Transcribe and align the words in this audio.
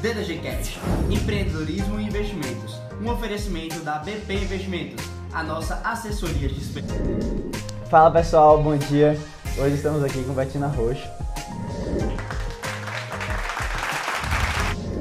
DDG 0.00 0.38
Cash, 0.38 0.78
empreendedorismo 1.10 1.98
e 1.98 2.04
investimentos. 2.04 2.80
Um 3.02 3.10
oferecimento 3.10 3.80
da 3.80 3.98
BP 3.98 4.32
Investimentos, 4.34 5.04
a 5.32 5.42
nossa 5.42 5.74
assessoria 5.84 6.48
de 6.48 6.56
expertise. 6.56 7.50
Fala 7.90 8.08
pessoal, 8.12 8.62
bom 8.62 8.76
dia. 8.76 9.18
Hoje 9.58 9.74
estamos 9.74 10.04
aqui 10.04 10.22
com 10.22 10.32
Betina 10.34 10.68
Roxo. 10.68 11.02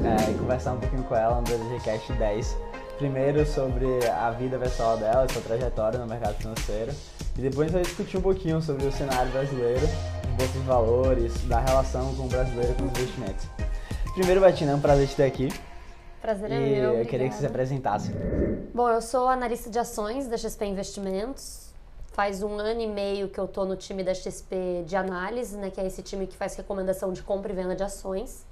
É, 0.04 0.32
e 0.32 0.34
conversar 0.34 0.74
um 0.74 0.80
pouquinho 0.80 1.04
com 1.04 1.16
ela 1.16 1.36
no 1.36 1.44
DDG 1.44 1.80
Cash 1.86 2.18
10. 2.18 2.58
Primeiro 2.98 3.46
sobre 3.46 3.86
a 4.10 4.32
vida 4.32 4.58
pessoal 4.58 4.98
dela, 4.98 5.28
sua 5.32 5.44
trajetória 5.44 6.00
no 6.00 6.08
mercado 6.08 6.38
financeiro. 6.38 6.92
E 7.38 7.42
depois 7.42 7.72
vai 7.72 7.84
discutir 7.84 8.18
um 8.18 8.22
pouquinho 8.22 8.60
sobre 8.64 8.88
o 8.88 8.92
cenário 8.92 9.32
brasileiro, 9.32 9.88
bolsa 10.36 10.54
de 10.54 10.66
valores, 10.66 11.34
da 11.44 11.60
relação 11.60 12.16
com 12.16 12.24
o 12.24 12.28
brasileiro 12.28 12.74
com 12.74 12.86
os 12.86 12.90
investimentos. 12.90 13.48
Primeiro, 14.18 14.42
Betina, 14.42 14.72
é 14.72 14.76
um 14.76 14.82
prazer 14.82 15.08
te 15.08 15.16
ter 15.16 15.26
aqui. 15.26 15.48
Prazer 16.20 16.52
é 16.52 16.56
e 16.56 16.82
meu. 16.82 16.94
eu 16.96 17.06
queria 17.06 17.30
que 17.30 17.36
você 17.36 17.42
se 17.42 17.46
apresentasse. 17.46 18.12
Bom, 18.74 18.90
eu 18.90 19.00
sou 19.00 19.28
analista 19.28 19.70
de 19.70 19.78
ações 19.78 20.28
da 20.28 20.36
XP 20.36 20.66
Investimentos. 20.66 21.72
Faz 22.14 22.42
um 22.42 22.58
ano 22.58 22.82
e 22.82 22.88
meio 22.88 23.30
que 23.30 23.40
eu 23.40 23.48
tô 23.48 23.64
no 23.64 23.76
time 23.76 24.04
da 24.04 24.16
XP 24.16 24.86
de 24.88 24.96
análise, 24.96 25.56
né, 25.56 25.70
que 25.70 25.80
é 25.80 25.86
esse 25.86 26.02
time 26.02 26.26
que 26.26 26.36
faz 26.36 26.56
recomendação 26.56 27.14
de 27.14 27.22
compra 27.22 27.52
e 27.52 27.56
venda 27.56 27.76
de 27.76 27.84
ações. 27.84 28.44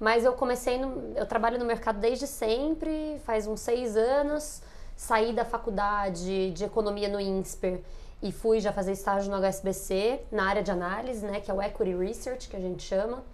Mas 0.00 0.24
eu 0.24 0.32
comecei, 0.32 0.78
no, 0.78 1.12
eu 1.14 1.26
trabalho 1.26 1.58
no 1.58 1.66
mercado 1.66 2.00
desde 2.00 2.26
sempre, 2.26 3.20
faz 3.26 3.46
uns 3.46 3.60
seis 3.60 3.98
anos. 3.98 4.62
Saí 4.96 5.34
da 5.34 5.44
faculdade 5.44 6.52
de 6.52 6.64
economia 6.64 7.10
no 7.10 7.20
INSPER 7.20 7.82
e 8.22 8.32
fui 8.32 8.60
já 8.60 8.72
fazer 8.72 8.92
estágio 8.92 9.30
no 9.30 9.36
HSBC, 9.36 10.22
na 10.32 10.48
área 10.48 10.62
de 10.62 10.70
análise, 10.70 11.22
né, 11.22 11.38
que 11.38 11.50
é 11.50 11.54
o 11.54 11.60
Equity 11.60 11.94
Research, 11.94 12.48
que 12.48 12.56
a 12.56 12.60
gente 12.60 12.82
chama. 12.82 13.33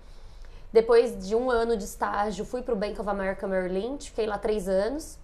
Depois 0.73 1.27
de 1.27 1.35
um 1.35 1.51
ano 1.51 1.77
de 1.77 1.85
estágio, 1.85 2.45
fui 2.45 2.63
para 2.63 2.75
o 2.75 2.77
Bank 2.77 3.01
of 3.01 3.09
America 3.09 3.47
Merrill 3.47 3.73
Lynch, 3.73 4.11
fiquei 4.11 4.27
lá 4.27 4.39
três 4.39 4.69
anos. 4.69 5.19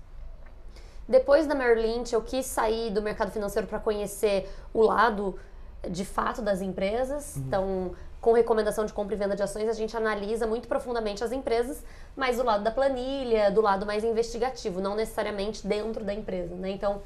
Depois 1.09 1.47
da 1.47 1.55
Merrill 1.55 1.83
Lynch, 1.83 2.13
eu 2.13 2.21
quis 2.21 2.47
sair 2.47 2.91
do 2.91 3.01
mercado 3.01 3.31
financeiro 3.31 3.69
para 3.69 3.79
conhecer 3.79 4.51
o 4.75 4.83
lado 4.83 5.39
de 5.89 6.05
fato 6.05 6.43
das 6.43 6.61
empresas. 6.61 7.37
Então, 7.37 7.93
com 8.21 8.33
recomendação 8.33 8.85
de 8.85 8.93
compra 8.93 9.15
e 9.15 9.19
venda 9.19 9.37
de 9.37 9.43
ações, 9.43 9.69
a 9.69 9.73
gente 9.73 9.97
analisa 9.97 10.49
muito 10.49 10.67
profundamente 10.67 11.23
as 11.23 11.31
empresas, 11.31 11.85
mas 12.17 12.39
do 12.39 12.45
lado 12.45 12.65
da 12.65 12.73
planilha, 12.73 13.51
do 13.53 13.61
lado 13.61 13.87
mais 13.87 14.03
investigativo, 14.03 14.81
não 14.81 14.97
necessariamente 14.97 15.65
dentro 15.65 16.03
da 16.03 16.13
empresa, 16.13 16.57
né? 16.57 16.71
Então, 16.71 17.01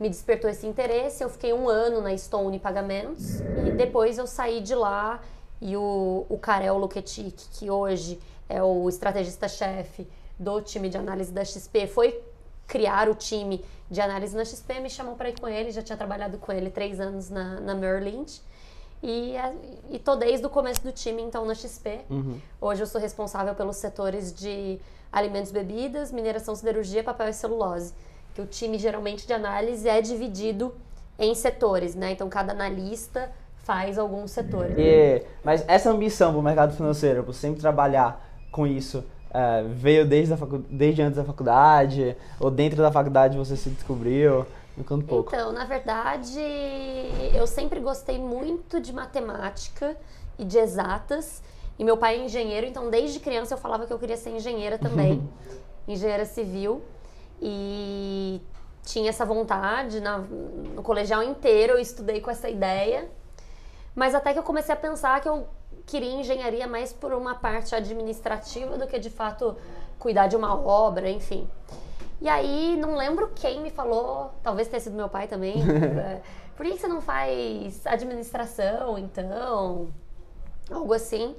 me 0.00 0.08
despertou 0.08 0.48
esse 0.48 0.66
interesse. 0.66 1.22
Eu 1.22 1.28
fiquei 1.28 1.52
um 1.52 1.68
ano 1.68 2.00
na 2.00 2.16
Stone 2.16 2.58
Pagamentos 2.58 3.40
e 3.40 3.70
depois 3.72 4.16
eu 4.16 4.26
saí 4.26 4.62
de 4.62 4.74
lá 4.74 5.20
e 5.62 5.76
o, 5.76 6.26
o 6.28 6.36
Karel 6.38 6.76
Luketic, 6.76 7.36
que 7.52 7.70
hoje 7.70 8.18
é 8.48 8.60
o 8.60 8.88
estrategista-chefe 8.88 10.08
do 10.36 10.60
time 10.60 10.88
de 10.88 10.98
análise 10.98 11.30
da 11.30 11.44
XP, 11.44 11.86
foi 11.86 12.20
criar 12.66 13.08
o 13.08 13.14
time 13.14 13.64
de 13.88 14.00
análise 14.00 14.36
na 14.36 14.44
XP, 14.44 14.80
me 14.80 14.90
chamou 14.90 15.14
para 15.14 15.28
ir 15.28 15.38
com 15.38 15.46
ele, 15.46 15.70
já 15.70 15.80
tinha 15.80 15.96
trabalhado 15.96 16.36
com 16.36 16.50
ele 16.50 16.68
três 16.68 16.98
anos 16.98 17.30
na, 17.30 17.60
na 17.60 17.76
Merrill 17.76 18.04
Lynch. 18.04 18.42
E, 19.00 19.34
e 19.88 20.00
tô 20.00 20.16
desde 20.16 20.44
o 20.44 20.50
começo 20.50 20.82
do 20.82 20.90
time, 20.90 21.22
então, 21.22 21.44
na 21.44 21.54
XP. 21.54 22.00
Hoje 22.60 22.82
eu 22.82 22.86
sou 22.86 23.00
responsável 23.00 23.54
pelos 23.54 23.76
setores 23.76 24.34
de 24.34 24.80
alimentos 25.12 25.50
e 25.50 25.54
bebidas, 25.54 26.10
mineração, 26.10 26.56
siderurgia, 26.56 27.04
papel 27.04 27.28
e 27.28 27.32
celulose. 27.32 27.94
Que 28.34 28.40
o 28.40 28.46
time, 28.46 28.78
geralmente, 28.78 29.26
de 29.26 29.32
análise 29.32 29.88
é 29.88 30.00
dividido 30.00 30.74
em 31.18 31.34
setores, 31.34 31.94
né? 31.94 32.12
Então, 32.12 32.28
cada 32.28 32.52
analista 32.52 33.30
faz 33.62 33.98
algum 33.98 34.26
setor. 34.26 34.78
E, 34.78 35.22
mas 35.44 35.64
essa 35.68 35.90
ambição 35.90 36.30
para 36.32 36.40
o 36.40 36.42
mercado 36.42 36.74
financeiro, 36.74 37.22
por 37.22 37.34
sempre 37.34 37.60
trabalhar 37.60 38.24
com 38.50 38.66
isso, 38.66 39.04
é, 39.32 39.62
veio 39.62 40.06
desde, 40.06 40.34
a 40.34 40.36
facu- 40.36 40.64
desde 40.68 41.00
antes 41.02 41.16
da 41.16 41.24
faculdade? 41.24 42.16
Ou 42.40 42.50
dentro 42.50 42.82
da 42.82 42.90
faculdade 42.92 43.36
você 43.38 43.56
se 43.56 43.70
descobriu? 43.70 44.44
Me 44.76 44.84
conta 44.84 45.04
um 45.04 45.06
pouco. 45.06 45.34
Então, 45.34 45.52
na 45.52 45.64
verdade, 45.64 46.40
eu 47.34 47.46
sempre 47.46 47.78
gostei 47.80 48.18
muito 48.18 48.80
de 48.80 48.92
matemática 48.92 49.96
e 50.38 50.44
de 50.44 50.58
exatas. 50.58 51.42
E 51.78 51.84
meu 51.84 51.96
pai 51.96 52.16
é 52.20 52.24
engenheiro, 52.24 52.66
então 52.66 52.90
desde 52.90 53.18
criança 53.20 53.54
eu 53.54 53.58
falava 53.58 53.86
que 53.86 53.92
eu 53.92 53.98
queria 53.98 54.16
ser 54.16 54.30
engenheira 54.30 54.78
também, 54.78 55.22
engenheira 55.88 56.24
civil. 56.24 56.82
E 57.40 58.40
tinha 58.84 59.10
essa 59.10 59.24
vontade, 59.24 60.00
na- 60.00 60.18
no 60.18 60.82
colegial 60.82 61.22
inteiro 61.22 61.74
eu 61.74 61.78
estudei 61.78 62.20
com 62.20 62.30
essa 62.30 62.48
ideia. 62.48 63.08
Mas 63.94 64.14
até 64.14 64.32
que 64.32 64.38
eu 64.38 64.42
comecei 64.42 64.72
a 64.72 64.76
pensar 64.76 65.20
que 65.20 65.28
eu 65.28 65.46
queria 65.86 66.12
engenharia 66.12 66.66
mais 66.66 66.92
por 66.92 67.12
uma 67.12 67.34
parte 67.34 67.74
administrativa 67.74 68.78
do 68.78 68.86
que 68.86 68.98
de 68.98 69.10
fato 69.10 69.56
cuidar 69.98 70.26
de 70.26 70.36
uma 70.36 70.54
obra, 70.58 71.10
enfim. 71.10 71.48
E 72.20 72.28
aí, 72.28 72.76
não 72.80 72.96
lembro 72.96 73.32
quem 73.34 73.60
me 73.60 73.70
falou, 73.70 74.30
talvez 74.42 74.68
tenha 74.68 74.80
sido 74.80 74.94
meu 74.94 75.08
pai 75.08 75.26
também. 75.26 75.56
é, 75.98 76.20
Por 76.56 76.64
que 76.64 76.78
você 76.78 76.86
não 76.86 77.00
faz 77.00 77.84
administração, 77.86 78.96
então? 78.96 79.88
Algo 80.70 80.94
assim. 80.94 81.34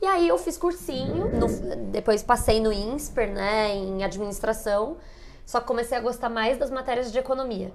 E 0.00 0.06
aí 0.06 0.28
eu 0.28 0.38
fiz 0.38 0.56
cursinho, 0.56 1.30
no- 1.32 1.76
depois 1.90 2.22
passei 2.22 2.60
no 2.60 2.72
INSPER, 2.72 3.32
né, 3.32 3.74
em 3.74 4.04
administração, 4.04 4.96
só 5.44 5.60
que 5.60 5.66
comecei 5.66 5.96
a 5.96 6.00
gostar 6.00 6.28
mais 6.28 6.58
das 6.58 6.70
matérias 6.70 7.10
de 7.10 7.18
economia. 7.18 7.72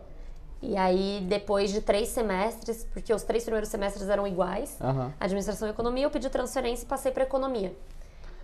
E 0.62 0.76
aí, 0.76 1.26
depois 1.28 1.72
de 1.72 1.80
três 1.82 2.10
semestres, 2.10 2.86
porque 2.94 3.14
os 3.14 3.24
três 3.24 3.44
primeiros 3.44 3.70
semestres 3.70 4.10
eram 4.10 4.28
iguais, 4.28 4.78
Aham. 4.82 5.14
administração 5.20 5.68
e 5.68 5.72
economia, 5.72 6.04
eu 6.06 6.12
pedi 6.12 6.30
transferência 6.30 6.84
e 6.84 6.88
passei 6.88 7.12
para 7.12 7.24
economia. 7.24 7.74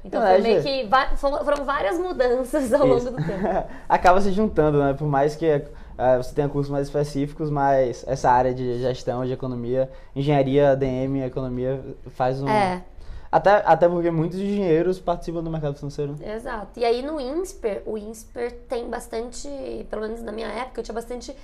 Então 0.03 0.21
Não, 0.21 0.27
foi 0.27 0.37
é, 0.37 0.41
meio 0.41 0.61
que 0.63 0.87
foram 1.17 1.65
várias 1.65 1.97
mudanças 1.97 2.71
ao 2.71 2.85
longo 2.85 2.97
Isso. 2.99 3.11
do 3.11 3.17
tempo. 3.17 3.67
Acaba 3.89 4.21
se 4.21 4.31
juntando, 4.31 4.77
né? 4.79 4.93
Por 4.93 5.07
mais 5.07 5.35
que 5.35 5.45
é, 5.45 6.17
você 6.17 6.33
tenha 6.33 6.47
cursos 6.47 6.71
mais 6.71 6.87
específicos, 6.87 7.49
mas 7.49 8.05
essa 8.07 8.29
área 8.29 8.53
de 8.53 8.79
gestão, 8.79 9.25
de 9.25 9.33
economia, 9.33 9.89
engenharia, 10.15 10.75
DM, 10.75 11.21
economia, 11.23 11.83
faz 12.11 12.39
um... 12.41 12.47
É, 12.47 12.83
Até, 13.31 13.63
até 13.65 13.89
porque 13.89 14.11
muitos 14.11 14.39
engenheiros 14.39 14.99
participam 14.99 15.43
do 15.43 15.49
mercado 15.49 15.75
financeiro. 15.75 16.15
exato. 16.23 16.79
E 16.79 16.85
aí 16.85 17.01
no 17.01 17.19
INSPER, 17.19 17.81
o 17.85 17.97
INSPER 17.97 18.53
tem 18.69 18.87
bastante, 18.87 19.49
pelo 19.89 20.03
menos 20.03 20.21
na 20.21 20.31
minha 20.31 20.47
época, 20.47 20.79
eu 20.79 20.83
tinha 20.83 20.95
bastante 20.95 21.35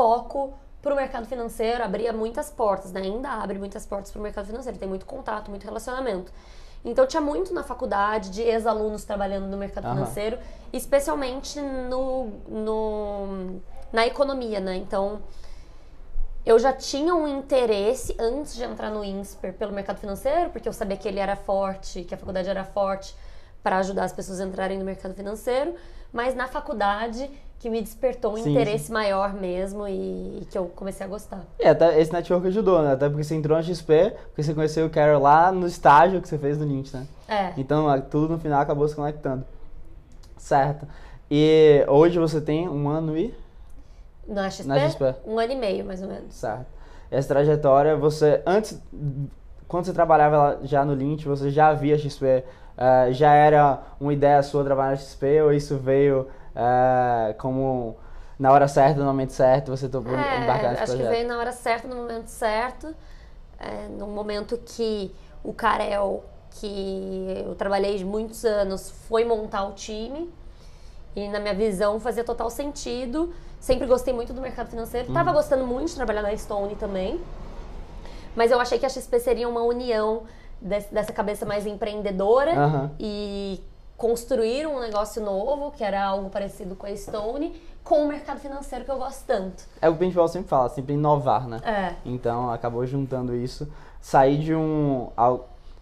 foco 0.00 0.54
para 0.80 0.94
o 0.94 0.96
mercado 0.96 1.26
financeiro, 1.26 1.84
abria 1.84 2.10
muitas 2.10 2.48
portas, 2.48 2.90
né? 2.90 3.02
ainda 3.02 3.28
abre 3.32 3.58
muitas 3.58 3.84
portas 3.84 4.10
para 4.10 4.18
o 4.18 4.22
mercado 4.22 4.46
financeiro, 4.46 4.78
tem 4.78 4.88
muito 4.88 5.04
contato, 5.04 5.50
muito 5.50 5.62
relacionamento. 5.64 6.32
Então 6.82 7.06
tinha 7.06 7.20
muito 7.20 7.52
na 7.52 7.62
faculdade 7.62 8.30
de 8.30 8.40
ex-alunos 8.40 9.04
trabalhando 9.04 9.46
no 9.46 9.58
mercado 9.58 9.84
Aham. 9.84 9.96
financeiro, 9.96 10.38
especialmente 10.72 11.60
no, 11.60 12.28
no, 12.48 13.60
na 13.92 14.06
economia, 14.06 14.58
né? 14.58 14.76
Então 14.76 15.20
eu 16.46 16.58
já 16.58 16.72
tinha 16.72 17.14
um 17.14 17.28
interesse 17.28 18.16
antes 18.18 18.54
de 18.56 18.64
entrar 18.64 18.90
no 18.90 19.04
INSPER 19.04 19.52
pelo 19.52 19.74
mercado 19.74 19.98
financeiro, 19.98 20.48
porque 20.48 20.66
eu 20.66 20.72
sabia 20.72 20.96
que 20.96 21.06
ele 21.06 21.20
era 21.20 21.36
forte, 21.36 22.04
que 22.04 22.14
a 22.14 22.16
faculdade 22.16 22.48
era 22.48 22.64
forte 22.64 23.14
para 23.62 23.76
ajudar 23.76 24.04
as 24.04 24.14
pessoas 24.14 24.40
a 24.40 24.46
entrarem 24.46 24.78
no 24.78 24.84
mercado 24.86 25.12
financeiro, 25.12 25.74
mas 26.12 26.34
na 26.34 26.46
faculdade 26.48 27.30
que 27.58 27.68
me 27.68 27.80
despertou 27.82 28.32
um 28.32 28.36
Sim, 28.42 28.52
interesse 28.52 28.90
maior 28.90 29.34
mesmo 29.34 29.86
e, 29.86 30.40
e 30.40 30.46
que 30.50 30.56
eu 30.56 30.64
comecei 30.74 31.04
a 31.04 31.08
gostar. 31.08 31.42
E 31.58 31.66
até 31.66 32.00
esse 32.00 32.10
network 32.10 32.46
ajudou, 32.46 32.80
né? 32.82 32.92
Até 32.94 33.06
porque 33.08 33.22
você 33.22 33.34
entrou 33.34 33.54
na 33.56 33.62
XP, 33.62 34.14
porque 34.28 34.42
você 34.42 34.54
conheceu 34.54 34.86
o 34.86 34.90
Carol 34.90 35.20
lá 35.20 35.52
no 35.52 35.66
estágio 35.66 36.22
que 36.22 36.28
você 36.28 36.38
fez 36.38 36.56
no 36.56 36.64
Lynch, 36.64 36.96
né? 36.96 37.06
É. 37.28 37.52
Então, 37.58 37.86
a- 37.86 38.00
tudo 38.00 38.32
no 38.32 38.38
final 38.40 38.60
acabou 38.62 38.88
se 38.88 38.94
conectando. 38.96 39.44
Certo. 40.38 40.86
E 41.30 41.84
hoje 41.86 42.18
você 42.18 42.40
tem 42.40 42.66
um 42.66 42.88
ano 42.88 43.16
e... 43.16 43.34
Na 44.26 44.48
XP, 44.48 44.66
Na 44.68 44.78
XP. 44.88 45.14
um 45.26 45.38
ano 45.38 45.52
e 45.52 45.56
meio, 45.56 45.84
mais 45.84 46.00
ou 46.02 46.08
menos. 46.08 46.34
Certo. 46.34 46.66
Essa 47.10 47.28
trajetória, 47.28 47.94
você... 47.94 48.40
Antes, 48.46 48.80
quando 49.68 49.84
você 49.84 49.92
trabalhava 49.92 50.60
já 50.62 50.82
no 50.84 50.94
Lynch, 50.94 51.26
você 51.28 51.50
já 51.50 51.72
via 51.74 51.98
XP? 51.98 52.42
Eh, 52.80 53.12
já 53.12 53.32
era 53.34 53.80
uma 54.00 54.12
ideia 54.12 54.42
sua 54.42 54.64
trabalhar 54.64 54.90
na 54.90 54.96
XP? 54.96 55.42
Ou 55.42 55.52
isso 55.52 55.76
veio 55.78 56.26
eh, 56.56 57.34
como... 57.38 57.96
Na 58.38 58.50
hora 58.52 58.66
certa, 58.66 58.98
no 58.98 59.04
momento 59.04 59.32
certo, 59.34 59.70
você 59.70 59.86
topou 59.86 60.14
embarcar 60.14 60.64
É, 60.64 60.68
nesse 60.70 60.82
acho 60.82 60.92
que 60.92 60.98
projeto? 60.98 61.10
veio 61.10 61.28
na 61.28 61.38
hora 61.38 61.52
certa, 61.52 61.86
no 61.88 61.96
momento 61.96 62.28
certo. 62.28 62.94
É, 63.58 63.86
no 63.98 64.06
momento 64.06 64.58
que 64.64 65.14
o 65.44 65.52
Karel, 65.52 66.24
que 66.52 67.44
eu 67.46 67.54
trabalhei 67.54 68.02
muitos 68.02 68.44
anos, 68.46 68.90
foi 69.08 69.24
montar 69.26 69.64
o 69.64 69.72
time. 69.72 70.32
E 71.14 71.28
na 71.28 71.38
minha 71.38 71.52
visão 71.52 72.00
fazia 72.00 72.24
total 72.24 72.48
sentido. 72.48 73.30
Sempre 73.60 73.86
gostei 73.86 74.14
muito 74.14 74.32
do 74.32 74.40
mercado 74.40 74.70
financeiro. 74.70 75.08
Uhum. 75.08 75.14
Tava 75.14 75.32
gostando 75.32 75.66
muito 75.66 75.88
de 75.88 75.96
trabalhar 75.96 76.22
na 76.22 76.34
Stone 76.34 76.74
também. 76.76 77.20
Mas 78.34 78.50
eu 78.50 78.58
achei 78.58 78.78
que 78.78 78.86
a 78.86 78.88
XP 78.88 79.20
seria 79.20 79.48
uma 79.48 79.60
união 79.62 80.22
desse- 80.60 80.92
dessa 80.92 81.12
cabeça 81.12 81.44
mais 81.46 81.66
empreendedora 81.66 82.52
Aham. 82.52 82.90
e 82.98 83.60
construir 83.96 84.66
um 84.66 84.80
negócio 84.80 85.22
novo, 85.22 85.70
que 85.72 85.84
era 85.84 86.02
algo 86.02 86.30
parecido 86.30 86.74
com 86.74 86.86
a 86.86 86.96
Stone, 86.96 87.54
com 87.84 88.04
o 88.04 88.08
mercado 88.08 88.38
financeiro 88.40 88.84
que 88.84 88.90
eu 88.90 88.98
gosto 88.98 89.24
tanto. 89.26 89.64
É 89.80 89.88
o 89.88 89.92
que 89.92 89.96
o 89.96 89.98
Paintball 90.00 90.28
sempre 90.28 90.48
fala, 90.48 90.68
sempre 90.70 90.94
inovar, 90.94 91.46
né? 91.46 91.60
É. 91.64 91.94
Então 92.04 92.50
acabou 92.50 92.86
juntando 92.86 93.34
isso. 93.34 93.68
Sair 94.00 94.38
de 94.38 94.54
um. 94.54 95.08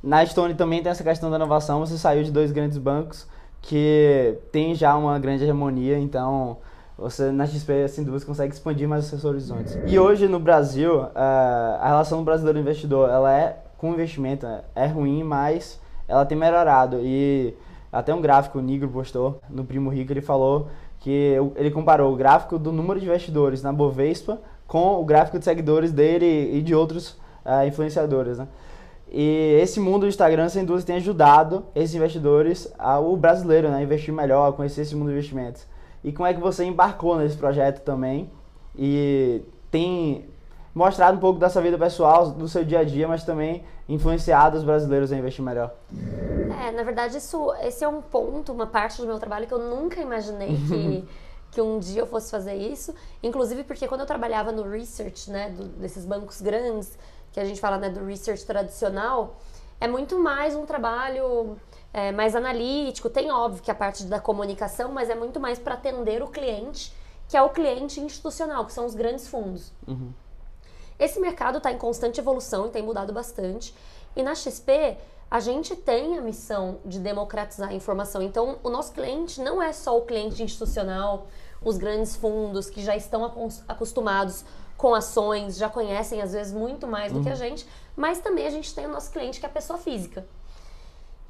Na 0.03 0.25
Stone 0.27 0.55
também 0.55 0.83
tem 0.83 0.91
essa 0.91 1.03
questão 1.05 1.31
da 1.31 1.37
inovação, 1.37 1.81
você 1.81 1.97
saiu 1.99 2.23
de 2.25 2.31
dois 2.33 2.51
grandes 2.53 2.79
bancos 2.79 3.27
que 3.63 4.39
tem 4.53 4.75
já 4.75 4.97
uma 4.97 5.19
grande 5.19 5.43
hegemonia, 5.45 5.99
então 5.99 6.57
você 6.97 7.31
na 7.31 7.47
XP 7.47 7.85
assim 7.85 8.03
duas 8.05 8.25
consegue 8.25 8.53
expandir 8.53 8.89
mais 8.89 9.05
os 9.05 9.11
seus 9.11 9.25
horizontes. 9.25 9.77
E 9.87 9.99
hoje 9.99 10.27
no 10.29 10.39
Brasil, 10.41 11.03
uh, 11.03 11.11
a 11.81 11.87
relação 11.89 12.19
do 12.19 12.25
brasileiro 12.25 12.59
investidor, 12.59 13.09
ela 13.11 13.33
é 13.33 13.57
com 13.79 13.93
investimento 13.93 14.47
é 14.75 14.87
ruim, 14.87 15.23
mas 15.23 15.81
ela 16.07 16.27
tem 16.27 16.37
melhorado 16.37 16.99
e 17.01 17.55
até 17.91 18.15
um 18.15 18.21
gráfico 18.21 18.59
o 18.59 18.63
Nigro 18.63 18.89
postou 18.89 19.41
no 19.49 19.65
Primo 19.65 19.89
Rico, 19.89 20.13
ele 20.13 20.21
falou 20.21 20.69
que 21.01 21.37
ele 21.57 21.71
comparou 21.71 22.13
o 22.13 22.17
gráfico 22.17 22.59
do 22.59 22.73
número 22.73 23.01
de 23.01 23.07
investidores 23.07 23.63
na 23.63 23.73
Bovespa 23.73 24.41
com 24.67 25.01
o 25.01 25.05
gráfico 25.05 25.39
de 25.39 25.45
seguidores 25.45 25.93
dele 25.93 26.57
e 26.57 26.61
de 26.61 26.75
outros 26.75 27.13
uh, 27.45 27.67
influenciadores, 27.67 28.39
né? 28.39 28.49
E 29.11 29.59
esse 29.63 29.81
mundo 29.81 30.01
do 30.01 30.09
Instagram, 30.09 30.51
sem 30.51 30.67
dúvida, 30.67 30.87
tem 30.87 30.97
ajudado 30.97 31.65
esses 31.75 31.95
investidores, 31.95 32.71
a, 32.79 32.99
o 32.99 33.17
brasileiro, 33.17 33.71
né, 33.71 33.79
a 33.79 33.83
investir 33.83 34.13
melhor, 34.13 34.49
a 34.49 34.53
conhecer 34.53 34.83
esse 34.83 34.95
mundo 34.95 35.07
de 35.07 35.15
investimentos. 35.15 35.67
E 36.05 36.13
como 36.13 36.27
é 36.27 36.35
que 36.35 36.41
você 36.41 36.65
embarcou 36.65 37.17
nesse 37.17 37.37
projeto 37.37 37.81
também 37.83 38.31
e 38.77 39.41
tem 39.71 40.27
mostrado 40.79 41.17
um 41.17 41.21
pouco 41.21 41.41
da 41.41 41.51
sua 41.51 41.61
vida 41.61 41.77
pessoal, 41.77 42.31
do 42.31 42.49
seu 42.49 42.65
dia 42.65 42.79
a 42.79 42.85
dia, 42.85 43.09
mas 43.09 43.25
também 43.25 43.65
influenciado 43.89 44.57
os 44.57 44.63
brasileiros 44.63 45.11
a 45.11 45.17
investir 45.17 45.45
melhor? 45.45 45.75
É, 46.65 46.71
na 46.71 46.85
verdade, 46.85 47.17
isso, 47.17 47.53
esse 47.61 47.83
é 47.83 47.89
um 47.89 48.01
ponto, 48.01 48.53
uma 48.53 48.67
parte 48.67 49.01
do 49.01 49.07
meu 49.07 49.19
trabalho 49.19 49.45
que 49.45 49.53
eu 49.53 49.59
nunca 49.59 50.01
imaginei 50.01 50.57
que, 50.69 51.09
que 51.51 51.61
um 51.61 51.81
dia 51.81 52.03
eu 52.03 52.07
fosse 52.07 52.31
fazer 52.31 52.55
isso. 52.55 52.95
Inclusive 53.21 53.65
porque 53.65 53.89
quando 53.89 54.03
eu 54.03 54.07
trabalhava 54.07 54.53
no 54.53 54.71
research, 54.71 55.29
né, 55.33 55.51
do, 55.51 55.65
desses 55.65 56.05
bancos 56.05 56.41
grandes, 56.41 56.97
que 57.33 57.41
a 57.41 57.45
gente 57.45 57.61
fala 57.61 57.77
né, 57.77 57.91
do 57.91 58.05
research 58.05 58.47
tradicional, 58.47 59.37
é 59.81 59.89
muito 59.89 60.17
mais 60.17 60.55
um 60.55 60.65
trabalho 60.65 61.57
é, 61.93 62.13
mais 62.13 62.37
analítico. 62.37 63.11
Tem, 63.11 63.33
óbvio, 63.33 63.65
que 63.65 63.71
a 63.71 63.75
parte 63.75 64.05
da 64.05 64.21
comunicação, 64.21 64.93
mas 64.93 65.11
é 65.11 65.17
muito 65.17 65.41
mais 65.41 65.59
para 65.59 65.75
atender 65.75 66.23
o 66.23 66.29
cliente, 66.29 66.95
que 67.29 67.37
é 67.37 67.43
o 67.43 67.49
cliente 67.49 67.99
institucional, 67.99 68.65
que 68.65 68.73
são 68.73 68.87
os 68.87 68.95
grandes 68.95 69.27
fundos. 69.27 69.73
Uhum. 69.85 70.13
Esse 70.99 71.21
mercado 71.21 71.59
está 71.59 71.71
em 71.71 71.79
constante 71.79 72.21
evolução 72.21 72.67
e 72.67 72.71
tem 72.71 72.83
mudado 72.83 73.12
bastante. 73.12 73.75
E 74.17 74.23
na 74.23 74.35
XP, 74.35 74.97
a 75.31 75.41
gente 75.41 75.77
tem 75.77 76.19
a 76.19 76.21
missão 76.21 76.81
de 76.85 76.99
democratizar 76.99 77.69
a 77.69 77.75
informação. 77.75 78.23
Então, 78.23 78.59
o 78.62 78.71
nosso 78.71 78.93
cliente 78.93 79.41
não 79.41 79.62
é 79.62 79.73
só 79.73 79.97
o 79.97 80.03
cliente 80.03 80.43
institucional, 80.43 81.27
os 81.62 81.77
grandes 81.77 82.17
fundos 82.17 82.71
que 82.71 82.83
já 82.83 82.97
estão 82.97 83.25
acostumados 83.69 84.45
com 84.77 84.95
ações, 84.95 85.56
já 85.56 85.69
conhecem 85.69 86.23
às 86.23 86.33
vezes 86.33 86.53
muito 86.53 86.87
mais 86.87 87.12
do 87.12 87.19
uhum. 87.19 87.25
que 87.25 87.29
a 87.29 87.33
uhum. 87.33 87.39
gente, 87.39 87.69
mas 87.97 88.21
também 88.21 88.47
a 88.47 88.50
gente 88.50 88.73
tem 88.75 88.87
o 88.87 88.89
nosso 88.89 89.11
cliente 89.11 89.41
que 89.41 89.45
é 89.45 89.49
a 89.49 89.53
pessoa 89.53 89.79
física. 89.79 90.25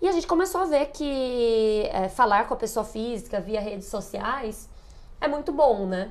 E 0.00 0.08
a 0.08 0.12
gente 0.12 0.26
começou 0.26 0.60
a 0.60 0.64
ver 0.64 0.86
que 0.86 1.88
é, 1.90 2.08
falar 2.08 2.46
com 2.46 2.54
a 2.54 2.56
pessoa 2.56 2.84
física 2.84 3.40
via 3.40 3.60
redes 3.60 3.88
sociais 3.88 4.68
é 5.20 5.26
muito 5.26 5.50
bom, 5.50 5.86
né? 5.86 6.10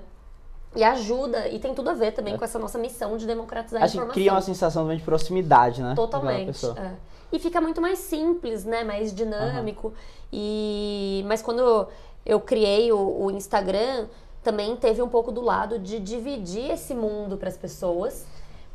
E 0.75 0.84
ajuda, 0.84 1.48
e 1.48 1.60
tem 1.60 1.74
tudo 1.74 1.90
a 1.90 1.94
ver 1.94 2.12
também 2.12 2.34
é. 2.36 2.38
com 2.38 2.44
essa 2.44 2.60
nossa 2.60 2.78
missão 2.78 3.18
de 3.18 3.25
democratizar 3.25 3.81
Acho 3.81 3.94
a 3.94 3.96
informação. 3.96 4.14
que 4.14 4.19
cria 4.19 4.31
uma 4.31 4.42
sensação 4.42 4.96
de 4.96 5.02
proximidade, 5.02 5.81
né? 5.81 5.94
Totalmente. 5.96 6.66
É. 6.66 6.92
E 7.31 7.40
fica 7.40 7.60
muito 7.60 7.81
mais 7.81 8.00
simples, 8.00 8.64
né? 8.64 8.84
Mais 8.84 9.14
dinâmico. 9.14 9.88
Uhum. 9.88 9.94
E... 10.31 11.24
Mas 11.28 11.42
quando 11.42 11.88
eu 12.25 12.40
criei 12.40 12.92
o, 12.92 13.25
o 13.25 13.31
Instagram, 13.31 14.08
também 14.44 14.75
teve 14.75 15.02
um 15.02 15.10
pouco 15.10 15.31
do 15.31 15.42
lado 15.42 15.80
de 15.80 16.00
dividir 16.00 16.72
esse 16.72 16.94
mundo 16.94 17.38
para 17.38 17.50
as 17.50 17.58
pessoas, 17.58 18.25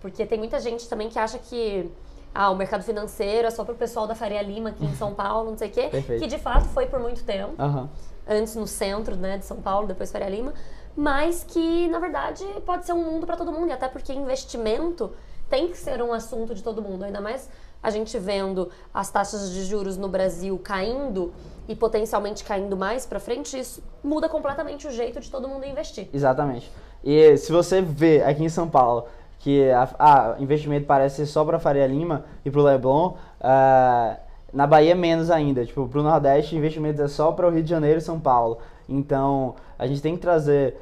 porque 0.01 0.27
tem 0.27 0.39
muita 0.39 0.61
gente 0.61 0.89
também 0.89 1.09
que 1.09 1.19
acha 1.19 1.39
que 1.39 1.91
ah, 2.35 2.51
o 2.51 2.57
mercado 2.57 2.83
financeiro 2.83 3.47
é 3.47 3.51
só 3.51 3.65
para 3.65 3.75
o 3.75 3.77
pessoal 3.77 4.07
da 4.07 4.15
Faria 4.15 4.43
Lima 4.43 4.71
aqui 4.71 4.85
em 4.85 4.95
São 4.97 5.15
Paulo, 5.15 5.51
não 5.51 5.59
sei 5.59 5.69
o 5.69 5.73
quê, 5.73 5.89
Perfeito. 5.93 6.21
que 6.21 6.29
de 6.29 6.39
fato 6.39 6.67
foi 6.69 6.87
por 6.87 7.01
muito 7.01 7.23
tempo, 7.25 7.55
uhum. 7.63 7.89
antes 8.29 8.55
no 8.55 8.67
centro 8.67 9.17
né, 9.17 9.39
de 9.39 9.45
São 9.45 9.59
Paulo, 9.59 9.87
depois 9.87 10.11
Faria 10.11 10.29
Lima, 10.29 10.53
mas 10.97 11.45
que 11.45 11.89
na 11.89 11.99
verdade 11.99 12.45
pode 12.67 12.87
ser 12.87 12.93
um 12.93 13.05
mundo 13.05 13.27
para 13.27 13.37
todo 13.37 13.53
mundo, 13.53 13.69
e 13.69 13.73
até 13.73 13.89
porque 13.89 14.13
investimento 14.13 15.13
tem 15.49 15.69
que 15.69 15.77
ser 15.77 16.03
um 16.03 16.13
assunto 16.13 16.55
de 16.55 16.63
todo 16.63 16.81
mundo, 16.81 17.05
ainda 17.05 17.21
mais 17.21 17.49
a 17.83 17.91
gente 17.91 18.17
vendo 18.19 18.71
as 18.95 19.11
taxas 19.11 19.51
de 19.51 19.65
juros 19.65 19.97
no 19.97 20.09
Brasil 20.09 20.59
caindo 20.63 21.33
e 21.69 21.75
potencialmente 21.75 22.45
caindo 22.45 22.77
mais 22.77 23.05
para 23.05 23.19
frente, 23.19 23.59
isso 23.59 23.83
muda 24.03 24.29
completamente 24.29 24.87
o 24.87 24.91
jeito 24.91 25.21
de 25.21 25.31
todo 25.31 25.49
mundo 25.49 25.67
investir. 25.67 26.09
Exatamente. 26.13 26.71
E 27.03 27.37
se 27.37 27.51
você 27.51 27.83
vê 27.83 28.23
aqui 28.23 28.45
em 28.45 28.49
São 28.49 28.69
Paulo 28.69 29.07
que 29.41 29.69
a, 29.73 30.37
investimento 30.39 30.87
parece 30.87 31.17
ser 31.17 31.27
só 31.27 31.45
para 31.45 31.59
Faria 31.59 31.87
Lima 31.87 32.25
e 32.45 32.51
para 32.51 32.61
o 32.61 32.63
Leblon, 32.63 33.09
uh, 33.41 34.17
na 34.53 34.67
Bahia 34.69 34.95
menos 34.95 35.31
ainda. 35.33 35.67
Tipo, 35.67 35.89
para 35.89 35.99
o 35.99 36.03
Nordeste, 36.03 36.55
investimento 36.55 37.03
é 37.03 37.09
só 37.09 37.33
para 37.33 37.49
o 37.49 37.51
Rio 37.51 37.63
de 37.63 37.71
Janeiro 37.71 37.99
e 37.99 38.03
São 38.03 38.21
Paulo. 38.21 38.59
Então, 38.89 39.55
a 39.79 39.87
gente 39.87 40.01
tem 40.01 40.15
que 40.15 40.21
trazer 40.21 40.77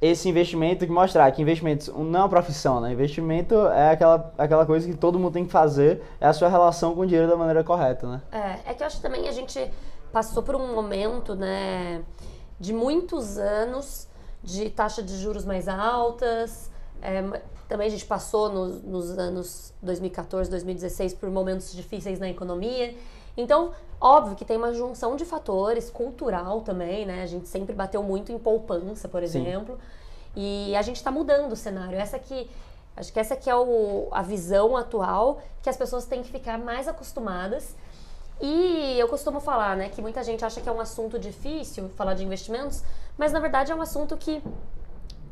esse 0.00 0.28
investimento 0.28 0.86
que 0.86 0.92
mostrar 0.92 1.30
que 1.32 1.42
investimentos 1.42 1.88
não 1.88 2.20
é 2.20 2.22
uma 2.22 2.28
profissão, 2.28 2.80
né? 2.80 2.92
Investimento 2.92 3.54
é 3.68 3.90
aquela, 3.90 4.32
aquela 4.38 4.64
coisa 4.64 4.88
que 4.88 4.96
todo 4.96 5.18
mundo 5.18 5.32
tem 5.32 5.44
que 5.44 5.50
fazer, 5.50 6.02
é 6.20 6.26
a 6.26 6.32
sua 6.32 6.48
relação 6.48 6.94
com 6.94 7.00
o 7.00 7.06
dinheiro 7.06 7.28
da 7.28 7.36
maneira 7.36 7.64
correta, 7.64 8.06
né? 8.06 8.22
É, 8.30 8.70
é 8.70 8.74
que 8.74 8.82
eu 8.82 8.86
acho 8.86 8.96
que 8.96 9.02
também 9.02 9.28
a 9.28 9.32
gente 9.32 9.70
passou 10.12 10.42
por 10.42 10.54
um 10.54 10.74
momento, 10.74 11.34
né, 11.34 12.02
de 12.58 12.72
muitos 12.72 13.38
anos 13.38 14.08
de 14.42 14.70
taxa 14.70 15.02
de 15.02 15.16
juros 15.16 15.44
mais 15.44 15.68
altas. 15.68 16.70
É, 17.02 17.22
também 17.68 17.88
a 17.88 17.90
gente 17.90 18.06
passou 18.06 18.48
nos, 18.48 18.82
nos 18.82 19.10
anos 19.18 19.74
2014, 19.82 20.48
2016 20.48 21.14
por 21.14 21.28
momentos 21.30 21.72
difíceis 21.72 22.18
na 22.18 22.28
economia. 22.28 22.94
Então, 23.38 23.70
óbvio 24.00 24.34
que 24.34 24.44
tem 24.44 24.56
uma 24.56 24.74
junção 24.74 25.14
de 25.14 25.24
fatores, 25.24 25.88
cultural 25.88 26.60
também, 26.62 27.06
né? 27.06 27.22
A 27.22 27.26
gente 27.26 27.46
sempre 27.46 27.72
bateu 27.74 28.02
muito 28.02 28.32
em 28.32 28.38
poupança, 28.38 29.08
por 29.08 29.22
exemplo. 29.22 29.76
Sim. 30.34 30.70
E 30.70 30.76
a 30.76 30.82
gente 30.82 30.96
está 30.96 31.10
mudando 31.10 31.52
o 31.52 31.56
cenário. 31.56 31.96
Essa 31.96 32.16
aqui, 32.16 32.50
acho 32.96 33.12
que 33.12 33.20
essa 33.20 33.34
aqui 33.34 33.48
é 33.48 33.56
o, 33.56 34.08
a 34.10 34.22
visão 34.22 34.76
atual 34.76 35.40
que 35.62 35.70
as 35.70 35.76
pessoas 35.76 36.04
têm 36.04 36.20
que 36.20 36.30
ficar 36.30 36.58
mais 36.58 36.88
acostumadas 36.88 37.76
e 38.40 38.96
eu 38.98 39.08
costumo 39.08 39.40
falar, 39.40 39.76
né, 39.76 39.88
que 39.88 40.00
muita 40.00 40.22
gente 40.22 40.44
acha 40.44 40.60
que 40.60 40.68
é 40.68 40.72
um 40.72 40.80
assunto 40.80 41.18
difícil 41.18 41.88
falar 41.90 42.14
de 42.14 42.24
investimentos, 42.24 42.84
mas 43.16 43.32
na 43.32 43.40
verdade 43.40 43.72
é 43.72 43.74
um 43.74 43.82
assunto 43.82 44.16
que 44.16 44.42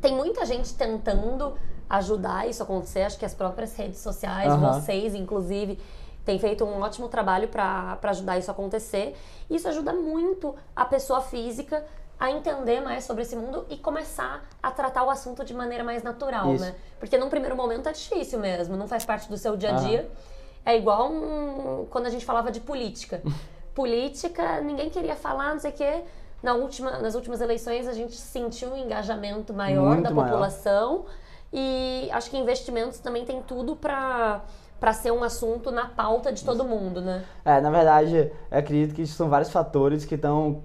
tem 0.01 0.13
muita 0.13 0.45
gente 0.45 0.73
tentando 0.73 1.53
ajudar 1.89 2.47
isso 2.49 2.61
a 2.61 2.65
acontecer. 2.65 3.03
Acho 3.03 3.17
que 3.17 3.25
as 3.25 3.33
próprias 3.33 3.75
redes 3.75 3.99
sociais, 3.99 4.51
uhum. 4.51 4.59
vocês, 4.59 5.15
inclusive, 5.15 5.79
têm 6.27 6.37
feito 6.37 6.63
um 6.63 6.79
ótimo 6.81 7.09
trabalho 7.09 7.47
para 7.47 7.97
ajudar 8.03 8.37
isso 8.37 8.51
a 8.51 8.53
acontecer. 8.53 9.15
Isso 9.49 9.67
ajuda 9.67 9.93
muito 9.93 10.53
a 10.75 10.85
pessoa 10.85 11.21
física 11.21 11.83
a 12.19 12.29
entender 12.29 12.81
mais 12.81 13.03
sobre 13.03 13.23
esse 13.23 13.35
mundo 13.35 13.65
e 13.69 13.77
começar 13.77 14.47
a 14.61 14.69
tratar 14.69 15.03
o 15.03 15.09
assunto 15.09 15.43
de 15.43 15.53
maneira 15.53 15.83
mais 15.83 16.03
natural, 16.03 16.53
isso. 16.53 16.63
né? 16.63 16.75
Porque 16.99 17.17
num 17.17 17.29
primeiro 17.29 17.55
momento 17.55 17.89
é 17.89 17.91
difícil 17.91 18.39
mesmo, 18.39 18.75
não 18.77 18.87
faz 18.87 19.05
parte 19.05 19.27
do 19.29 19.37
seu 19.37 19.57
dia 19.57 19.71
a 19.71 19.79
dia. 19.79 20.01
Uhum 20.01 20.37
é 20.67 20.75
igual 20.75 21.09
um, 21.09 21.85
quando 21.89 22.07
a 22.07 22.09
gente 22.09 22.25
falava 22.25 22.51
de 22.51 22.59
política. 22.59 23.21
política, 23.73 24.59
ninguém 24.59 24.89
queria 24.89 25.15
falar, 25.15 25.53
não 25.53 25.59
sei 25.61 25.71
o 25.71 25.73
quê. 25.73 26.03
Na 26.43 26.55
última, 26.55 26.99
nas 26.99 27.15
últimas 27.15 27.39
eleições, 27.39 27.87
a 27.87 27.93
gente 27.93 28.15
sentiu 28.15 28.73
um 28.73 28.77
engajamento 28.77 29.53
maior 29.53 29.93
Muito 29.93 30.03
da 30.03 30.09
população. 30.09 30.99
Maior. 30.99 31.05
E 31.53 32.09
acho 32.11 32.29
que 32.29 32.37
investimentos 32.37 32.99
também 32.99 33.23
tem 33.23 33.41
tudo 33.41 33.77
para 33.77 34.41
para 34.79 34.93
ser 34.93 35.11
um 35.11 35.23
assunto 35.23 35.71
na 35.71 35.85
pauta 35.85 36.31
de 36.31 36.43
todo 36.43 36.63
mundo, 36.63 37.01
né? 37.01 37.23
É, 37.43 37.59
na 37.59 37.69
verdade, 37.69 38.31
acredito 38.51 38.93
que 38.93 39.05
são 39.07 39.29
vários 39.29 39.51
fatores 39.51 40.05
que 40.05 40.15
estão 40.15 40.61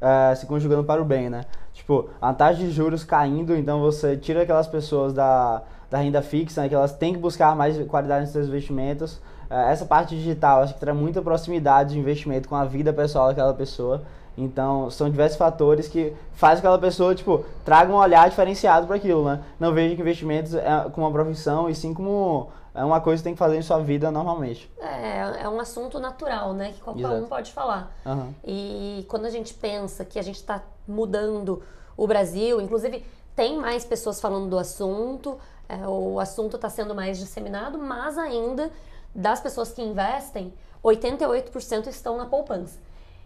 é, 0.00 0.34
se 0.34 0.46
conjugando 0.46 0.84
para 0.84 1.00
o 1.00 1.04
bem, 1.04 1.28
né? 1.28 1.44
Tipo, 1.72 2.08
a 2.20 2.32
taxa 2.32 2.60
de 2.60 2.70
juros 2.70 3.04
caindo, 3.04 3.54
então 3.54 3.80
você 3.80 4.16
tira 4.16 4.42
aquelas 4.42 4.66
pessoas 4.66 5.12
da, 5.12 5.62
da 5.90 5.98
renda 5.98 6.22
fixa, 6.22 6.62
né, 6.62 6.68
que 6.68 6.74
elas 6.74 6.92
têm 6.92 7.12
que 7.12 7.18
buscar 7.18 7.54
mais 7.54 7.76
qualidade 7.86 8.22
nos 8.22 8.30
seus 8.30 8.48
investimentos, 8.48 9.20
é, 9.48 9.72
essa 9.72 9.84
parte 9.84 10.16
digital 10.16 10.62
acho 10.62 10.74
que 10.74 10.80
traz 10.80 10.96
muita 10.96 11.22
proximidade 11.22 11.94
de 11.94 11.98
investimento 11.98 12.48
com 12.48 12.56
a 12.56 12.64
vida 12.64 12.92
pessoal 12.92 13.28
daquela 13.28 13.54
pessoa. 13.54 14.02
Então, 14.38 14.90
são 14.90 15.08
diversos 15.08 15.38
fatores 15.38 15.88
que 15.88 16.12
fazem 16.34 16.58
aquela 16.58 16.78
pessoa, 16.78 17.14
tipo, 17.14 17.44
traga 17.64 17.90
um 17.90 17.96
olhar 17.96 18.28
diferenciado 18.28 18.86
para 18.86 18.96
aquilo, 18.96 19.24
né? 19.24 19.40
Não 19.58 19.72
veja 19.72 19.94
que 19.94 20.02
investimentos 20.02 20.54
é 20.54 20.86
como 20.92 21.06
uma 21.06 21.12
profissão 21.12 21.70
e 21.70 21.74
sim 21.74 21.94
como 21.94 22.50
é 22.76 22.84
uma 22.84 23.00
coisa 23.00 23.20
que 23.20 23.24
tem 23.24 23.32
que 23.32 23.38
fazer 23.38 23.56
em 23.56 23.62
sua 23.62 23.78
vida 23.78 24.10
normalmente. 24.10 24.70
É, 24.78 25.44
é 25.44 25.48
um 25.48 25.58
assunto 25.58 25.98
natural, 25.98 26.52
né? 26.52 26.72
Que 26.72 26.80
qualquer 26.80 27.06
Exato. 27.06 27.24
um 27.24 27.26
pode 27.26 27.52
falar. 27.52 27.90
Uhum. 28.04 28.34
E 28.44 29.06
quando 29.08 29.24
a 29.24 29.30
gente 29.30 29.54
pensa 29.54 30.04
que 30.04 30.18
a 30.18 30.22
gente 30.22 30.36
está 30.36 30.62
mudando 30.86 31.62
o 31.96 32.06
Brasil, 32.06 32.60
inclusive 32.60 33.04
tem 33.34 33.58
mais 33.58 33.84
pessoas 33.84 34.20
falando 34.20 34.50
do 34.50 34.58
assunto, 34.58 35.38
é, 35.68 35.88
o 35.88 36.20
assunto 36.20 36.56
está 36.56 36.68
sendo 36.68 36.94
mais 36.94 37.18
disseminado, 37.18 37.78
mas 37.78 38.18
ainda 38.18 38.70
das 39.14 39.40
pessoas 39.40 39.72
que 39.72 39.80
investem, 39.82 40.52
88% 40.84 41.86
estão 41.86 42.18
na 42.18 42.26
poupança. 42.26 42.78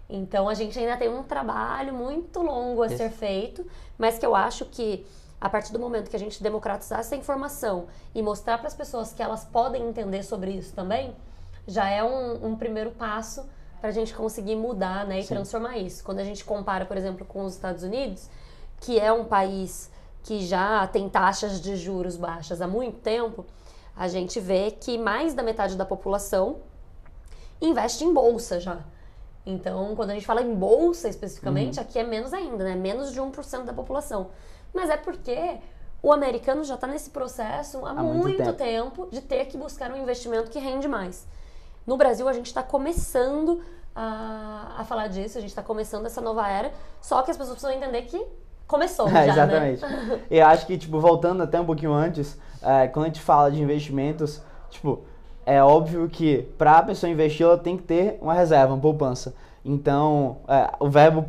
Então 0.09 0.49
a 0.49 0.54
gente 0.54 0.78
ainda 0.78 0.97
tem 0.97 1.09
um 1.09 1.23
trabalho 1.25 1.92
muito 1.92 2.40
longo 2.40 2.83
a 2.83 2.87
Isso. 2.87 2.97
ser 2.97 3.11
feito, 3.11 3.66
mas 3.99 4.19
que 4.19 4.25
eu 4.25 4.35
acho 4.35 4.64
que 4.66 5.04
a 5.40 5.49
partir 5.49 5.73
do 5.73 5.78
momento 5.78 6.11
que 6.11 6.16
a 6.16 6.18
gente 6.18 6.42
democratizar 6.42 7.00
essa 7.00 7.16
informação 7.16 7.87
e 8.14 8.23
mostrar 8.23 8.59
para 8.59 8.66
as 8.68 8.75
pessoas 8.75 9.12
que 9.12 9.23
elas 9.23 9.44
podem 9.44 9.88
entender 9.88 10.23
sobre 10.23 10.50
isso 10.50 10.75
também, 10.75 11.16
já 11.66 11.88
é 11.88 12.02
um, 12.04 12.49
um 12.49 12.56
primeiro 12.56 12.90
passo 12.90 13.49
para 13.80 13.88
a 13.88 13.92
gente 13.92 14.12
conseguir 14.14 14.56
mudar 14.56 15.06
né, 15.06 15.20
e 15.20 15.23
Sim. 15.23 15.35
transformar 15.35 15.78
isso. 15.78 16.04
Quando 16.04 16.18
a 16.18 16.25
gente 16.25 16.44
compara, 16.44 16.85
por 16.85 16.97
exemplo, 16.97 17.25
com 17.25 17.44
os 17.44 17.54
Estados 17.54 17.82
Unidos, 17.82 18.28
que 18.80 19.00
é 19.00 19.11
um 19.11 19.25
país 19.25 19.90
que 20.23 20.44
já 20.44 20.87
tem 20.87 21.09
taxas 21.09 21.61
de 21.61 21.76
juros 21.76 22.16
baixas 22.16 22.61
há 22.61 22.66
muito 22.66 22.99
tempo, 22.99 23.47
a 23.97 24.09
gente 24.09 24.38
vê 24.38 24.70
que 24.70 24.99
mais 24.99 25.32
da 25.32 25.42
metade 25.42 25.76
da 25.76 25.87
população 25.87 26.59
investe 27.61 28.04
em 28.04 28.12
bolsa 28.12 28.61
já. 28.61 28.80
Então, 29.44 29.97
quando 29.97 30.11
a 30.11 30.14
gente 30.14 30.26
fala 30.26 30.42
em 30.42 30.54
bolsa 30.54 31.09
especificamente, 31.09 31.78
Uhum. 31.78 31.82
aqui 31.82 31.99
é 31.99 32.04
menos 32.04 32.32
ainda, 32.35 32.62
né? 32.62 32.75
Menos 32.75 33.12
de 33.12 33.20
1% 33.20 33.64
da 33.64 33.73
população. 33.73 34.28
Mas 34.74 34.90
é 34.90 34.96
porque 34.96 35.58
o 36.02 36.12
americano 36.12 36.64
já 36.64 36.74
está 36.74 36.86
nesse 36.86 37.10
processo 37.10 37.84
há, 37.84 37.90
Há 37.90 37.94
muito 38.02 38.18
muito, 38.26 38.38
tempo. 38.38 38.52
tempo. 38.54 39.08
de 39.10 39.20
ter 39.20 39.44
que 39.46 39.56
buscar 39.58 39.90
um 39.90 39.96
investimento 39.96 40.50
que 40.50 40.58
rende 40.58 40.88
mais. 40.88 41.26
No 41.86 41.96
Brasil, 41.96 42.28
a 42.28 42.32
gente 42.32 42.46
está 42.46 42.62
começando 42.62 43.60
a, 43.94 44.74
a 44.78 44.84
falar 44.84 45.08
disso, 45.08 45.36
a 45.38 45.40
gente 45.40 45.50
está 45.50 45.62
começando 45.62 46.06
essa 46.06 46.20
nova 46.20 46.48
era, 46.48 46.72
só 47.00 47.22
que 47.22 47.30
as 47.30 47.36
pessoas 47.36 47.58
precisam 47.58 47.76
entender 47.82 48.02
que 48.02 48.24
começou 48.66 49.08
É, 49.08 49.26
já, 49.26 49.32
exatamente. 49.32 49.82
né? 49.82 50.20
Eu 50.30 50.46
acho 50.46 50.66
que, 50.66 50.78
tipo, 50.78 51.00
voltando 51.00 51.42
até 51.42 51.60
um 51.60 51.66
pouquinho 51.66 51.92
antes, 51.92 52.38
é, 52.62 52.86
quando 52.88 53.06
a 53.06 53.08
gente 53.08 53.20
fala 53.20 53.50
de 53.50 53.60
investimentos, 53.60 54.40
tipo, 54.70 55.02
é 55.44 55.62
óbvio 55.62 56.08
que 56.08 56.42
para 56.56 56.78
a 56.78 56.82
pessoa 56.82 57.10
investir, 57.10 57.44
ela 57.44 57.58
tem 57.58 57.76
que 57.76 57.82
ter 57.82 58.18
uma 58.20 58.34
reserva, 58.34 58.72
uma 58.74 58.80
poupança. 58.80 59.34
Então, 59.64 60.38
é, 60.48 60.70
o 60.80 60.88
verbo 60.88 61.22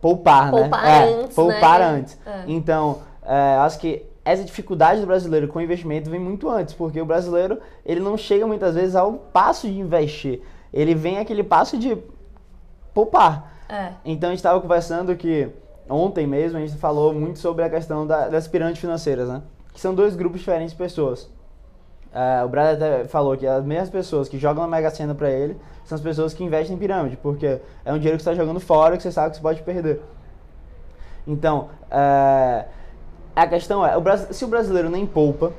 poupar, 0.00 0.52
né? 0.52 0.60
Poupar 0.62 0.86
É, 0.86 1.14
antes, 1.14 1.34
Poupar 1.36 1.78
né? 1.80 1.84
antes. 1.86 2.18
É. 2.26 2.44
Então, 2.46 2.98
é, 3.24 3.56
acho 3.58 3.78
que 3.78 4.04
essa 4.24 4.42
dificuldade 4.44 5.00
do 5.00 5.06
brasileiro 5.06 5.48
com 5.48 5.60
investimento 5.60 6.10
vem 6.10 6.20
muito 6.20 6.48
antes, 6.48 6.74
porque 6.74 7.00
o 7.00 7.06
brasileiro, 7.06 7.58
ele 7.84 8.00
não 8.00 8.16
chega 8.16 8.46
muitas 8.46 8.74
vezes 8.74 8.94
ao 8.96 9.12
passo 9.14 9.66
de 9.66 9.78
investir. 9.78 10.42
Ele 10.72 10.94
vem 10.94 11.18
aquele 11.18 11.42
passo 11.42 11.78
de 11.78 11.96
poupar. 12.94 13.52
É. 13.68 13.92
Então 14.04 14.28
a 14.28 14.32
gente 14.32 14.38
estava 14.38 14.60
conversando 14.60 15.14
que 15.16 15.48
ontem 15.88 16.26
mesmo 16.26 16.58
a 16.58 16.60
gente 16.60 16.76
falou 16.76 17.12
muito 17.14 17.38
sobre 17.38 17.64
a 17.64 17.70
questão 17.70 18.06
da- 18.06 18.28
das 18.28 18.48
pirâmides 18.48 18.80
financeiras, 18.80 19.28
né? 19.28 19.42
Que 19.72 19.80
são 19.80 19.94
dois 19.94 20.16
grupos 20.16 20.40
diferentes 20.40 20.72
de 20.72 20.78
pessoas. 20.78 21.30
É, 22.12 22.42
o 22.44 22.48
Brad 22.48 22.76
até 22.76 23.04
falou 23.04 23.36
que 23.36 23.46
as 23.46 23.64
mesmas 23.64 23.90
pessoas 23.90 24.28
que 24.28 24.38
jogam 24.38 24.62
na 24.62 24.68
Mega 24.68 24.90
Sena 24.90 25.14
pra 25.14 25.30
ele 25.30 25.56
são 25.84 25.96
as 25.96 26.02
pessoas 26.02 26.32
que 26.34 26.42
investem 26.42 26.76
em 26.76 26.78
pirâmide, 26.78 27.16
porque 27.16 27.60
é 27.84 27.92
um 27.92 27.96
dinheiro 27.96 28.16
que 28.16 28.22
você 28.22 28.30
está 28.30 28.34
jogando 28.34 28.60
fora 28.60 28.96
que 28.96 29.02
você 29.02 29.12
sabe 29.12 29.30
que 29.30 29.36
você 29.36 29.42
pode 29.42 29.62
perder. 29.62 30.00
Então, 31.26 31.68
é, 31.90 32.64
a 33.36 33.46
questão 33.46 33.86
é, 33.86 33.96
o 33.96 34.02
se 34.32 34.44
o 34.44 34.48
brasileiro 34.48 34.88
nem 34.88 35.06
poupa, 35.06 35.52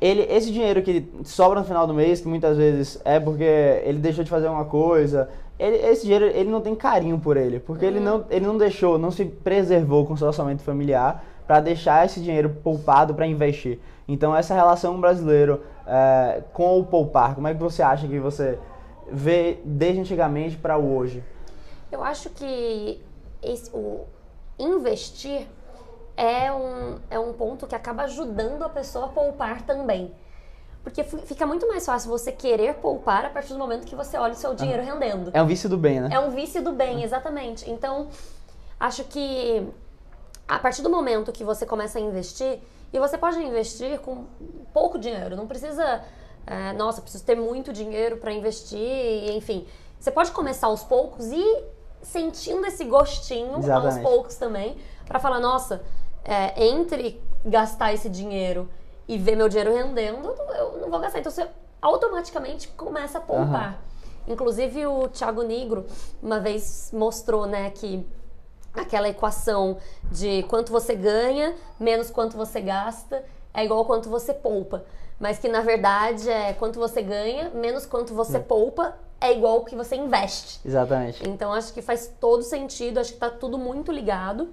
ele, 0.00 0.22
esse 0.22 0.52
dinheiro 0.52 0.82
que 0.82 1.10
sobra 1.24 1.60
no 1.60 1.66
final 1.66 1.86
do 1.86 1.94
mês, 1.94 2.20
que 2.20 2.28
muitas 2.28 2.56
vezes 2.56 3.00
é 3.04 3.18
porque 3.18 3.44
ele 3.84 3.98
deixou 3.98 4.22
de 4.22 4.30
fazer 4.30 4.46
alguma 4.46 4.64
coisa, 4.64 5.28
ele, 5.58 5.76
esse 5.76 6.02
dinheiro 6.02 6.26
ele 6.26 6.50
não 6.50 6.60
tem 6.60 6.74
carinho 6.74 7.18
por 7.18 7.36
ele, 7.36 7.58
porque 7.60 7.84
ele, 7.84 7.98
não, 7.98 8.24
ele 8.30 8.46
não 8.46 8.56
deixou, 8.56 8.98
não 8.98 9.10
se 9.10 9.24
preservou 9.24 10.06
com 10.06 10.16
seu 10.16 10.28
orçamento 10.28 10.62
familiar 10.62 11.24
para 11.46 11.60
deixar 11.60 12.04
esse 12.04 12.20
dinheiro 12.20 12.50
poupado 12.62 13.14
para 13.14 13.26
investir. 13.26 13.80
Então 14.08 14.34
essa 14.34 14.54
relação 14.54 14.98
brasileiro 15.00 15.62
é, 15.86 16.42
com 16.54 16.80
o 16.80 16.84
poupar, 16.86 17.34
como 17.34 17.46
é 17.46 17.54
que 17.54 17.60
você 17.60 17.82
acha 17.82 18.08
que 18.08 18.18
você 18.18 18.58
vê 19.10 19.60
desde 19.64 20.00
antigamente 20.00 20.56
para 20.56 20.78
o 20.78 20.96
hoje? 20.96 21.22
Eu 21.92 22.02
acho 22.02 22.30
que 22.30 23.02
esse- 23.42 23.70
o 23.74 24.04
investir 24.58 25.46
é 26.16 26.50
um, 26.52 26.98
é 27.10 27.18
um 27.18 27.32
ponto 27.34 27.66
que 27.66 27.74
acaba 27.74 28.02
ajudando 28.04 28.62
a 28.62 28.68
pessoa 28.68 29.06
a 29.06 29.08
poupar 29.08 29.62
também. 29.62 30.12
Porque 30.82 31.04
fi- 31.04 31.18
fica 31.18 31.46
muito 31.46 31.68
mais 31.68 31.84
fácil 31.84 32.10
você 32.10 32.32
querer 32.32 32.74
poupar 32.74 33.26
a 33.26 33.30
partir 33.30 33.52
do 33.52 33.58
momento 33.58 33.86
que 33.86 33.94
você 33.94 34.16
olha 34.16 34.32
o 34.32 34.36
seu 34.36 34.54
dinheiro 34.54 34.82
rendendo. 34.82 35.30
É 35.34 35.42
um 35.42 35.46
vício 35.46 35.68
do 35.68 35.76
bem, 35.76 36.00
né? 36.00 36.08
É 36.12 36.18
um 36.18 36.30
vício 36.30 36.62
do 36.62 36.72
bem, 36.72 37.02
exatamente. 37.02 37.70
Então, 37.70 38.08
acho 38.80 39.04
que 39.04 39.66
a 40.46 40.58
partir 40.58 40.80
do 40.82 40.88
momento 40.90 41.30
que 41.30 41.44
você 41.44 41.66
começa 41.66 41.98
a 41.98 42.00
investir, 42.02 42.58
e 42.92 42.98
você 42.98 43.18
pode 43.18 43.38
investir 43.42 43.98
com 44.00 44.26
pouco 44.72 44.98
dinheiro, 44.98 45.36
não 45.36 45.46
precisa, 45.46 46.02
é, 46.46 46.72
nossa, 46.72 47.00
preciso 47.02 47.24
ter 47.24 47.36
muito 47.36 47.72
dinheiro 47.72 48.16
para 48.16 48.32
investir, 48.32 49.30
enfim. 49.34 49.66
Você 49.98 50.10
pode 50.10 50.30
começar 50.30 50.68
aos 50.68 50.84
poucos 50.84 51.26
e 51.32 51.64
sentindo 52.00 52.64
esse 52.66 52.84
gostinho 52.84 53.54
aos 53.54 53.64
Exatamente. 53.64 54.02
poucos 54.02 54.36
também, 54.36 54.76
para 55.06 55.18
falar, 55.18 55.40
nossa, 55.40 55.82
é, 56.24 56.66
entre 56.66 57.20
gastar 57.44 57.92
esse 57.92 58.08
dinheiro 58.08 58.68
e 59.06 59.18
ver 59.18 59.36
meu 59.36 59.48
dinheiro 59.48 59.74
rendendo, 59.74 60.28
eu 60.54 60.78
não 60.80 60.90
vou 60.90 61.00
gastar. 61.00 61.18
Então 61.18 61.32
você 61.32 61.48
automaticamente 61.80 62.68
começa 62.68 63.18
a 63.18 63.20
poupar. 63.20 63.82
Inclusive 64.26 64.86
o 64.86 65.08
Thiago 65.08 65.42
Negro 65.42 65.86
uma 66.22 66.38
vez 66.38 66.90
mostrou, 66.92 67.46
né, 67.46 67.70
que 67.70 68.06
aquela 68.74 69.08
equação 69.08 69.78
de 70.10 70.42
quanto 70.44 70.70
você 70.70 70.94
ganha 70.94 71.54
menos 71.78 72.10
quanto 72.10 72.36
você 72.36 72.60
gasta 72.60 73.24
é 73.52 73.64
igual 73.64 73.84
quanto 73.84 74.08
você 74.08 74.32
poupa. 74.32 74.84
Mas 75.18 75.38
que 75.38 75.48
na 75.48 75.60
verdade 75.60 76.30
é 76.30 76.52
quanto 76.52 76.78
você 76.78 77.02
ganha 77.02 77.50
menos 77.50 77.86
quanto 77.86 78.14
você 78.14 78.38
poupa 78.38 78.96
é 79.20 79.32
igual 79.32 79.58
o 79.58 79.64
que 79.64 79.74
você 79.74 79.96
investe. 79.96 80.60
Exatamente. 80.64 81.28
Então 81.28 81.52
acho 81.52 81.72
que 81.72 81.82
faz 81.82 82.12
todo 82.20 82.42
sentido, 82.42 83.00
acho 83.00 83.14
que 83.14 83.18
tá 83.18 83.30
tudo 83.30 83.58
muito 83.58 83.90
ligado. 83.90 84.48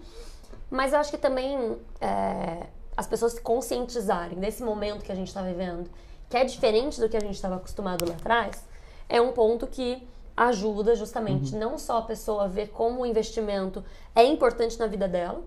Mas 0.69 0.93
eu 0.93 0.99
acho 0.99 1.11
que 1.11 1.17
também 1.17 1.77
é, 2.01 2.65
as 2.97 3.05
pessoas 3.05 3.33
se 3.33 3.41
conscientizarem 3.41 4.39
desse 4.39 4.63
momento 4.63 5.03
que 5.03 5.11
a 5.11 5.15
gente 5.15 5.27
está 5.27 5.41
vivendo, 5.41 5.89
que 6.29 6.37
é 6.37 6.43
diferente 6.43 6.99
do 6.99 7.07
que 7.07 7.15
a 7.15 7.19
gente 7.19 7.35
estava 7.35 7.55
acostumado 7.55 8.07
lá 8.07 8.15
atrás, 8.15 8.63
é 9.07 9.21
um 9.21 9.31
ponto 9.31 9.67
que 9.67 10.05
ajuda 10.37 10.95
justamente 10.95 11.53
Uhum. 11.53 11.59
não 11.59 11.77
só 11.77 11.99
a 11.99 12.01
pessoa 12.01 12.45
a 12.45 12.47
ver 12.47 12.67
como 12.69 13.01
o 13.01 13.05
investimento 13.05 13.83
é 14.13 14.23
importante 14.23 14.77
na 14.79 14.87
vida 14.87 15.07
dela, 15.07 15.41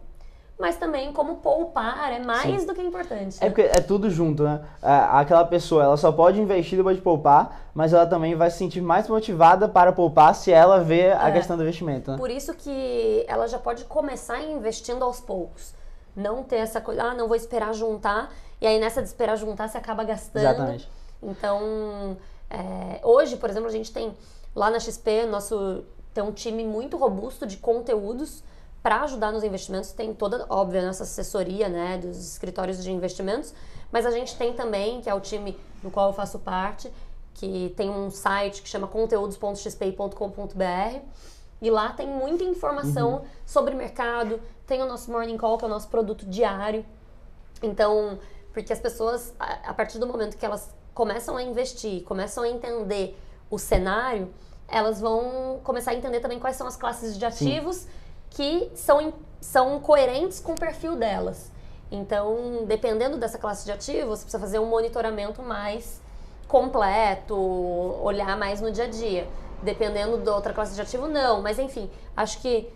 mas 0.59 0.77
também 0.77 1.13
como 1.13 1.37
poupar 1.37 2.13
é 2.13 2.19
mais 2.19 2.65
do 2.67 2.75
que 2.75 2.83
importante. 2.83 3.37
É 3.41 3.49
porque 3.49 3.63
é 3.63 3.81
tudo 3.81 4.11
junto, 4.11 4.43
né? 4.43 4.61
É, 4.83 4.91
Aquela 5.13 5.45
pessoa, 5.45 5.85
ela 5.85 5.97
só 5.97 6.11
pode 6.11 6.41
investir 6.41 6.77
depois 6.77 6.97
de 6.97 7.03
poupar, 7.03 7.69
mas 7.73 7.93
ela 7.93 8.07
também 8.07 8.35
vai 8.35 8.51
se 8.51 8.59
sentir 8.59 8.81
mais 8.81 9.07
motivada 9.09 9.69
para 9.69 9.93
poupar 9.93 10.35
se 10.35 10.51
ela 10.51 10.81
vê 10.83 11.13
a 11.13 11.29
É. 11.29 11.33
questão 11.33 11.57
do 11.57 11.63
investimento, 11.63 12.11
né? 12.11 12.17
Por 12.17 12.29
isso 12.31 12.55
que 12.55 13.25
ela 13.29 13.47
já 13.47 13.59
pode 13.59 13.85
começar 13.85 14.43
investindo 14.43 15.05
aos 15.05 15.21
poucos. 15.21 15.73
Não 16.17 16.43
ter 16.43 16.57
essa 16.57 16.81
coisa, 16.81 17.05
ah, 17.05 17.15
não 17.15 17.29
vou 17.29 17.37
esperar 17.37 17.73
juntar, 17.73 18.29
e 18.61 18.67
aí 18.67 18.81
nessa 18.81 19.01
de 19.01 19.07
esperar 19.07 19.37
juntar 19.37 19.69
você 19.69 19.79
acaba 19.79 20.03
gastando. 20.03 20.43
Exatamente. 20.43 20.89
Então, 21.23 22.17
é, 22.51 22.99
hoje, 23.05 23.37
por 23.37 23.49
exemplo, 23.49 23.69
a 23.69 23.73
gente 23.73 23.93
tem 23.93 24.13
lá 24.59 24.71
na 24.71 24.81
XP, 24.81 25.27
nosso 25.27 25.85
tem 26.13 26.25
um 26.25 26.33
time 26.33 26.65
muito 26.65 26.97
robusto 26.97 27.47
de 27.47 27.59
conteúdos 27.59 28.43
para 28.83 29.03
ajudar 29.03 29.31
nos 29.31 29.45
investimentos. 29.45 29.93
Tem 29.93 30.13
toda, 30.13 30.47
óbvio, 30.51 30.81
a 30.81 30.87
nossa 30.87 31.05
assessoria, 31.05 31.69
né, 31.69 31.99
dos 31.99 32.33
escritórios 32.33 32.83
de 32.83 32.91
investimentos, 32.91 33.55
mas 33.93 34.05
a 34.05 34.11
gente 34.11 34.37
tem 34.37 34.53
também, 34.53 35.01
que 35.01 35.09
é 35.09 35.15
o 35.15 35.21
time 35.21 35.57
do 35.81 35.93
qual 35.93 36.09
eu 36.09 36.13
faço 36.13 36.41
parte, 36.41 36.93
que 37.35 37.73
tem 37.77 37.89
um 37.89 38.11
site 38.11 38.61
que 38.61 38.69
chama 38.69 38.89
conteúdos.xpi.com.br 38.89 40.99
e 41.63 41.71
lá 41.71 41.93
tem 41.93 42.09
muita 42.09 42.43
informação 42.43 43.23
sobre 43.47 43.77
mercado, 43.77 44.41
tem 44.67 44.83
o 44.83 44.87
nosso 44.87 45.13
Morning 45.13 45.37
Call, 45.37 45.57
que 45.57 45.65
é 45.65 45.69
o 45.69 45.71
nosso 45.71 45.87
produto 45.89 46.27
diário. 46.27 46.85
Então, 47.63 48.19
porque 48.53 48.73
as 48.73 48.81
pessoas, 48.81 49.33
a 49.39 49.71
a 49.71 49.75
partir 49.75 50.01
do 50.01 50.07
momento 50.07 50.37
que 50.37 50.45
elas 50.45 50.75
começam 50.93 51.37
a 51.37 51.45
investir, 51.45 52.03
começam 52.03 52.43
a 52.43 52.49
entender 52.49 53.17
o 53.49 53.59
cenário, 53.59 54.29
elas 54.69 55.01
vão 55.01 55.61
começar 55.65 55.93
a 55.93 55.95
entender 55.95 56.21
também 56.21 56.39
quais 56.39 56.57
são 56.57 56.67
as 56.67 56.77
classes 56.77 57.17
de 57.19 57.25
ativos 57.25 57.87
que 58.31 58.71
são, 58.75 59.15
são 59.41 59.81
coerentes 59.81 60.39
com 60.41 60.53
o 60.53 60.55
perfil 60.55 60.95
delas. 60.97 61.51
Então, 61.91 62.65
dependendo 62.67 63.17
dessa 63.17 63.39
classe 63.39 63.65
de 63.65 63.73
ativos, 63.73 64.19
você 64.19 64.25
precisa 64.25 64.39
fazer 64.39 64.59
um 64.59 64.67
monitoramento 64.67 65.43
mais 65.43 66.01
completo, 66.47 67.35
olhar 68.03 68.37
mais 68.37 68.61
no 68.61 68.71
dia 68.71 68.85
a 68.85 68.89
dia. 68.89 69.27
Dependendo 69.63 70.19
da 70.19 70.35
outra 70.35 70.53
classe 70.53 70.75
de 70.75 70.81
ativo, 70.83 71.09
não. 71.09 71.41
Mas 71.43 71.59
enfim, 71.59 71.91
acho 72.17 72.41
que 72.41 72.71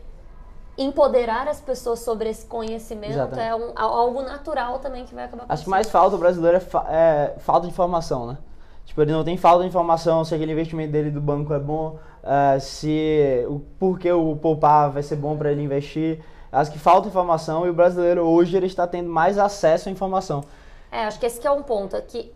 empoderar 0.76 1.46
as 1.46 1.60
pessoas 1.60 2.00
sobre 2.00 2.30
esse 2.30 2.46
conhecimento 2.46 3.12
Exatamente. 3.12 3.46
é 3.48 3.54
um- 3.54 3.72
algo 3.76 4.22
natural 4.22 4.78
também 4.78 5.04
que 5.04 5.14
vai 5.14 5.24
acabar 5.24 5.44
Acho 5.48 5.64
que 5.64 5.70
mais 5.70 5.90
falta 5.90 6.16
o 6.16 6.18
brasileiro 6.18 6.56
é, 6.56 6.60
fa- 6.60 6.86
é 6.88 7.34
falta 7.38 7.66
de 7.66 7.72
informação, 7.72 8.26
né? 8.26 8.38
Tipo, 8.84 9.02
ele 9.02 9.12
não 9.12 9.24
tem 9.24 9.36
falta 9.36 9.62
de 9.62 9.68
informação 9.68 10.24
se 10.24 10.34
aquele 10.34 10.52
investimento 10.52 10.92
dele 10.92 11.10
do 11.10 11.20
banco 11.20 11.54
é 11.54 11.58
bom, 11.58 11.98
eh, 12.22 12.58
se 12.60 13.44
o 13.48 13.60
porquê 13.78 14.12
o 14.12 14.36
poupar 14.36 14.90
vai 14.90 15.02
ser 15.02 15.16
bom 15.16 15.36
para 15.36 15.50
ele 15.50 15.62
investir. 15.62 16.22
Acho 16.50 16.70
que 16.70 16.78
falta 16.78 17.08
informação 17.08 17.66
e 17.66 17.70
o 17.70 17.72
brasileiro 17.72 18.22
hoje 18.22 18.56
ele 18.56 18.66
está 18.66 18.86
tendo 18.86 19.08
mais 19.08 19.38
acesso 19.38 19.88
à 19.88 19.92
informação. 19.92 20.44
É, 20.90 21.04
acho 21.04 21.18
que 21.18 21.24
esse 21.24 21.40
que 21.40 21.46
é 21.46 21.50
um 21.50 21.62
ponto, 21.62 21.96
é 21.96 22.00
que 22.02 22.30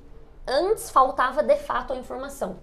antes 0.47 0.91
faltava 0.91 1.43
de 1.43 1.57
fato 1.57 1.93
a 1.93 1.97
informação. 1.97 2.57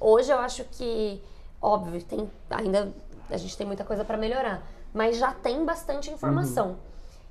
Hoje 0.00 0.32
eu 0.32 0.38
acho 0.38 0.64
que, 0.64 1.22
óbvio, 1.62 2.02
tem 2.02 2.28
ainda 2.50 2.92
a 3.30 3.36
gente 3.36 3.56
tem 3.56 3.66
muita 3.66 3.84
coisa 3.84 4.04
para 4.04 4.16
melhorar, 4.16 4.62
mas 4.92 5.18
já 5.18 5.32
tem 5.32 5.64
bastante 5.64 6.10
informação. 6.10 6.76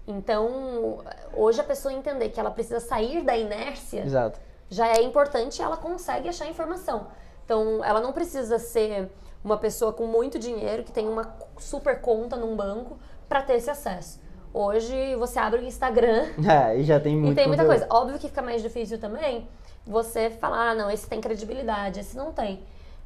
Então, 0.07 0.99
hoje 1.33 1.59
a 1.59 1.63
pessoa 1.63 1.93
entender 1.93 2.29
que 2.29 2.39
ela 2.39 2.51
precisa 2.51 2.79
sair 2.79 3.23
da 3.23 3.35
inércia 3.35 4.03
Exato. 4.03 4.39
Já 4.69 4.87
é 4.87 5.01
importante 5.01 5.61
ela 5.61 5.77
consegue 5.77 6.29
achar 6.29 6.47
informação. 6.47 7.07
Então, 7.45 7.83
ela 7.83 8.01
não 8.01 8.11
precisa 8.11 8.59
ser 8.59 9.09
uma 9.43 9.57
pessoa 9.57 9.93
com 9.93 10.05
muito 10.05 10.37
dinheiro 10.37 10.83
que 10.83 10.91
tem 10.91 11.07
uma 11.07 11.35
super 11.57 12.01
conta 12.01 12.35
num 12.35 12.55
banco 12.55 12.97
para 13.29 13.41
ter 13.41 13.53
esse 13.53 13.69
acesso. 13.69 14.19
Hoje 14.53 15.15
você 15.15 15.39
abre 15.39 15.61
o 15.61 15.63
Instagram 15.63 16.25
É, 16.49 16.77
e 16.77 16.83
já 16.83 16.99
tem 16.99 17.15
muito 17.15 17.31
e 17.31 17.35
tem 17.35 17.47
muita 17.47 17.63
conteúdo. 17.63 17.87
coisa. 17.87 18.01
Óbvio 18.01 18.19
que 18.19 18.27
fica 18.27 18.41
mais 18.41 18.61
difícil 18.61 18.99
também 18.99 19.47
você 19.85 20.29
falar, 20.29 20.71
ah, 20.71 20.75
não, 20.75 20.91
esse 20.91 21.07
tem 21.07 21.21
credibilidade, 21.21 21.99
esse 21.99 22.17
não 22.17 22.33
tem. 22.33 22.63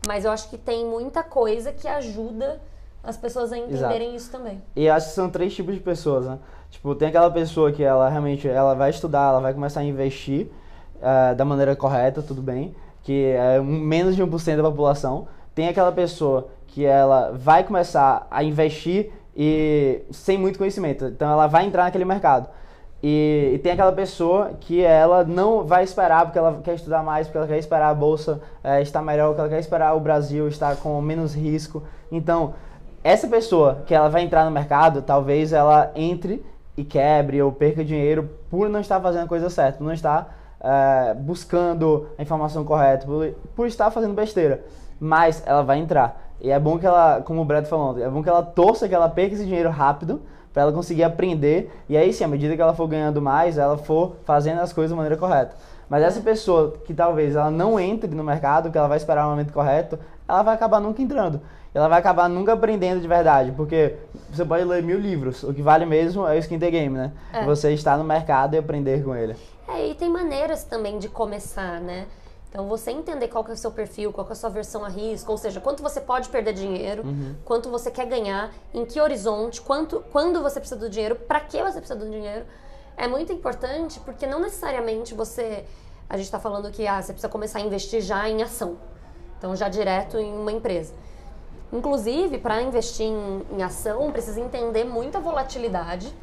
Mas 0.07 0.25
eu 0.25 0.31
acho 0.31 0.49
que 0.49 0.57
tem 0.57 0.83
muita 0.85 1.21
coisa 1.21 1.71
que 1.71 1.87
ajuda 1.87 2.59
as 3.03 3.17
pessoas 3.17 3.51
a 3.51 3.57
entenderem 3.57 4.15
isso 4.15 4.31
também. 4.31 4.61
E 4.75 4.85
eu 4.85 4.93
acho 4.93 5.09
que 5.09 5.13
são 5.13 5.29
três 5.29 5.53
tipos 5.53 5.75
de 5.75 5.79
pessoas, 5.79 6.25
né? 6.25 6.39
Tipo, 6.71 6.95
tem 6.95 7.09
aquela 7.09 7.29
pessoa 7.29 7.71
que 7.71 7.83
ela 7.83 8.09
realmente 8.09 8.47
ela 8.47 8.73
vai 8.73 8.89
estudar, 8.89 9.29
ela 9.29 9.39
vai 9.39 9.53
começar 9.53 9.81
a 9.81 9.83
investir 9.83 10.49
eh, 11.01 11.33
da 11.35 11.43
maneira 11.45 11.75
correta, 11.75 12.21
tudo 12.21 12.41
bem, 12.41 12.75
que 13.03 13.25
é 13.31 13.59
um- 13.59 13.63
menos 13.65 14.15
de 14.15 14.23
1% 14.23 14.57
da 14.61 14.69
população. 14.69 15.27
Tem 15.55 15.67
aquela 15.67 15.91
pessoa 15.91 16.47
que 16.67 16.85
ela 16.85 17.31
vai 17.33 17.63
começar 17.63 18.27
a 18.31 18.43
investir 18.43 19.11
e 19.35 20.01
sem 20.11 20.37
muito 20.37 20.57
conhecimento. 20.57 21.05
Então 21.05 21.29
ela 21.31 21.47
vai 21.47 21.65
entrar 21.65 21.83
naquele 21.83 22.05
mercado. 22.05 22.47
E, 23.03 23.51
e 23.55 23.57
tem 23.59 23.71
aquela 23.71 23.91
pessoa 23.91 24.51
que 24.59 24.81
ela 24.83 25.23
não 25.23 25.63
vai 25.65 25.83
esperar 25.83 26.23
porque 26.25 26.37
ela 26.37 26.61
quer 26.63 26.75
estudar 26.75 27.01
mais, 27.01 27.25
porque 27.27 27.37
ela 27.39 27.47
quer 27.47 27.57
esperar 27.57 27.89
a 27.89 27.93
bolsa 27.95 28.39
eh, 28.63 28.81
estar 28.81 29.01
melhor, 29.01 29.29
porque 29.29 29.41
ela 29.41 29.49
quer 29.49 29.59
esperar 29.59 29.95
o 29.95 29.99
Brasil 29.99 30.47
estar 30.47 30.75
com 30.77 31.01
menos 31.01 31.33
risco. 31.33 31.81
Então, 32.11 32.53
essa 33.03 33.27
pessoa 33.27 33.79
que 33.87 33.95
ela 33.95 34.07
vai 34.07 34.21
entrar 34.21 34.45
no 34.45 34.51
mercado, 34.51 35.01
talvez 35.01 35.51
ela 35.51 35.91
entre 35.95 36.45
e 36.77 36.83
quebre 36.83 37.41
ou 37.41 37.51
perca 37.51 37.83
dinheiro 37.83 38.29
por 38.49 38.69
não 38.69 38.79
estar 38.79 38.99
fazendo 39.01 39.25
a 39.25 39.27
coisa 39.27 39.49
certa, 39.49 39.83
não 39.83 39.91
estar 39.91 40.37
eh, 40.63 41.15
buscando 41.15 42.07
a 42.17 42.21
informação 42.21 42.63
correta, 42.63 43.05
por, 43.05 43.27
por 43.55 43.67
estar 43.67 43.89
fazendo 43.91 44.13
besteira. 44.13 44.63
Mas 44.99 45.43
ela 45.45 45.63
vai 45.63 45.79
entrar. 45.79 46.31
E 46.39 46.49
é 46.49 46.59
bom 46.59 46.77
que 46.77 46.85
ela, 46.85 47.21
como 47.21 47.41
o 47.41 47.45
Brett 47.45 47.67
falou, 47.67 47.99
é 47.99 48.09
bom 48.09 48.23
que 48.23 48.29
ela 48.29 48.43
torça 48.43 48.87
que 48.87 48.95
ela 48.95 49.09
perca 49.09 49.35
esse 49.35 49.45
dinheiro 49.45 49.69
rápido 49.69 50.21
para 50.53 50.63
ela 50.63 50.71
conseguir 50.71 51.03
aprender. 51.03 51.71
E 51.87 51.97
aí 51.97 52.11
sim, 52.13 52.23
à 52.23 52.27
medida 52.27 52.55
que 52.55 52.61
ela 52.61 52.73
for 52.73 52.87
ganhando 52.87 53.21
mais, 53.21 53.57
ela 53.57 53.77
for 53.77 54.17
fazendo 54.25 54.59
as 54.61 54.73
coisas 54.73 54.91
da 54.91 54.95
maneira 54.95 55.17
correta. 55.17 55.55
Mas 55.89 56.03
essa 56.03 56.21
pessoa 56.21 56.73
que 56.85 56.93
talvez 56.93 57.35
ela 57.35 57.51
não 57.51 57.79
entre 57.79 58.09
no 58.15 58.23
mercado, 58.23 58.71
que 58.71 58.77
ela 58.77 58.87
vai 58.87 58.97
esperar 58.97 59.27
o 59.27 59.31
momento 59.31 59.51
correto, 59.51 59.99
ela 60.27 60.41
vai 60.41 60.55
acabar 60.55 60.79
nunca 60.79 61.01
entrando. 61.01 61.41
Ela 61.73 61.87
vai 61.87 61.99
acabar 61.99 62.29
nunca 62.29 62.53
aprendendo 62.53 63.01
de 63.01 63.07
verdade, 63.07 63.51
porque 63.51 63.95
você 64.29 64.43
pode 64.43 64.63
ler 64.63 64.83
mil 64.83 64.99
livros, 64.99 65.41
o 65.43 65.53
que 65.53 65.61
vale 65.61 65.85
mesmo 65.85 66.27
é 66.27 66.35
o 66.35 66.39
skin 66.39 66.59
the 66.59 66.69
game, 66.69 66.97
né? 66.97 67.11
É. 67.33 67.45
Você 67.45 67.71
estar 67.73 67.97
no 67.97 68.03
mercado 68.03 68.55
e 68.55 68.57
aprender 68.57 69.03
com 69.03 69.15
ele. 69.15 69.35
É, 69.73 69.89
e 69.89 69.95
tem 69.95 70.09
maneiras 70.09 70.63
também 70.63 70.99
de 70.99 71.07
começar, 71.07 71.79
né? 71.79 72.07
Então, 72.49 72.67
você 72.67 72.91
entender 72.91 73.29
qual 73.29 73.45
que 73.45 73.51
é 73.51 73.53
o 73.53 73.57
seu 73.57 73.71
perfil, 73.71 74.11
qual 74.11 74.25
que 74.25 74.33
é 74.33 74.35
a 74.35 74.35
sua 74.35 74.49
versão 74.49 74.83
a 74.83 74.89
risco, 74.89 75.31
ou 75.31 75.37
seja, 75.37 75.61
quanto 75.61 75.81
você 75.81 76.01
pode 76.01 76.27
perder 76.27 76.53
dinheiro, 76.53 77.01
quanto 77.45 77.69
você 77.69 77.89
quer 77.89 78.05
ganhar, 78.05 78.51
em 78.73 78.83
que 78.83 78.99
horizonte, 78.99 79.61
quanto, 79.61 80.03
quando 80.11 80.41
você 80.41 80.59
precisa 80.59 80.77
do 80.77 80.89
dinheiro, 80.89 81.15
para 81.15 81.39
que 81.39 81.63
você 81.63 81.79
precisa 81.79 81.97
do 81.97 82.09
dinheiro, 82.09 82.45
é 82.97 83.07
muito 83.07 83.31
importante 83.31 84.01
porque 84.01 84.27
não 84.27 84.41
necessariamente 84.41 85.13
você. 85.13 85.65
A 86.09 86.17
gente 86.17 86.25
está 86.25 86.39
falando 86.39 86.69
que 86.71 86.85
ah, 86.85 87.01
você 87.01 87.13
precisa 87.13 87.29
começar 87.29 87.59
a 87.59 87.61
investir 87.61 88.01
já 88.01 88.27
em 88.27 88.43
ação, 88.43 88.77
então 89.37 89.55
já 89.55 89.69
direto 89.69 90.17
em 90.17 90.33
uma 90.33 90.51
empresa. 90.51 90.93
Inclusive, 91.71 92.37
para 92.37 92.61
investir 92.61 93.05
em, 93.05 93.45
em 93.49 93.63
ação, 93.63 94.11
precisa 94.11 94.41
entender 94.41 94.83
muita 94.83 95.21
volatilidade, 95.21 96.13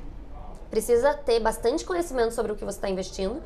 precisa 0.71 1.15
ter 1.15 1.41
bastante 1.41 1.85
conhecimento 1.85 2.33
sobre 2.35 2.53
o 2.53 2.57
que 2.57 2.65
você 2.65 2.79
está 2.79 2.89
investindo. 2.89 3.43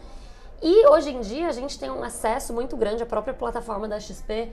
E 0.60 0.86
hoje 0.86 1.10
em 1.10 1.20
dia 1.20 1.48
a 1.48 1.52
gente 1.52 1.78
tem 1.78 1.90
um 1.90 2.02
acesso 2.04 2.52
muito 2.52 2.76
grande, 2.76 3.02
a 3.02 3.06
própria 3.06 3.34
plataforma 3.34 3.88
da 3.88 3.98
XP 3.98 4.52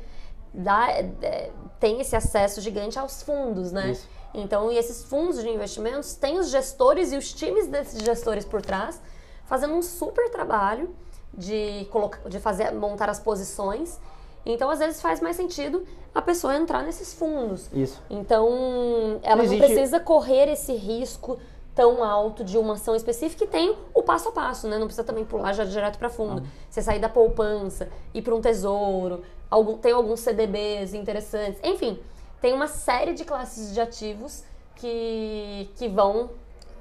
dá, 0.54 0.90
é, 0.90 1.52
tem 1.80 2.02
esse 2.02 2.16
acesso 2.16 2.60
gigante 2.62 2.98
aos 2.98 3.22
fundos, 3.22 3.72
né? 3.72 3.92
Isso. 3.92 4.08
Então, 4.34 4.72
e 4.72 4.78
esses 4.78 5.04
fundos 5.04 5.40
de 5.42 5.50
investimentos 5.50 6.14
têm 6.16 6.38
os 6.40 6.50
gestores 6.50 7.12
e 7.12 7.18
os 7.18 7.32
times 7.34 7.68
desses 7.68 8.00
gestores 8.04 8.46
por 8.46 8.62
trás 8.62 9.00
fazendo 9.46 9.74
um 9.74 9.82
super 9.82 10.30
trabalho 10.30 10.94
de, 11.34 11.88
colocar, 11.92 12.20
de 12.30 12.40
fazer, 12.40 12.72
montar 12.72 13.10
as 13.10 13.20
posições. 13.20 14.00
Então, 14.46 14.70
às 14.70 14.78
vezes 14.80 15.02
faz 15.02 15.20
mais 15.20 15.36
sentido 15.36 15.84
a 16.14 16.22
pessoa 16.22 16.56
entrar 16.56 16.84
nesses 16.84 17.14
fundos. 17.14 17.68
Isso. 17.74 18.02
Então, 18.10 19.20
ela 19.24 19.38
não, 19.38 19.44
existe- 19.44 19.66
precisa 19.66 20.00
correr 20.00 20.48
esse 20.52 20.74
risco 20.74 21.40
tão 21.80 22.04
alto 22.04 22.44
de 22.44 22.58
uma 22.58 22.74
ação 22.74 22.94
específica 22.94 23.46
e 23.46 23.48
tem 23.48 23.74
o 23.94 24.04
passo 24.04 24.28
a 24.28 24.32
passo, 24.34 24.68
né? 24.68 24.78
Não 24.78 24.86
precisa 24.86 25.06
também 25.06 25.24
pular 25.24 25.54
já 25.54 25.64
direto 25.64 25.98
para 25.98 26.10
fundo. 26.10 26.44
Você 26.70 26.82
sair 26.82 27.00
da 27.00 27.08
poupança, 27.08 27.88
ir 28.14 28.22
para 28.22 28.36
um 28.36 28.42
tesouro, 28.42 29.24
algum, 29.50 29.78
tem 29.78 29.94
alguns 29.94 30.20
CDBs 30.20 30.94
interessantes. 30.94 31.58
Enfim, 31.64 31.98
tem 32.42 32.52
uma 32.52 32.68
série 32.68 33.14
de 33.14 33.24
classes 33.24 33.74
de 33.74 33.80
ativos 33.80 34.44
que, 34.76 35.70
que 35.78 35.88
vão 35.88 36.32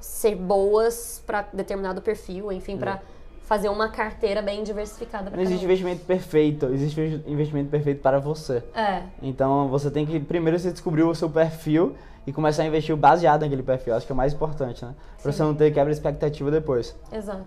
ser 0.00 0.34
boas 0.34 1.22
para 1.24 1.42
determinado 1.52 2.02
perfil, 2.02 2.50
enfim, 2.50 2.76
para 2.76 3.00
fazer 3.48 3.70
uma 3.70 3.88
carteira 3.88 4.42
bem 4.42 4.62
diversificada 4.62 5.30
para 5.30 5.36
Não 5.36 5.42
existe 5.42 5.64
investimento 5.64 6.04
perfeito, 6.04 6.66
existe 6.66 7.22
investimento 7.26 7.70
perfeito 7.70 8.02
para 8.02 8.18
você. 8.18 8.62
É, 8.74 9.04
Então 9.22 9.68
você 9.68 9.90
tem 9.90 10.04
que 10.04 10.20
primeiro 10.20 10.58
você 10.58 10.70
descobrir 10.70 11.02
o 11.02 11.14
seu 11.14 11.30
perfil 11.30 11.96
e 12.26 12.32
começar 12.32 12.62
a 12.62 12.66
investir 12.66 12.94
baseado 12.94 13.40
naquele 13.40 13.62
perfil. 13.62 13.94
Acho 13.94 14.04
que 14.04 14.12
é 14.12 14.14
o 14.14 14.16
mais 14.16 14.34
importante, 14.34 14.84
né? 14.84 14.94
Pra 15.22 15.32
você 15.32 15.42
não 15.42 15.54
ter 15.54 15.72
quebra 15.72 15.90
de 15.90 15.98
expectativa 15.98 16.50
depois. 16.50 16.94
exato. 17.10 17.46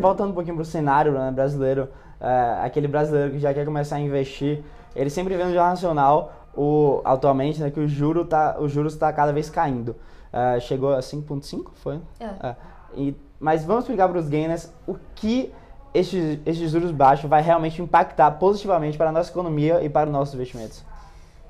Voltando 0.00 0.30
um 0.30 0.34
pouquinho 0.34 0.54
pro 0.54 0.64
cenário 0.64 1.10
né, 1.10 1.32
brasileiro, 1.32 1.88
é, 2.20 2.60
aquele 2.62 2.86
brasileiro 2.86 3.32
que 3.32 3.40
já 3.40 3.52
quer 3.52 3.64
começar 3.64 3.96
a 3.96 4.00
investir, 4.00 4.62
ele 4.94 5.10
sempre 5.10 5.36
vê 5.36 5.42
no 5.42 5.50
Jornal 5.50 5.70
Nacional, 5.70 6.32
o, 6.56 7.00
atualmente, 7.04 7.60
né, 7.60 7.72
que 7.72 7.80
o 7.80 7.88
juro 7.88 8.24
tá, 8.24 8.56
o 8.60 8.68
juros 8.68 8.92
está 8.92 9.12
cada 9.12 9.32
vez 9.32 9.50
caindo. 9.50 9.96
É, 10.32 10.60
chegou 10.60 10.94
a 10.94 11.00
5,5, 11.00 11.70
foi? 11.74 11.98
É. 12.20 12.24
É. 12.50 12.56
E, 12.94 13.16
mas 13.40 13.64
vamos 13.64 13.84
explicar 13.84 14.08
para 14.08 14.18
os 14.18 14.28
gamers 14.28 14.72
o 14.86 14.96
que 15.14 15.52
esses, 15.94 16.70
juros 16.70 16.90
baixos 16.90 17.28
vai 17.28 17.40
realmente 17.42 17.80
impactar 17.80 18.30
positivamente 18.32 18.98
para 18.98 19.08
a 19.08 19.12
nossa 19.12 19.30
economia 19.30 19.82
e 19.82 19.88
para 19.88 20.08
os 20.08 20.12
nossos 20.12 20.34
investimentos. 20.34 20.84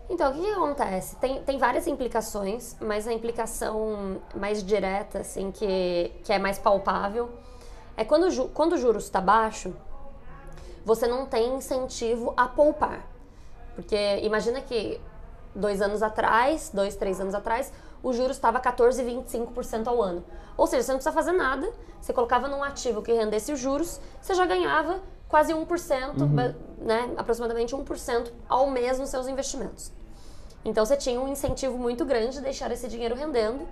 Então, 0.09 0.31
o 0.31 0.35
que, 0.35 0.41
que 0.41 0.53
acontece? 0.53 1.17
Tem, 1.17 1.43
tem 1.43 1.59
várias 1.59 1.87
implicações, 1.87 2.77
mas 2.81 3.07
a 3.07 3.13
implicação 3.13 4.19
mais 4.35 4.65
direta, 4.65 5.19
assim, 5.19 5.51
que, 5.51 6.13
que 6.25 6.33
é 6.33 6.39
mais 6.39 6.59
palpável, 6.59 7.29
é 7.97 8.05
quando, 8.05 8.31
ju- 8.31 8.49
quando 8.55 8.73
o 8.73 8.79
juros 8.79 9.05
está 9.05 9.21
baixo, 9.21 9.75
você 10.85 11.07
não 11.07 11.27
tem 11.27 11.57
incentivo 11.57 12.33
a 12.37 12.49
poupar. 12.49 13.05
Porque 13.75 14.21
imagina 14.23 14.63
que 14.63 14.99
dois 15.55 15.83
anos 15.83 16.03
atrás, 16.03 16.71
dois, 16.73 16.97
três 16.97 17.21
anos 17.21 17.35
atrás, 17.35 17.71
o 18.03 18.13
juros 18.13 18.37
estava 18.37 18.61
14,25% 18.61 19.87
ao 19.87 20.03
ano. 20.03 20.25
Ou 20.57 20.67
seja, 20.67 20.83
você 20.83 20.93
não 20.93 20.99
precisa 20.99 21.13
fazer 21.15 21.33
nada, 21.33 21.71
você 22.01 22.13
colocava 22.13 22.49
num 22.49 22.63
ativo 22.63 23.03
que 23.03 23.13
rendesse 23.13 23.53
os 23.53 23.59
juros, 23.61 24.01
você 24.21 24.35
já 24.35 24.45
ganhava 24.47 25.01
quase 25.29 25.53
1%, 25.53 26.15
ba- 26.27 26.55
né, 26.79 27.11
aproximadamente 27.17 27.75
1% 27.75 28.33
ao 28.49 28.69
mês 28.71 28.99
nos 28.99 29.11
seus 29.11 29.29
investimentos. 29.29 29.93
Então 30.65 30.85
você 30.85 30.97
tinha 30.97 31.21
um 31.21 31.29
incentivo 31.29 31.77
muito 31.79 32.05
grande 32.05 32.33
de 32.37 32.41
deixar 32.41 32.71
esse 32.73 32.89
dinheiro 32.89 33.15
rendendo 33.15 33.67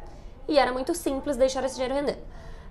e 0.46 0.58
era 0.58 0.72
muito 0.72 0.94
simples 0.94 1.36
deixar 1.36 1.64
esse 1.64 1.74
dinheiro 1.74 1.94
rendendo. 1.94 2.22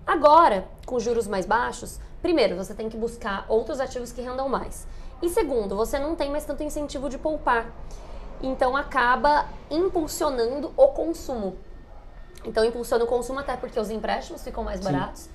Agora, 0.08 0.68
com 0.86 1.00
juros 1.00 1.28
mais 1.28 1.46
baixos, 1.46 2.00
primeiro, 2.22 2.56
você 2.56 2.74
tem 2.74 2.88
que 2.89 2.96
buscar 2.98 3.46
outros 3.50 3.80
ativos 3.80 4.12
que 4.12 4.22
rendam 4.22 4.48
mais. 4.48 4.88
E 5.22 5.30
segundo, 5.30 5.76
você 5.76 5.98
não 5.98 6.15
tem 6.15 6.30
mais 6.30 6.46
tanto 6.46 6.62
incentivo 6.63 7.10
de 7.10 7.18
poupar. 7.18 7.72
Então 8.41 8.76
acaba 8.76 9.45
impulsionando 9.69 10.71
o 10.76 10.88
consumo. 10.89 11.58
Então 12.43 12.63
impulsiona 12.63 13.04
o 13.04 13.08
consumo 13.08 13.39
até 13.39 13.58
porque 13.58 13.80
os 13.80 13.89
empréstimos 13.89 14.43
ficam 14.43 14.63
mais 14.63 14.80
baratos 14.80 15.30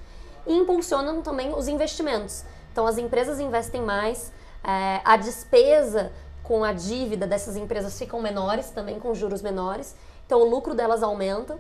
e 0.46 0.54
impulsionam 0.54 1.22
também 1.22 1.52
os 1.54 1.68
investimentos. 1.68 2.44
Então 2.72 2.86
as 2.86 2.98
empresas 2.98 3.40
investem 3.40 3.82
mais, 3.82 4.32
é, 4.62 5.00
a 5.04 5.16
despesa 5.16 6.12
com 6.42 6.64
a 6.64 6.72
dívida 6.72 7.26
dessas 7.26 7.56
empresas 7.56 7.98
ficam 7.98 8.20
menores, 8.20 8.70
também 8.70 8.98
com 8.98 9.14
juros 9.14 9.42
menores. 9.42 9.96
Então 10.26 10.40
o 10.40 10.44
lucro 10.44 10.74
delas 10.74 11.02
aumenta. 11.02 11.58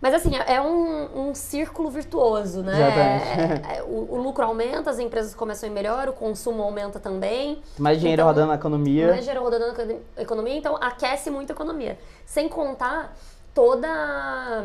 Mas 0.00 0.14
assim, 0.14 0.34
é 0.36 0.54
é 0.54 0.60
um, 0.62 1.28
um 1.28 1.34
círculo 1.34 1.90
virtuoso, 1.90 2.62
né? 2.62 3.62
É- 3.68 3.76
é- 3.78 3.82
o, 3.82 4.14
o 4.14 4.16
lucro 4.16 4.42
aumenta, 4.44 4.88
as 4.90 4.98
empresas 4.98 5.34
começam 5.34 5.68
a 5.68 5.72
ir 5.72 5.74
melhor, 5.74 6.08
o 6.08 6.12
consumo 6.14 6.62
aumenta 6.62 6.98
também. 6.98 7.62
Mais 7.78 7.98
dinheiro 8.00 8.20
Então, 8.22 8.28
rodando 8.28 8.48
na 8.48 8.54
economia. 8.54 9.08
Mais 9.08 9.20
dinheiro 9.20 9.42
rodando 9.42 9.66
na 9.66 9.72
econo- 9.74 10.00
economia, 10.16 10.54
então 10.56 10.76
aquece 10.80 11.30
muito 11.30 11.50
a 11.50 11.54
economia. 11.54 11.98
Sem 12.24 12.48
contar 12.48 13.14
toda 13.54 14.64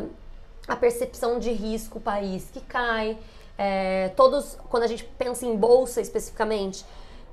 a 0.66 0.76
percepção 0.76 1.38
de 1.38 1.52
risco 1.52 2.00
país 2.00 2.48
que 2.52 2.60
cai. 2.60 3.18
é, 3.58 4.08
todos, 4.16 4.58
quando 4.68 4.82
a 4.82 4.86
gente 4.86 5.02
pensa 5.18 5.46
em 5.46 5.56
bolsa 5.56 6.00
especificamente, 6.00 6.84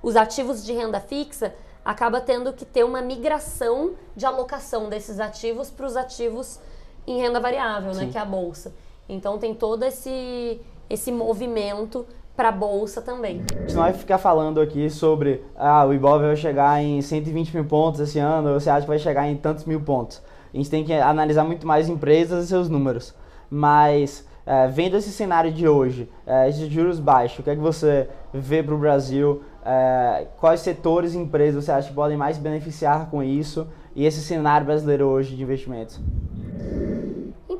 os 0.01 0.15
ativos 0.15 0.63
de 0.63 0.71
renda 0.73 0.99
fixa 0.99 1.53
acaba 1.83 2.21
tendo 2.21 2.53
que 2.53 2.63
ter 2.65 2.83
uma 2.85 3.01
migração 3.01 3.91
de 4.15 4.25
alocação 4.25 4.87
desses 4.89 5.19
ativos 5.19 5.69
para 5.69 5.85
os 5.85 5.97
ativos 5.97 6.59
em 7.05 7.19
renda 7.19 7.39
variável, 7.39 7.93
né, 7.93 8.07
que 8.11 8.17
é 8.17 8.21
a 8.21 8.25
bolsa. 8.25 8.73
Então 9.07 9.37
tem 9.37 9.53
todo 9.53 9.83
esse 9.83 10.59
esse 10.89 11.11
movimento 11.11 12.05
para 12.35 12.49
a 12.49 12.51
bolsa 12.51 13.01
também. 13.01 13.43
A 13.55 13.61
gente 13.61 13.73
não 13.73 13.83
vai 13.83 13.93
ficar 13.93 14.17
falando 14.17 14.59
aqui 14.59 14.89
sobre 14.89 15.43
ah, 15.55 15.85
o 15.85 15.93
Ibov 15.93 16.21
vai 16.21 16.35
chegar 16.35 16.81
em 16.81 17.01
120 17.01 17.53
mil 17.53 17.65
pontos 17.65 17.99
esse 17.99 18.19
ano, 18.19 18.49
ou 18.49 18.59
você 18.59 18.69
acha 18.69 18.81
que 18.81 18.87
vai 18.87 18.99
chegar 18.99 19.27
em 19.27 19.35
tantos 19.35 19.65
mil 19.65 19.81
pontos. 19.81 20.21
A 20.53 20.57
gente 20.57 20.69
tem 20.69 20.83
que 20.83 20.93
analisar 20.93 21.43
muito 21.43 21.65
mais 21.65 21.89
empresas 21.89 22.45
e 22.45 22.47
seus 22.47 22.69
números. 22.69 23.13
Mas 23.49 24.27
é, 24.45 24.67
vendo 24.67 24.97
esse 24.97 25.11
cenário 25.11 25.51
de 25.51 25.67
hoje, 25.67 26.09
é, 26.25 26.49
esses 26.49 26.69
juros 26.69 26.99
baixos, 26.99 27.39
o 27.39 27.43
que 27.43 27.49
é 27.49 27.55
que 27.55 27.61
você 27.61 28.09
vê 28.33 28.61
para 28.61 28.75
o 28.75 28.77
Brasil? 28.77 29.41
É, 29.65 30.27
quais 30.37 30.59
setores 30.59 31.13
e 31.13 31.17
empresas 31.17 31.63
você 31.63 31.71
acha 31.71 31.87
que 31.87 31.93
podem 31.93 32.17
mais 32.17 32.37
beneficiar 32.37 33.09
com 33.09 33.23
isso? 33.23 33.67
E 33.95 34.05
esse 34.05 34.21
cenário 34.21 34.65
brasileiro 34.65 35.05
hoje 35.05 35.35
de 35.35 35.43
investimentos? 35.43 35.99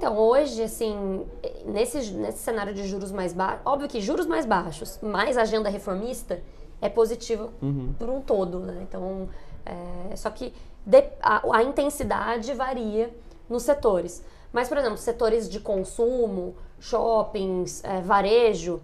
Então, 0.03 0.17
hoje, 0.17 0.61
assim, 0.61 1.25
nesse, 1.63 2.11
nesse 2.11 2.39
cenário 2.39 2.73
de 2.73 2.85
juros 2.85 3.09
mais 3.09 3.31
baixos, 3.31 3.61
óbvio 3.63 3.87
que 3.87 4.01
juros 4.01 4.25
mais 4.25 4.45
baixos, 4.45 4.99
mais 5.01 5.37
agenda 5.37 5.69
reformista, 5.69 6.41
é 6.81 6.89
positivo 6.89 7.51
uhum. 7.61 7.93
por 7.97 8.09
um 8.09 8.19
todo, 8.19 8.59
né? 8.59 8.79
Então, 8.81 9.29
é, 9.65 10.13
só 10.17 10.29
que 10.29 10.53
de, 10.85 11.05
a, 11.21 11.55
a, 11.55 11.63
intensidade 11.63 12.53
varia 12.53 13.15
nos 13.47 13.63
setores. 13.63 14.21
Mas, 14.51 14.67
por 14.67 14.77
exemplo, 14.77 14.97
setores 14.97 15.49
de 15.49 15.61
consumo, 15.61 16.53
shoppings, 16.81 17.81
é, 17.85 18.01
varejo, 18.01 18.81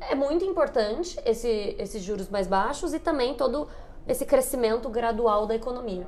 é 0.00 0.14
muito 0.14 0.46
importante 0.46 1.20
esse, 1.26 1.76
esses 1.78 2.02
juros 2.02 2.30
mais 2.30 2.46
baixos 2.46 2.94
e 2.94 2.98
também 2.98 3.34
todo 3.34 3.68
esse 4.06 4.24
crescimento 4.24 4.88
gradual 4.88 5.46
da 5.46 5.54
economia. 5.54 6.06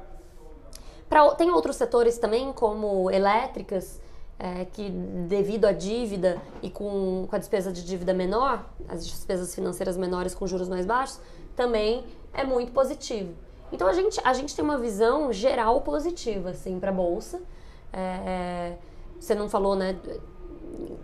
Pra, 1.10 1.34
tem 1.34 1.50
outros 1.50 1.76
setores 1.76 2.16
também, 2.16 2.54
como 2.54 3.10
elétricas, 3.10 4.00
é, 4.40 4.64
que 4.64 4.88
devido 5.28 5.66
à 5.66 5.72
dívida 5.72 6.40
e 6.62 6.70
com, 6.70 7.26
com 7.28 7.36
a 7.36 7.38
despesa 7.38 7.70
de 7.70 7.84
dívida 7.84 8.14
menor, 8.14 8.64
as 8.88 9.06
despesas 9.06 9.54
financeiras 9.54 9.98
menores 9.98 10.34
com 10.34 10.46
juros 10.46 10.66
mais 10.66 10.86
baixos, 10.86 11.20
também 11.54 12.04
é 12.32 12.42
muito 12.42 12.72
positivo. 12.72 13.34
Então 13.70 13.86
a 13.86 13.92
gente, 13.92 14.18
a 14.24 14.32
gente 14.32 14.56
tem 14.56 14.64
uma 14.64 14.78
visão 14.78 15.30
geral 15.30 15.82
positiva 15.82 16.50
assim, 16.50 16.80
para 16.80 16.90
a 16.90 16.94
Bolsa. 16.94 17.38
É, 17.92 18.76
você 19.18 19.34
não 19.34 19.46
falou 19.46 19.76
né, 19.76 19.94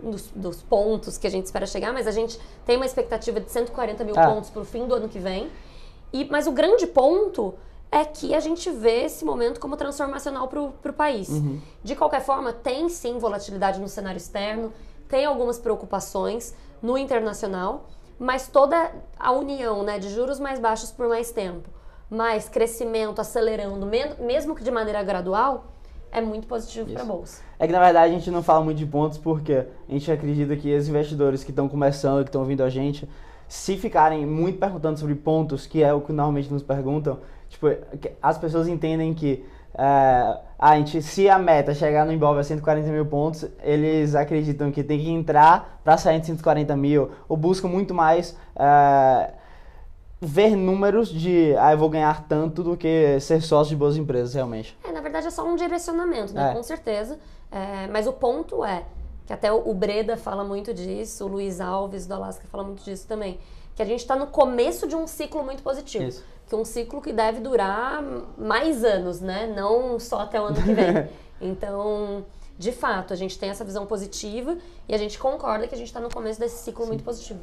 dos, 0.01 0.31
dos, 0.35 0.63
pontos 0.63 1.15
que 1.19 1.27
a 1.27 1.29
gente 1.29 1.45
espera 1.45 1.67
chegar, 1.67 1.93
mas 1.93 2.07
a 2.07 2.11
gente 2.11 2.39
tem 2.65 2.75
uma 2.75 2.87
expectativa 2.87 3.39
de 3.39 3.51
140 3.51 4.03
mil 4.03 4.15
ah. 4.17 4.27
pontos 4.27 4.49
para 4.49 4.63
o 4.63 4.65
fim 4.65 4.87
do 4.87 4.95
ano 4.95 5.07
que 5.07 5.19
vem. 5.19 5.47
E, 6.11 6.25
mas 6.25 6.47
o 6.47 6.51
grande 6.51 6.87
ponto 6.87 7.53
é 7.91 8.03
que 8.03 8.35
a 8.35 8.39
gente 8.39 8.69
vê 8.69 9.05
esse 9.05 9.23
momento 9.23 9.59
como 9.59 9.77
transformacional 9.77 10.47
para 10.47 10.61
o 10.61 10.93
país. 10.93 11.29
Uhum. 11.29 11.59
De 11.83 11.95
qualquer 11.95 12.21
forma, 12.21 12.51
tem 12.51 12.89
sim 12.89 13.17
volatilidade 13.17 13.79
no 13.79 13.87
cenário 13.87 14.17
externo, 14.17 14.73
tem 15.07 15.25
algumas 15.25 15.57
preocupações 15.57 16.53
no 16.81 16.97
internacional, 16.97 17.87
mas 18.19 18.47
toda 18.47 18.91
a 19.17 19.31
união 19.31 19.83
né, 19.83 19.99
de 19.99 20.09
juros 20.09 20.39
mais 20.39 20.59
baixos 20.59 20.91
por 20.91 21.07
mais 21.07 21.31
tempo, 21.31 21.69
mais 22.09 22.49
crescimento 22.49 23.19
acelerando, 23.19 23.87
mesmo 24.19 24.55
que 24.55 24.63
de 24.63 24.71
maneira 24.71 25.01
gradual, 25.03 25.65
é 26.11 26.21
muito 26.21 26.47
positivo 26.47 26.91
para 26.91 27.01
a 27.01 27.05
bolsa. 27.05 27.41
É 27.59 27.67
que 27.67 27.73
na 27.73 27.79
verdade 27.79 28.13
a 28.13 28.17
gente 28.17 28.31
não 28.31 28.41
fala 28.41 28.63
muito 28.63 28.77
de 28.77 28.85
pontos 28.85 29.17
porque 29.17 29.65
a 29.87 29.91
gente 29.91 30.11
acredita 30.11 30.55
que 30.55 30.75
os 30.75 30.87
investidores 30.87 31.43
que 31.43 31.51
estão 31.51 31.67
começando, 31.67 32.23
que 32.23 32.29
estão 32.29 32.41
ouvindo 32.41 32.63
a 32.63 32.69
gente, 32.69 33.07
se 33.47 33.77
ficarem 33.77 34.25
muito 34.25 34.59
perguntando 34.59 34.99
sobre 34.99 35.15
pontos, 35.15 35.65
que 35.65 35.83
é 35.83 35.93
o 35.93 36.01
que 36.01 36.11
normalmente 36.11 36.51
nos 36.51 36.63
perguntam, 36.63 37.19
Tipo, 37.49 37.67
as 38.21 38.37
pessoas 38.37 38.67
entendem 38.67 39.13
que 39.13 39.45
uh, 39.73 40.39
a 40.59 40.75
gente, 40.77 41.01
se 41.01 41.29
a 41.29 41.37
meta 41.37 41.73
chegar 41.73 42.05
no 42.05 42.11
Ibov 42.11 42.37
a 42.37 42.43
140 42.43 42.89
mil 42.89 43.05
pontos, 43.05 43.45
eles 43.61 44.15
acreditam 44.15 44.71
que 44.71 44.83
tem 44.83 44.99
que 44.99 45.09
entrar 45.09 45.79
para 45.83 45.97
sair 45.97 46.19
de 46.19 46.25
140 46.25 46.75
mil, 46.75 47.11
ou 47.29 47.37
buscam 47.37 47.67
muito 47.67 47.93
mais 47.93 48.37
uh, 48.55 49.31
ver 50.19 50.55
números 50.55 51.09
de, 51.09 51.55
ah, 51.57 51.73
eu 51.73 51.77
vou 51.77 51.89
ganhar 51.89 52.27
tanto 52.27 52.63
do 52.63 52.75
que 52.75 53.19
ser 53.19 53.41
sócio 53.41 53.69
de 53.69 53.75
boas 53.75 53.97
empresas, 53.97 54.33
realmente. 54.33 54.77
É, 54.83 54.91
na 54.91 55.01
verdade 55.01 55.27
é 55.27 55.29
só 55.29 55.45
um 55.45 55.55
direcionamento, 55.55 56.33
né? 56.33 56.51
É. 56.51 56.53
Com 56.53 56.63
certeza. 56.63 57.19
É, 57.51 57.87
mas 57.87 58.07
o 58.07 58.13
ponto 58.13 58.65
é, 58.65 58.83
que 59.27 59.33
até 59.33 59.51
o 59.51 59.73
Breda 59.73 60.17
fala 60.17 60.43
muito 60.43 60.73
disso, 60.73 61.25
o 61.25 61.27
Luiz 61.27 61.61
Alves 61.61 62.07
do 62.07 62.15
Alaska 62.15 62.47
fala 62.49 62.63
muito 62.63 62.83
disso 62.83 63.05
também, 63.05 63.39
que 63.75 63.81
a 63.83 63.85
gente 63.85 63.99
está 63.99 64.15
no 64.15 64.27
começo 64.27 64.87
de 64.87 64.95
um 64.95 65.05
ciclo 65.05 65.43
muito 65.43 65.61
positivo. 65.61 66.05
Isso 66.05 66.23
que 66.47 66.55
é 66.55 66.57
um 66.57 66.65
ciclo 66.65 67.01
que 67.01 67.11
deve 67.11 67.41
durar 67.41 68.01
mais 68.37 68.83
anos, 68.83 69.19
né? 69.19 69.53
Não 69.53 69.99
só 69.99 70.21
até 70.21 70.39
o 70.39 70.45
ano 70.45 70.55
que 70.55 70.73
vem. 70.73 71.09
Então, 71.39 72.25
de 72.57 72.71
fato, 72.71 73.13
a 73.13 73.15
gente 73.15 73.37
tem 73.37 73.51
essa 73.51 73.63
visão 73.63 73.85
positiva 73.85 74.57
e 74.89 74.95
a 74.95 74.97
gente 74.97 75.19
concorda 75.19 75.67
que 75.67 75.75
a 75.75 75.77
gente 75.77 75.85
está 75.85 75.99
no 75.99 76.09
começo 76.09 76.39
desse 76.39 76.63
ciclo 76.63 76.81
Sim. 76.81 76.87
muito 76.89 77.03
positivo. 77.03 77.41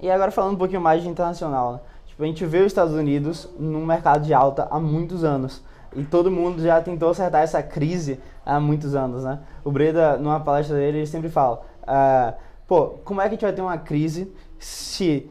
E 0.00 0.10
agora 0.10 0.32
falando 0.32 0.54
um 0.54 0.58
pouquinho 0.58 0.80
mais 0.80 1.00
de 1.00 1.08
internacional, 1.08 1.74
né? 1.74 1.80
tipo, 2.08 2.20
a 2.24 2.26
gente 2.26 2.44
vê 2.44 2.58
os 2.58 2.66
Estados 2.66 2.92
Unidos 2.92 3.48
num 3.56 3.86
mercado 3.86 4.26
de 4.26 4.34
alta 4.34 4.66
há 4.68 4.80
muitos 4.80 5.22
anos. 5.22 5.62
E 5.94 6.04
todo 6.04 6.30
mundo 6.30 6.62
já 6.62 6.80
tentou 6.80 7.10
acertar 7.10 7.42
essa 7.42 7.62
crise 7.62 8.20
há 8.46 8.60
muitos 8.60 8.94
anos, 8.94 9.24
né? 9.24 9.40
O 9.64 9.70
Breda, 9.70 10.16
numa 10.16 10.40
palestra 10.40 10.76
dele, 10.76 10.98
ele 10.98 11.06
sempre 11.06 11.28
fala, 11.28 11.62
uh, 11.82 12.34
pô, 12.66 12.94
como 13.04 13.20
é 13.20 13.24
que 13.24 13.30
a 13.30 13.32
gente 13.32 13.42
vai 13.42 13.52
ter 13.52 13.62
uma 13.62 13.78
crise 13.78 14.32
se 14.58 15.28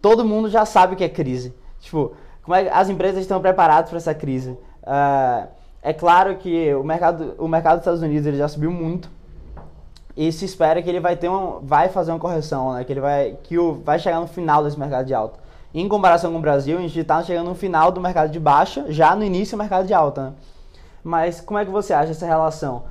todo 0.00 0.24
mundo 0.24 0.48
já 0.48 0.64
sabe 0.64 0.94
o 0.94 0.96
que 0.96 1.04
é 1.04 1.08
crise? 1.08 1.54
Tipo, 1.80 2.14
como 2.42 2.54
é 2.54 2.64
que 2.64 2.70
as 2.70 2.88
empresas 2.88 3.20
estão 3.20 3.40
preparadas 3.40 3.90
para 3.90 3.98
essa 3.98 4.14
crise? 4.14 4.50
Uh, 4.82 5.48
é 5.82 5.92
claro 5.92 6.36
que 6.36 6.74
o 6.74 6.82
mercado, 6.82 7.34
o 7.38 7.46
mercado 7.46 7.76
dos 7.76 7.82
Estados 7.82 8.02
Unidos 8.02 8.26
ele 8.26 8.36
já 8.36 8.48
subiu 8.48 8.70
muito 8.70 9.10
e 10.16 10.32
se 10.32 10.44
espera 10.44 10.82
que 10.82 10.88
ele 10.88 10.98
vai 10.98 11.16
ter 11.16 11.28
um, 11.28 11.60
vai 11.62 11.88
fazer 11.88 12.10
uma 12.10 12.18
correção, 12.18 12.72
né? 12.72 12.82
Que 12.82 12.92
ele 12.92 13.00
vai, 13.00 13.36
que 13.44 13.58
o, 13.58 13.74
vai 13.74 13.98
chegar 13.98 14.20
no 14.20 14.26
final 14.26 14.64
desse 14.64 14.78
mercado 14.78 15.06
de 15.06 15.14
alta. 15.14 15.38
Em 15.74 15.86
comparação 15.86 16.32
com 16.32 16.38
o 16.38 16.40
Brasil, 16.40 16.78
a 16.78 16.80
gente 16.80 16.98
está 16.98 17.22
chegando 17.22 17.48
no 17.48 17.54
final 17.54 17.92
do 17.92 18.00
mercado 18.00 18.30
de 18.30 18.40
baixa, 18.40 18.86
já 18.88 19.14
no 19.14 19.22
início 19.22 19.56
do 19.56 19.60
mercado 19.60 19.86
de 19.86 19.92
alta. 19.92 20.22
Né? 20.22 20.32
Mas 21.04 21.40
como 21.40 21.58
é 21.58 21.64
que 21.64 21.70
você 21.70 21.92
acha 21.92 22.12
essa 22.12 22.26
relação? 22.26 22.84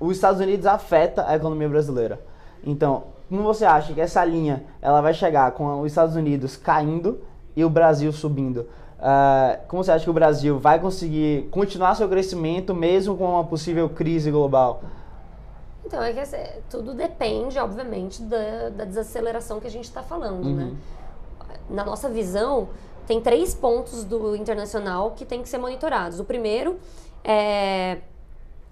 Os 0.00 0.16
Estados 0.16 0.40
Unidos 0.40 0.66
afeta 0.66 1.24
a 1.26 1.36
economia 1.36 1.68
brasileira. 1.68 2.20
Então, 2.64 3.04
como 3.28 3.42
você 3.42 3.64
acha 3.64 3.92
que 3.92 4.00
essa 4.00 4.24
linha 4.24 4.64
ela 4.82 5.00
vai 5.00 5.14
chegar 5.14 5.52
com 5.52 5.80
os 5.80 5.92
Estados 5.92 6.16
Unidos 6.16 6.56
caindo 6.56 7.20
e 7.54 7.64
o 7.64 7.70
Brasil 7.70 8.12
subindo? 8.12 8.68
Uh, 8.98 9.58
como 9.68 9.84
você 9.84 9.92
acha 9.92 10.04
que 10.04 10.10
o 10.10 10.14
Brasil 10.14 10.58
vai 10.58 10.80
conseguir 10.80 11.48
continuar 11.50 11.94
seu 11.94 12.08
crescimento 12.08 12.74
mesmo 12.74 13.16
com 13.16 13.24
uma 13.24 13.44
possível 13.44 13.88
crise 13.88 14.30
global? 14.30 14.82
Então, 15.84 16.02
é 16.02 16.12
que 16.12 16.22
tudo 16.68 16.92
depende, 16.92 17.58
obviamente, 17.58 18.20
da, 18.22 18.70
da 18.70 18.84
desaceleração 18.84 19.60
que 19.60 19.68
a 19.68 19.70
gente 19.70 19.84
está 19.84 20.02
falando, 20.02 20.44
né? 20.44 20.64
uhum. 20.64 20.70
né? 20.70 20.76
Na 21.68 21.84
nossa 21.84 22.08
visão, 22.08 22.68
tem 23.06 23.20
três 23.20 23.54
pontos 23.54 24.04
do 24.04 24.34
internacional 24.36 25.12
que 25.12 25.24
tem 25.24 25.42
que 25.42 25.48
ser 25.48 25.58
monitorados. 25.58 26.20
O 26.20 26.24
primeiro 26.24 26.78
é 27.24 27.98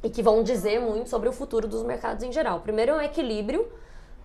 e 0.04 0.10
que 0.10 0.22
vão 0.22 0.42
dizer 0.42 0.78
muito 0.80 1.08
sobre 1.08 1.30
o 1.30 1.32
futuro 1.32 1.66
dos 1.66 1.82
mercados 1.82 2.22
em 2.22 2.30
geral. 2.30 2.58
O 2.58 2.60
primeiro 2.60 2.92
é 2.92 2.94
um 2.96 3.00
equilíbrio 3.00 3.66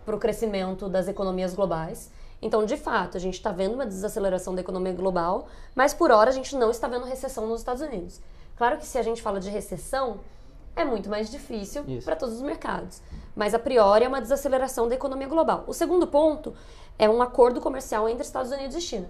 para 0.05 0.13
o 0.13 0.19
crescimento 0.19 0.89
das 0.89 1.07
economias 1.07 1.53
globais. 1.53 2.11
Então, 2.41 2.65
de 2.65 2.75
fato, 2.75 3.15
a 3.15 3.19
gente 3.19 3.35
está 3.35 3.51
vendo 3.51 3.75
uma 3.75 3.85
desaceleração 3.85 4.53
da 4.53 4.59
economia 4.59 4.91
global, 4.91 5.47
mas 5.73 5.93
por 5.93 6.11
hora 6.11 6.29
a 6.29 6.33
gente 6.33 6.53
não 6.55 6.69
está 6.69 6.87
vendo 6.87 7.05
recessão 7.05 7.47
nos 7.47 7.61
Estados 7.61 7.81
Unidos. 7.81 8.19
Claro 8.57 8.77
que 8.77 8.85
se 8.85 8.97
a 8.97 9.01
gente 9.01 9.21
fala 9.21 9.39
de 9.39 9.49
recessão, 9.49 10.19
é 10.75 10.83
muito 10.83 11.09
mais 11.09 11.29
difícil 11.31 11.83
para 12.03 12.15
todos 12.15 12.35
os 12.35 12.41
mercados. 12.41 13.01
Mas 13.33 13.53
a 13.53 13.59
priori 13.59 14.03
é 14.03 14.07
uma 14.07 14.21
desaceleração 14.21 14.87
da 14.87 14.95
economia 14.95 15.27
global. 15.27 15.63
O 15.65 15.73
segundo 15.73 16.07
ponto 16.07 16.53
é 16.99 17.09
um 17.09 17.21
acordo 17.21 17.61
comercial 17.61 18.07
entre 18.07 18.23
Estados 18.23 18.51
Unidos 18.51 18.75
e 18.75 18.81
China, 18.81 19.09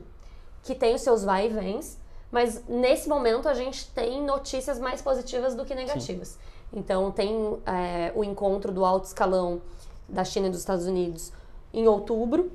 que 0.64 0.76
tem 0.76 0.94
os 0.94 1.02
seus 1.02 1.24
vai 1.24 1.48
e 1.48 1.50
vens, 1.50 1.98
mas 2.32 2.64
nesse 2.68 3.10
momento 3.10 3.50
a 3.50 3.56
gente 3.56 3.90
tem 3.90 4.24
notícias 4.24 4.80
mais 4.80 5.02
positivas 5.02 5.56
do 5.56 5.66
que 5.66 5.74
negativas. 5.74 6.30
Sim. 6.30 6.40
Então 6.72 7.12
tem 7.12 7.60
é, 7.66 8.14
o 8.16 8.24
encontro 8.24 8.72
do 8.72 8.86
alto 8.86 9.06
escalão 9.06 9.60
da 10.08 10.24
China 10.24 10.48
e 10.48 10.52
dos 10.52 10.60
Estados 10.60 10.86
Unidos 10.86 11.34
em 11.74 11.88
outubro, 11.88 12.52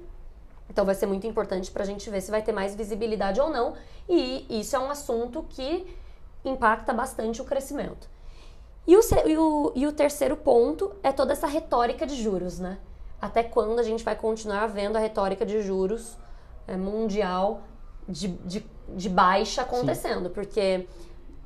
então 0.71 0.85
vai 0.85 0.95
ser 0.95 1.07
muito 1.07 1.27
importante 1.27 1.71
para 1.71 1.83
a 1.83 1.87
gente 1.87 2.09
ver 2.09 2.21
se 2.21 2.31
vai 2.31 2.43
ter 2.43 2.53
mais 2.53 2.75
visibilidade 2.75 3.41
ou 3.41 3.51
não. 3.51 3.75
E 4.09 4.47
isso 4.49 4.75
é 4.77 4.79
um 4.79 4.91
assunto 4.91 5.45
que 5.51 5.87
impacta 6.45 6.93
bastante 6.93 7.41
o 7.43 7.45
crescimento. 7.45 8.09
E 8.87 8.97
o, 8.97 9.01
e 9.27 9.37
o, 9.37 9.73
e 9.75 9.87
o 9.87 9.93
terceiro 9.93 10.37
ponto 10.37 10.93
é 11.03 11.11
toda 11.11 11.33
essa 11.33 11.47
retórica 11.47 12.07
de 12.07 12.21
juros, 12.21 12.59
né? 12.59 12.79
Até 13.21 13.43
quando 13.43 13.79
a 13.79 13.83
gente 13.83 14.05
vai 14.05 14.17
continuar 14.17 14.67
vendo 14.67 14.97
a 14.97 14.99
retórica 14.99 15.47
de 15.47 15.63
juros 15.63 16.17
é, 16.67 16.77
mundial 16.77 17.63
de, 18.09 18.29
de, 18.29 18.67
de, 18.89 19.09
baixa 19.09 19.63
acontecendo? 19.63 20.29
Sim. 20.29 20.35
Porque 20.35 20.87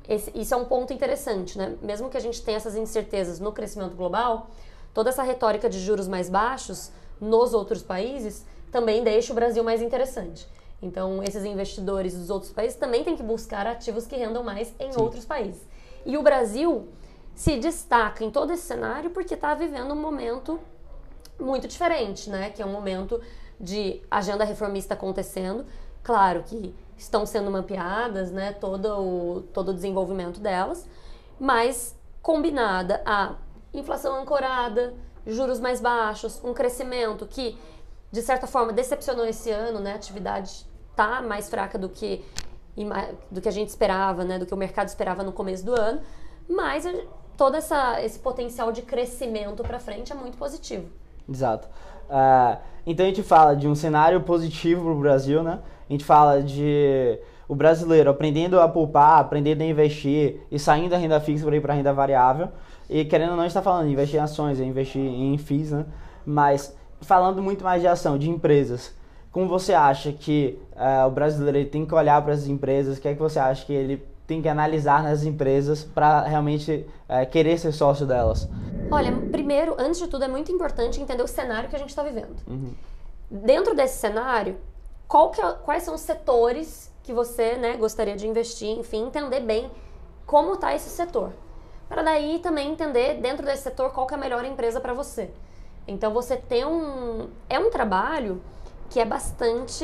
esse, 0.07 0.31
isso 0.35 0.53
é 0.53 0.57
um 0.57 0.65
ponto 0.65 0.91
interessante, 0.91 1.57
né? 1.57 1.75
Mesmo 1.81 2.09
que 2.09 2.17
a 2.17 2.19
gente 2.19 2.41
tenha 2.41 2.57
essas 2.57 2.75
incertezas 2.75 3.39
no 3.39 3.51
crescimento 3.51 3.95
global, 3.95 4.49
toda 4.93 5.09
essa 5.09 5.23
retórica 5.23 5.69
de 5.69 5.79
juros 5.79 6.07
mais 6.07 6.29
baixos 6.29 6.91
nos 7.19 7.53
outros 7.53 7.83
países 7.83 8.45
também 8.71 9.03
deixa 9.03 9.31
o 9.31 9.35
Brasil 9.35 9.63
mais 9.63 9.81
interessante. 9.81 10.47
Então, 10.81 11.21
esses 11.23 11.43
investidores 11.43 12.15
dos 12.15 12.29
outros 12.29 12.51
países 12.51 12.77
também 12.77 13.03
têm 13.03 13.15
que 13.15 13.23
buscar 13.23 13.67
ativos 13.67 14.05
que 14.05 14.15
rendam 14.15 14.43
mais 14.43 14.73
em 14.79 14.91
Sim. 14.91 15.01
outros 15.01 15.25
países. 15.25 15.67
E 16.05 16.17
o 16.17 16.23
Brasil 16.23 16.87
se 17.35 17.57
destaca 17.57 18.23
em 18.23 18.31
todo 18.31 18.53
esse 18.53 18.63
cenário 18.63 19.09
porque 19.09 19.33
está 19.33 19.53
vivendo 19.53 19.93
um 19.93 20.01
momento 20.01 20.59
muito 21.39 21.67
diferente, 21.67 22.29
né? 22.29 22.49
Que 22.49 22.61
é 22.61 22.65
um 22.65 22.71
momento 22.71 23.21
de 23.59 24.01
agenda 24.09 24.43
reformista 24.43 24.93
acontecendo. 24.93 25.65
Claro 26.03 26.43
que 26.43 26.73
estão 26.99 27.25
sendo 27.25 27.49
mapeadas, 27.49 28.31
né, 28.31 28.51
todo 28.51 28.85
o, 28.85 29.41
todo 29.53 29.69
o 29.69 29.73
desenvolvimento 29.73 30.39
delas, 30.39 30.87
mas 31.39 31.95
combinada 32.21 33.01
a 33.05 33.35
inflação 33.73 34.21
ancorada, 34.21 34.93
juros 35.25 35.59
mais 35.59 35.79
baixos, 35.79 36.43
um 36.43 36.53
crescimento 36.53 37.25
que, 37.25 37.57
de 38.11 38.21
certa 38.21 38.47
forma, 38.47 38.73
decepcionou 38.73 39.25
esse 39.25 39.49
ano, 39.49 39.79
né, 39.79 39.93
a 39.93 39.95
atividade 39.95 40.65
está 40.91 41.21
mais 41.21 41.49
fraca 41.49 41.77
do 41.77 41.87
que, 41.87 42.25
do 43.31 43.39
que 43.39 43.47
a 43.47 43.51
gente 43.51 43.69
esperava, 43.69 44.25
né, 44.25 44.37
do 44.37 44.45
que 44.45 44.53
o 44.53 44.57
mercado 44.57 44.89
esperava 44.89 45.23
no 45.23 45.31
começo 45.31 45.65
do 45.65 45.79
ano, 45.79 46.01
mas 46.49 46.85
todo 47.37 47.55
essa, 47.55 48.03
esse 48.03 48.19
potencial 48.19 48.71
de 48.73 48.81
crescimento 48.81 49.63
para 49.63 49.79
frente 49.79 50.11
é 50.11 50.15
muito 50.15 50.37
positivo. 50.37 50.89
Exato. 51.29 51.67
Uh, 52.09 52.57
então 52.85 53.05
a 53.05 53.09
gente 53.09 53.21
fala 53.21 53.55
de 53.55 53.67
um 53.67 53.75
cenário 53.75 54.21
positivo 54.21 54.83
para 54.83 54.91
o 54.91 54.99
Brasil, 54.99 55.43
né? 55.43 55.59
A 55.87 55.91
gente 55.91 56.03
fala 56.03 56.41
de 56.41 57.19
o 57.47 57.55
brasileiro 57.55 58.09
aprendendo 58.09 58.59
a 58.59 58.67
poupar, 58.67 59.19
aprendendo 59.19 59.61
a 59.61 59.65
investir 59.65 60.41
e 60.51 60.59
saindo 60.59 60.89
da 60.89 60.97
renda 60.97 61.19
fixa 61.19 61.45
para 61.45 61.55
ir 61.55 61.61
para 61.61 61.73
renda 61.73 61.93
variável. 61.93 62.49
E 62.89 63.05
querendo 63.05 63.31
ou 63.31 63.37
não, 63.37 63.45
está 63.45 63.61
falando 63.61 63.87
de 63.87 63.93
investir 63.93 64.19
em 64.19 64.23
ações, 64.23 64.59
investir 64.59 65.01
em 65.01 65.37
FIIs, 65.37 65.71
né? 65.71 65.85
Mas 66.25 66.75
falando 67.01 67.41
muito 67.41 67.63
mais 67.63 67.81
de 67.81 67.87
ação, 67.87 68.17
de 68.17 68.29
empresas. 68.29 68.95
Como 69.31 69.47
você 69.47 69.73
acha 69.73 70.11
que 70.11 70.59
uh, 70.73 71.07
o 71.07 71.11
brasileiro 71.11 71.69
tem 71.69 71.85
que 71.85 71.93
olhar 71.93 72.21
para 72.23 72.33
essas 72.33 72.47
empresas? 72.47 72.97
O 72.97 73.01
que 73.01 73.07
é 73.07 73.13
que 73.13 73.19
você 73.19 73.37
acha 73.39 73.65
que 73.65 73.73
ele 73.73 74.03
tem 74.29 74.43
que 74.43 74.47
analisar 74.47 75.01
nas 75.01 75.23
empresas 75.23 75.83
para 75.83 76.21
realmente 76.21 76.85
é, 77.09 77.25
querer 77.25 77.57
ser 77.57 77.71
sócio 77.71 78.05
delas? 78.05 78.47
Olha, 78.91 79.11
primeiro, 79.31 79.75
antes 79.79 79.99
de 79.99 80.07
tudo, 80.07 80.23
é 80.23 80.27
muito 80.27 80.51
importante 80.51 81.01
entender 81.01 81.23
o 81.23 81.27
cenário 81.27 81.67
que 81.67 81.75
a 81.75 81.79
gente 81.79 81.89
está 81.89 82.03
vivendo. 82.03 82.37
Uhum. 82.47 82.75
Dentro 83.31 83.75
desse 83.75 83.97
cenário, 83.97 84.55
é, 85.11 85.53
quais 85.65 85.81
são 85.81 85.95
os 85.95 86.01
setores 86.01 86.93
que 87.01 87.11
você 87.11 87.55
né, 87.55 87.75
gostaria 87.75 88.15
de 88.15 88.27
investir, 88.27 88.77
enfim, 88.77 89.07
entender 89.07 89.39
bem 89.39 89.71
como 90.27 90.53
está 90.53 90.75
esse 90.75 90.89
setor. 90.89 91.31
Para 91.87 92.03
daí 92.03 92.37
também 92.37 92.71
entender, 92.71 93.15
dentro 93.15 93.43
desse 93.43 93.63
setor, 93.63 93.91
qual 93.91 94.07
é 94.11 94.13
a 94.13 94.17
melhor 94.17 94.45
empresa 94.45 94.79
para 94.79 94.93
você. 94.93 95.31
Então, 95.87 96.13
você 96.13 96.37
tem 96.37 96.63
um... 96.65 97.29
É 97.49 97.57
um 97.57 97.71
trabalho 97.71 98.39
que 98.91 98.99
é 98.99 99.05
bastante 99.05 99.83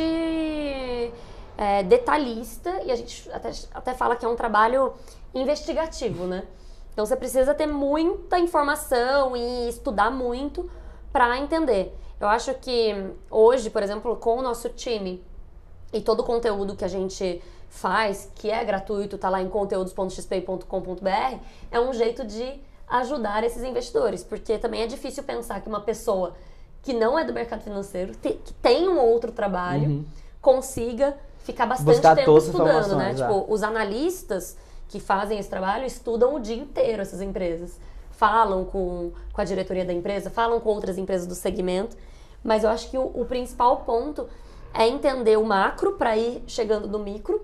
é, 1.58 1.84
detalhista 1.84 2.70
e 2.84 2.92
a 2.92 2.96
gente 2.96 3.30
até, 3.32 3.52
até 3.74 3.94
fala 3.94 4.16
que 4.16 4.26
é 4.26 4.28
um 4.28 4.36
trabalho 4.36 4.94
investigativo, 5.34 6.26
né? 6.26 6.44
Então 6.94 7.06
você 7.06 7.16
precisa 7.16 7.54
ter 7.54 7.68
muita 7.68 8.40
informação 8.40 9.36
e 9.36 9.70
estudar 9.70 10.10
muito 10.10 10.70
para 11.12 11.38
entender. 11.38 11.94
Eu 12.20 12.28
acho 12.28 12.54
que 12.56 12.94
hoje, 13.30 13.70
por 13.70 13.84
exemplo, 13.84 14.16
com 14.16 14.38
o 14.38 14.42
nosso 14.42 14.70
time 14.70 15.22
e 15.92 16.02
todo 16.02 16.22
o 16.22 16.24
conteúdo 16.24 16.76
que 16.76 16.86
a 16.86 16.88
gente 16.88 17.42
faz, 17.70 18.32
que 18.36 18.50
é 18.50 18.64
gratuito, 18.64 19.18
tá 19.18 19.30
lá 19.30 19.42
em 19.42 19.50
conteúdos.xp.com.br, 19.50 21.38
é 21.70 21.80
um 21.80 21.94
jeito 21.94 22.26
de 22.26 22.62
ajudar 22.88 23.44
esses 23.44 23.64
investidores, 23.64 24.24
porque 24.24 24.58
também 24.58 24.84
é 24.84 24.88
difícil 24.88 25.24
pensar 25.24 25.60
que 25.62 25.68
uma 25.68 25.82
pessoa 25.82 26.34
que 26.82 26.94
não 26.94 27.18
é 27.18 27.26
do 27.26 27.34
mercado 27.34 27.62
financeiro, 27.62 28.14
que 28.18 28.54
tem 28.62 28.88
um 28.88 29.00
outro 29.00 29.32
trabalho, 29.32 29.90
uhum. 29.90 30.06
consiga 30.42 31.18
ficar 31.46 31.68
bastante 31.68 31.94
Buscar 31.94 32.16
tempo 32.16 32.38
estudando, 32.38 32.96
né? 32.96 33.14
Tipo, 33.14 33.46
os 33.48 33.62
analistas 33.62 34.58
que 34.90 35.00
fazem 35.00 35.38
esse 35.38 35.50
trabalho 35.50 35.86
estudam 35.86 36.36
o 36.36 36.40
dia 36.40 36.56
inteiro 36.56 37.02
essas 37.02 37.22
empresas. 37.22 37.80
Falam 38.12 38.66
com, 38.66 39.12
com 39.32 39.42
a 39.42 39.44
diretoria 39.44 39.86
da 39.86 39.94
empresa, 39.94 40.30
falam 40.30 40.60
com 40.60 40.70
outras 40.70 40.98
empresas 40.98 41.28
do 41.28 41.36
segmento. 41.36 41.96
Mas 42.44 42.64
eu 42.64 42.70
acho 42.70 42.90
que 42.90 42.98
o, 42.98 43.12
o 43.14 43.26
principal 43.26 43.78
ponto 43.78 44.28
é 44.74 44.88
entender 44.88 45.38
o 45.38 45.46
macro 45.46 45.94
para 45.94 46.18
ir 46.18 46.44
chegando 46.48 46.88
no 46.88 47.00
micro 47.00 47.42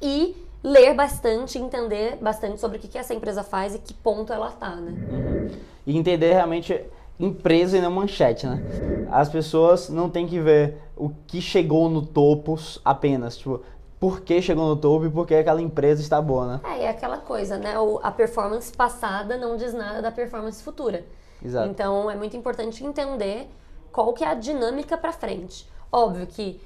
e 0.00 0.36
ler 0.62 0.94
bastante, 0.94 1.58
entender 1.58 2.16
bastante 2.20 2.60
sobre 2.60 2.76
o 2.76 2.80
que, 2.80 2.88
que 2.88 2.98
essa 2.98 3.14
empresa 3.14 3.42
faz 3.42 3.74
e 3.74 3.78
que 3.78 3.94
ponto 3.94 4.32
ela 4.32 4.48
está, 4.48 4.76
né? 4.76 4.92
Uhum. 5.10 5.48
E 5.86 5.96
entender 5.96 6.32
realmente 6.34 6.78
empresa 7.18 7.78
e 7.78 7.80
não 7.80 7.90
manchete, 7.90 8.46
né? 8.46 8.62
As 9.10 9.28
pessoas 9.28 9.88
não 9.88 10.08
têm 10.08 10.26
que 10.26 10.38
ver 10.38 10.76
o 11.00 11.10
que 11.26 11.40
chegou 11.40 11.88
no 11.88 12.04
topo 12.04 12.58
apenas, 12.84 13.38
tipo, 13.38 13.62
por 13.98 14.20
que 14.20 14.42
chegou 14.42 14.68
no 14.68 14.76
topo 14.76 15.06
e 15.06 15.10
por 15.10 15.26
que 15.26 15.34
aquela 15.34 15.62
empresa 15.62 16.02
está 16.02 16.20
boa, 16.20 16.46
né? 16.46 16.60
É, 16.64 16.84
é 16.84 16.88
aquela 16.90 17.16
coisa, 17.16 17.56
né? 17.56 17.78
O, 17.78 17.98
a 18.02 18.10
performance 18.10 18.70
passada 18.70 19.38
não 19.38 19.56
diz 19.56 19.72
nada 19.72 20.02
da 20.02 20.12
performance 20.12 20.62
futura. 20.62 21.04
Exato. 21.42 21.68
Então, 21.68 22.10
é 22.10 22.14
muito 22.14 22.36
importante 22.36 22.84
entender 22.84 23.48
qual 23.90 24.12
que 24.12 24.22
é 24.22 24.28
a 24.28 24.34
dinâmica 24.34 24.96
para 24.98 25.10
frente. 25.10 25.66
Óbvio 25.90 26.26
que 26.26 26.60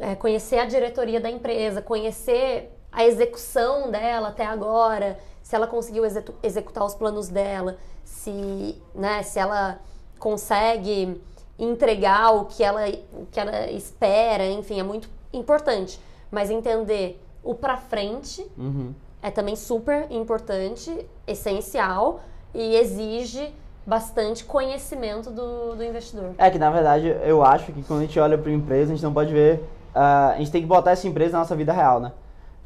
é, 0.00 0.14
conhecer 0.14 0.58
a 0.58 0.64
diretoria 0.66 1.20
da 1.20 1.30
empresa, 1.30 1.82
conhecer 1.82 2.72
a 2.92 3.04
execução 3.04 3.90
dela 3.90 4.28
até 4.28 4.46
agora, 4.46 5.18
se 5.42 5.56
ela 5.56 5.66
conseguiu 5.66 6.04
executar 6.42 6.84
os 6.84 6.94
planos 6.94 7.28
dela, 7.28 7.76
se, 8.04 8.80
né, 8.94 9.22
se 9.24 9.38
ela 9.38 9.80
consegue 10.18 11.20
entregar 11.60 12.34
o 12.34 12.46
que 12.46 12.64
ela, 12.64 12.88
o 13.12 13.26
que 13.30 13.38
ela 13.38 13.70
espera, 13.70 14.46
enfim, 14.46 14.80
é 14.80 14.82
muito 14.82 15.08
importante. 15.32 16.00
Mas 16.30 16.50
entender 16.50 17.22
o 17.44 17.54
para 17.54 17.76
frente 17.76 18.46
uhum. 18.56 18.94
é 19.22 19.30
também 19.30 19.54
super 19.54 20.06
importante, 20.10 21.06
essencial 21.26 22.20
e 22.54 22.76
exige 22.76 23.52
bastante 23.86 24.44
conhecimento 24.44 25.30
do, 25.30 25.74
do 25.74 25.84
investidor. 25.84 26.30
É 26.38 26.50
que 26.50 26.58
na 26.58 26.70
verdade 26.70 27.08
eu 27.24 27.44
acho 27.44 27.72
que 27.72 27.82
quando 27.82 28.00
a 28.00 28.02
gente 28.04 28.18
olha 28.18 28.38
para 28.38 28.50
empresa, 28.50 28.92
a 28.92 28.94
gente 28.94 29.04
não 29.04 29.12
pode 29.12 29.32
ver. 29.32 29.56
Uh, 29.94 30.32
a 30.32 30.36
gente 30.38 30.50
tem 30.50 30.62
que 30.62 30.68
botar 30.68 30.92
essa 30.92 31.08
empresa 31.08 31.32
na 31.32 31.40
nossa 31.40 31.56
vida 31.56 31.72
real, 31.72 31.98
né? 31.98 32.12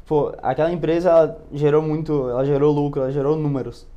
Pô, 0.05 0.31
aquela 0.43 0.71
empresa 0.71 1.35
gerou 1.51 1.81
muito, 1.81 2.29
ela 2.29 2.45
gerou 2.45 2.71
lucro, 2.71 3.01
ela 3.01 3.11
gerou 3.11 3.35
números. 3.35 3.87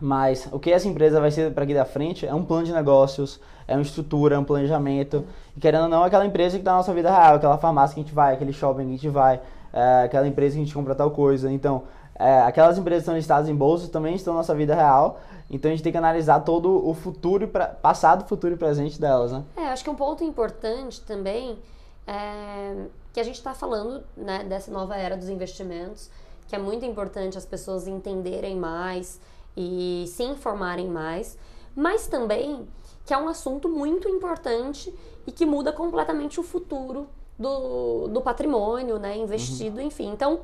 Mas 0.00 0.48
o 0.50 0.58
que 0.58 0.72
essa 0.72 0.88
empresa 0.88 1.20
vai 1.20 1.30
ser 1.30 1.52
para 1.52 1.64
aqui 1.64 1.74
da 1.74 1.84
frente 1.84 2.26
é 2.26 2.34
um 2.34 2.44
plano 2.44 2.64
de 2.64 2.72
negócios, 2.72 3.38
é 3.68 3.74
uma 3.74 3.82
estrutura, 3.82 4.36
é 4.36 4.38
um 4.38 4.44
planejamento. 4.44 5.24
E 5.56 5.60
querendo 5.60 5.82
ou 5.82 5.88
não, 5.88 6.04
é 6.04 6.06
aquela 6.06 6.24
empresa 6.24 6.56
que 6.56 6.62
está 6.62 6.70
na 6.70 6.78
nossa 6.78 6.94
vida 6.94 7.10
real, 7.10 7.36
aquela 7.36 7.58
farmácia 7.58 7.94
que 7.94 8.00
a 8.00 8.02
gente 8.02 8.14
vai, 8.14 8.34
aquele 8.34 8.52
shopping 8.52 8.84
que 8.84 8.88
a 8.88 8.92
gente 8.92 9.08
vai, 9.08 9.40
é 9.72 10.04
aquela 10.04 10.26
empresa 10.26 10.54
que 10.54 10.62
a 10.62 10.64
gente 10.64 10.74
compra 10.74 10.94
tal 10.94 11.10
coisa. 11.10 11.52
Então, 11.52 11.82
é, 12.20 12.40
aquelas 12.40 12.76
empresas 12.76 13.02
que 13.02 13.04
estão 13.04 13.16
listadas 13.16 13.48
em 13.48 13.54
bolsa 13.54 13.88
também 13.88 14.14
estão 14.14 14.34
na 14.34 14.40
nossa 14.40 14.54
vida 14.54 14.74
real. 14.74 15.20
Então 15.50 15.70
a 15.70 15.74
gente 15.74 15.82
tem 15.82 15.90
que 15.90 15.98
analisar 15.98 16.40
todo 16.40 16.86
o 16.86 16.94
futuro, 16.94 17.48
pra, 17.48 17.66
passado, 17.66 18.26
futuro 18.28 18.54
e 18.54 18.56
presente 18.56 19.00
delas, 19.00 19.32
né? 19.32 19.42
É, 19.56 19.68
acho 19.68 19.82
que 19.82 19.90
um 19.90 19.94
ponto 19.94 20.22
importante 20.22 21.00
também 21.00 21.58
é 22.06 22.86
que 23.12 23.18
a 23.18 23.24
gente 23.24 23.36
está 23.36 23.54
falando 23.54 24.04
né, 24.16 24.44
dessa 24.44 24.70
nova 24.70 24.96
era 24.96 25.16
dos 25.16 25.28
investimentos, 25.28 26.10
que 26.46 26.54
é 26.54 26.58
muito 26.58 26.84
importante 26.84 27.36
as 27.36 27.44
pessoas 27.44 27.88
entenderem 27.88 28.56
mais 28.56 29.20
e 29.56 30.04
se 30.08 30.22
informarem 30.22 30.88
mais, 30.88 31.38
mas 31.74 32.06
também 32.06 32.68
que 33.04 33.14
é 33.14 33.18
um 33.18 33.28
assunto 33.28 33.68
muito 33.68 34.08
importante 34.08 34.94
e 35.26 35.32
que 35.32 35.44
muda 35.44 35.72
completamente 35.72 36.38
o 36.38 36.42
futuro 36.42 37.08
do, 37.38 38.08
do 38.08 38.20
patrimônio, 38.20 38.98
né, 38.98 39.16
investido, 39.16 39.80
uhum. 39.80 39.86
enfim. 39.86 40.10
Então, 40.10 40.40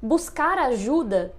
buscar 0.00 0.58
ajuda 0.58 1.34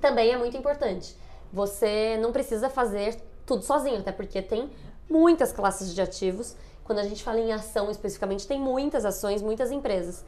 também 0.00 0.30
é 0.30 0.36
muito 0.36 0.56
importante. 0.56 1.16
Você 1.52 2.18
não 2.20 2.32
precisa 2.32 2.68
fazer 2.68 3.20
tudo 3.46 3.62
sozinho, 3.62 3.98
até 3.98 4.12
porque 4.12 4.42
tem 4.42 4.70
muitas 5.08 5.52
classes 5.52 5.94
de 5.94 6.00
ativos. 6.00 6.54
Quando 6.84 6.98
a 6.98 7.04
gente 7.04 7.24
fala 7.24 7.40
em 7.40 7.52
ação 7.52 7.90
especificamente, 7.90 8.46
tem 8.46 8.60
muitas 8.60 9.04
ações, 9.04 9.40
muitas 9.40 9.70
empresas. 9.70 10.24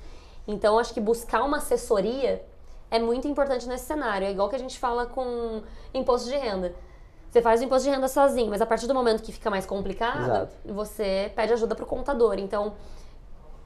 Então, 0.46 0.78
acho 0.78 0.94
que 0.94 1.00
buscar 1.00 1.42
uma 1.42 1.58
assessoria 1.58 2.42
é 2.90 2.98
muito 2.98 3.28
importante 3.28 3.68
nesse 3.68 3.84
cenário. 3.84 4.26
É 4.26 4.30
igual 4.30 4.48
que 4.48 4.56
a 4.56 4.58
gente 4.58 4.78
fala 4.78 5.06
com 5.06 5.62
imposto 5.92 6.28
de 6.28 6.36
renda. 6.36 6.74
Você 7.30 7.42
faz 7.42 7.60
o 7.60 7.64
imposto 7.64 7.88
de 7.88 7.94
renda 7.94 8.08
sozinho, 8.08 8.48
mas 8.48 8.62
a 8.62 8.66
partir 8.66 8.86
do 8.86 8.94
momento 8.94 9.22
que 9.22 9.32
fica 9.32 9.50
mais 9.50 9.66
complicado, 9.66 10.22
Exato. 10.22 10.56
você 10.66 11.30
pede 11.36 11.52
ajuda 11.52 11.74
para 11.74 11.84
o 11.84 11.86
contador. 11.86 12.38
Então, 12.38 12.72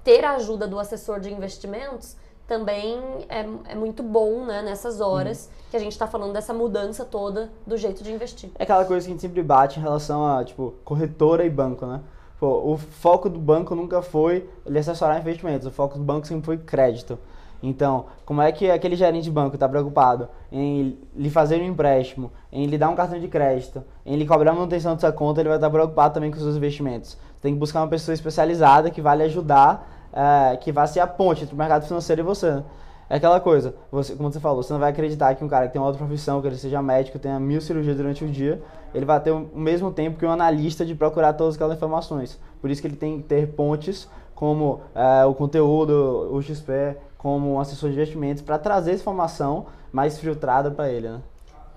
ter 0.02 0.24
a 0.24 0.32
ajuda 0.32 0.66
do 0.66 0.78
assessor 0.78 1.20
de 1.20 1.32
investimentos 1.32 2.16
também 2.46 2.98
é, 3.28 3.46
é 3.68 3.74
muito 3.74 4.02
bom 4.02 4.44
né, 4.44 4.62
nessas 4.62 5.00
horas 5.00 5.48
hum. 5.48 5.66
que 5.70 5.76
a 5.76 5.80
gente 5.80 5.92
está 5.92 6.06
falando 6.06 6.32
dessa 6.32 6.52
mudança 6.52 7.04
toda 7.04 7.50
do 7.66 7.76
jeito 7.76 8.02
de 8.02 8.12
investir. 8.12 8.50
É 8.58 8.64
aquela 8.64 8.84
coisa 8.84 9.06
que 9.06 9.10
a 9.10 9.14
gente 9.14 9.22
sempre 9.22 9.42
bate 9.42 9.78
em 9.78 9.82
relação 9.82 10.26
a 10.26 10.44
tipo 10.44 10.74
corretora 10.84 11.44
e 11.44 11.50
banco, 11.50 11.86
né? 11.86 12.00
Pô, 12.40 12.72
o 12.72 12.76
foco 12.76 13.28
do 13.30 13.38
banco 13.38 13.72
nunca 13.76 14.02
foi 14.02 14.50
ele 14.66 14.76
assessorar 14.76 15.20
investimentos, 15.20 15.64
o 15.64 15.70
foco 15.70 15.96
do 15.96 16.02
banco 16.02 16.26
sempre 16.26 16.44
foi 16.44 16.58
crédito. 16.58 17.16
Então, 17.62 18.06
como 18.26 18.42
é 18.42 18.50
que 18.50 18.70
aquele 18.70 18.96
gerente 18.96 19.24
de 19.24 19.30
banco 19.30 19.54
está 19.54 19.68
preocupado 19.68 20.28
em 20.50 20.98
lhe 21.14 21.30
fazer 21.30 21.60
um 21.60 21.64
empréstimo, 21.64 22.32
em 22.50 22.66
lhe 22.66 22.76
dar 22.76 22.88
um 22.88 22.96
cartão 22.96 23.20
de 23.20 23.28
crédito, 23.28 23.84
em 24.04 24.16
lhe 24.16 24.26
cobrar 24.26 24.50
a 24.50 24.54
manutenção 24.54 24.94
da 24.94 25.00
sua 25.00 25.12
conta, 25.12 25.40
ele 25.40 25.48
vai 25.48 25.58
estar 25.58 25.70
preocupado 25.70 26.14
também 26.14 26.30
com 26.30 26.36
os 26.36 26.42
seus 26.42 26.56
investimentos. 26.56 27.16
tem 27.40 27.52
que 27.52 27.58
buscar 27.58 27.80
uma 27.80 27.88
pessoa 27.88 28.14
especializada 28.14 28.90
que 28.90 29.00
vai 29.00 29.16
lhe 29.16 29.22
ajudar, 29.24 30.10
é, 30.12 30.56
que 30.56 30.72
vai 30.72 30.86
ser 30.86 31.00
a 31.00 31.06
ponte 31.06 31.44
entre 31.44 31.54
o 31.54 31.58
mercado 31.58 31.86
financeiro 31.86 32.20
e 32.20 32.24
você. 32.24 32.62
É 33.08 33.16
aquela 33.16 33.40
coisa, 33.40 33.74
você, 33.90 34.16
como 34.16 34.32
você 34.32 34.40
falou, 34.40 34.62
você 34.62 34.72
não 34.72 34.80
vai 34.80 34.90
acreditar 34.90 35.34
que 35.34 35.44
um 35.44 35.48
cara 35.48 35.66
que 35.66 35.72
tem 35.74 35.80
uma 35.80 35.86
outra 35.86 36.02
profissão, 36.02 36.40
que 36.40 36.46
ele 36.46 36.56
seja 36.56 36.80
médico, 36.80 37.18
tenha 37.18 37.38
mil 37.38 37.60
cirurgias 37.60 37.96
durante 37.96 38.24
o 38.24 38.28
dia, 38.28 38.62
ele 38.94 39.04
vai 39.04 39.20
ter 39.20 39.30
o 39.30 39.50
mesmo 39.54 39.90
tempo 39.92 40.18
que 40.18 40.24
um 40.24 40.30
analista 40.30 40.84
de 40.84 40.94
procurar 40.94 41.34
todas 41.34 41.54
aquelas 41.54 41.76
informações. 41.76 42.40
Por 42.60 42.70
isso 42.70 42.80
que 42.80 42.88
ele 42.88 42.96
tem 42.96 43.18
que 43.18 43.24
ter 43.24 43.48
pontes 43.48 44.08
como 44.34 44.80
é, 44.94 45.24
o 45.24 45.34
conteúdo, 45.34 46.30
o 46.32 46.40
XP, 46.40 46.96
como 47.22 47.60
assessor 47.60 47.88
de 47.90 47.94
investimentos, 47.94 48.42
para 48.42 48.58
trazer 48.58 48.90
essa 48.90 49.00
informação 49.00 49.66
mais 49.92 50.18
filtrada 50.18 50.72
para 50.72 50.90
ele, 50.90 51.08
né? 51.08 51.22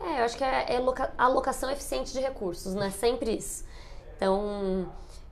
É, 0.01 0.21
eu 0.21 0.25
acho 0.25 0.35
que 0.35 0.43
é, 0.43 0.75
é 0.75 0.83
alocação 1.17 1.69
eficiente 1.69 2.11
de 2.11 2.19
recursos, 2.19 2.73
né? 2.73 2.89
Sempre 2.89 3.35
isso. 3.35 3.63
Então, 4.17 4.87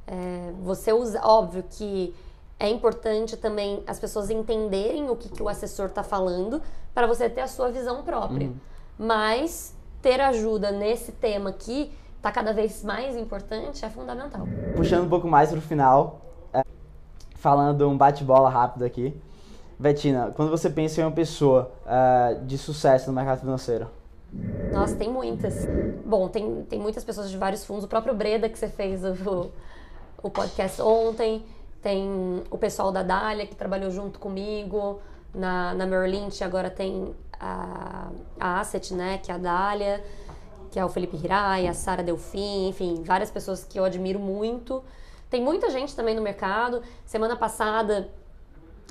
é, 0.06 0.54
você 0.62 0.93
usa, 0.93 1.19
óbvio 1.23 1.63
que 1.67 2.13
é 2.60 2.69
importante 2.69 3.36
também 3.36 3.84
as 3.88 3.99
pessoas 3.99 4.30
entenderem 4.30 5.10
o 5.10 5.15
que, 5.15 5.30
que 5.30 5.41
o 5.41 5.49
assessor 5.49 5.88
está 5.88 6.04
falando 6.04 6.62
para 6.93 7.08
você 7.08 7.28
ter 7.28 7.41
a 7.41 7.47
sua 7.47 7.71
visão 7.71 8.04
própria. 8.04 8.47
Uhum. 8.47 8.56
Mas 8.99 9.76
ter 9.99 10.21
ajuda 10.21 10.71
nesse 10.71 11.12
tema 11.12 11.49
aqui 11.49 11.91
está 12.17 12.32
cada 12.32 12.54
vez 12.54 12.84
mais 12.84 13.17
importante 13.17 13.84
é 13.84 13.89
fundamental. 13.89 14.47
Puxando 14.76 15.06
um 15.06 15.10
pouco 15.10 15.28
mais 15.28 15.49
para 15.49 15.58
o 15.58 15.62
final, 15.62 16.21
é, 16.54 16.63
falando 17.36 17.89
um 17.89 17.97
bate-bola 17.97 18.47
rápido 18.47 18.86
aqui. 18.86 19.19
Betina, 19.79 20.31
quando 20.36 20.49
você 20.49 20.69
pensa 20.69 21.01
em 21.01 21.03
uma 21.03 21.12
pessoa 21.12 21.71
é, 21.86 22.36
de 22.45 22.57
sucesso 22.57 23.07
no 23.07 23.13
mercado 23.13 23.39
financeiro, 23.39 23.88
nossa, 24.71 24.95
tem 24.95 25.09
muitas. 25.09 25.67
Bom, 26.03 26.27
tem, 26.27 26.63
tem 26.63 26.79
muitas 26.79 27.03
pessoas 27.03 27.29
de 27.29 27.38
vários 27.38 27.63
fundos. 27.63 27.83
O 27.83 27.88
próprio 27.88 28.15
Breda, 28.15 28.49
que 28.49 28.57
você 28.57 28.67
fez 28.67 29.03
o, 29.03 29.51
o 30.21 30.29
podcast 30.29 30.81
ontem. 30.81 31.45
Tem 31.81 32.41
o 32.49 32.57
pessoal 32.57 32.91
da 32.91 33.03
Dália, 33.03 33.45
que 33.45 33.55
trabalhou 33.55 33.91
junto 33.91 34.19
comigo. 34.19 34.99
Na, 35.33 35.73
na 35.73 35.86
Merrill 35.86 36.12
Lynch, 36.12 36.43
agora 36.43 36.69
tem 36.69 37.13
a, 37.39 38.09
a 38.39 38.59
Asset, 38.59 38.93
né? 38.93 39.19
Que 39.21 39.31
é 39.31 39.36
a 39.36 39.38
Dália. 39.38 40.03
Que 40.71 40.79
é 40.79 40.86
o 40.86 40.89
Felipe 40.89 41.15
Hirai, 41.15 41.67
a 41.67 41.73
Sara 41.73 42.01
Delfim. 42.01 42.69
Enfim, 42.69 43.03
várias 43.03 43.29
pessoas 43.29 43.63
que 43.63 43.79
eu 43.79 43.83
admiro 43.83 44.19
muito. 44.19 44.83
Tem 45.29 45.43
muita 45.43 45.69
gente 45.69 45.95
também 45.95 46.15
no 46.15 46.21
mercado. 46.21 46.81
Semana 47.05 47.36
passada 47.36 48.09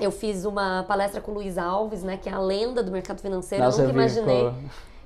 eu 0.00 0.10
fiz 0.10 0.44
uma 0.44 0.84
palestra 0.84 1.20
com 1.20 1.32
o 1.32 1.34
Luiz 1.34 1.58
Alves, 1.58 2.02
né? 2.02 2.16
Que 2.16 2.28
é 2.28 2.32
a 2.32 2.38
lenda 2.38 2.82
do 2.82 2.90
mercado 2.90 3.20
financeiro. 3.20 3.64
Nossa, 3.64 3.82
eu 3.82 3.88
nunca 3.88 3.98
imaginei. 3.98 4.52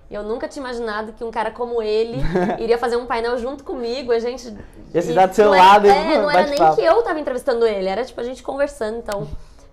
Eu 0.09 0.23
nunca 0.23 0.47
tinha 0.47 0.63
imaginado 0.63 1.13
que 1.13 1.25
um 1.25 1.31
cara 1.31 1.51
como 1.51 1.83
ele 1.83 2.19
iria 2.61 2.79
fazer 2.79 2.97
um 2.97 3.07
painel 3.07 3.37
junto 3.39 3.65
comigo, 3.65 4.13
a 4.13 4.19
gente... 4.21 4.57
Ia 4.95 5.03
se 5.03 5.13
dar 5.13 5.27
do 5.27 5.35
seu 5.35 5.51
lado 5.51 5.89
é, 5.89 6.15
e 6.15 6.19
Não 6.23 6.31
era 6.31 6.47
nem 6.47 6.75
que 6.75 6.83
eu 6.83 7.03
tava 7.03 7.19
entrevistando 7.19 7.67
ele, 7.67 7.89
era 7.89 8.05
tipo 8.05 8.21
a 8.21 8.25
gente 8.25 8.43
conversando, 8.43 8.99
então... 8.99 9.27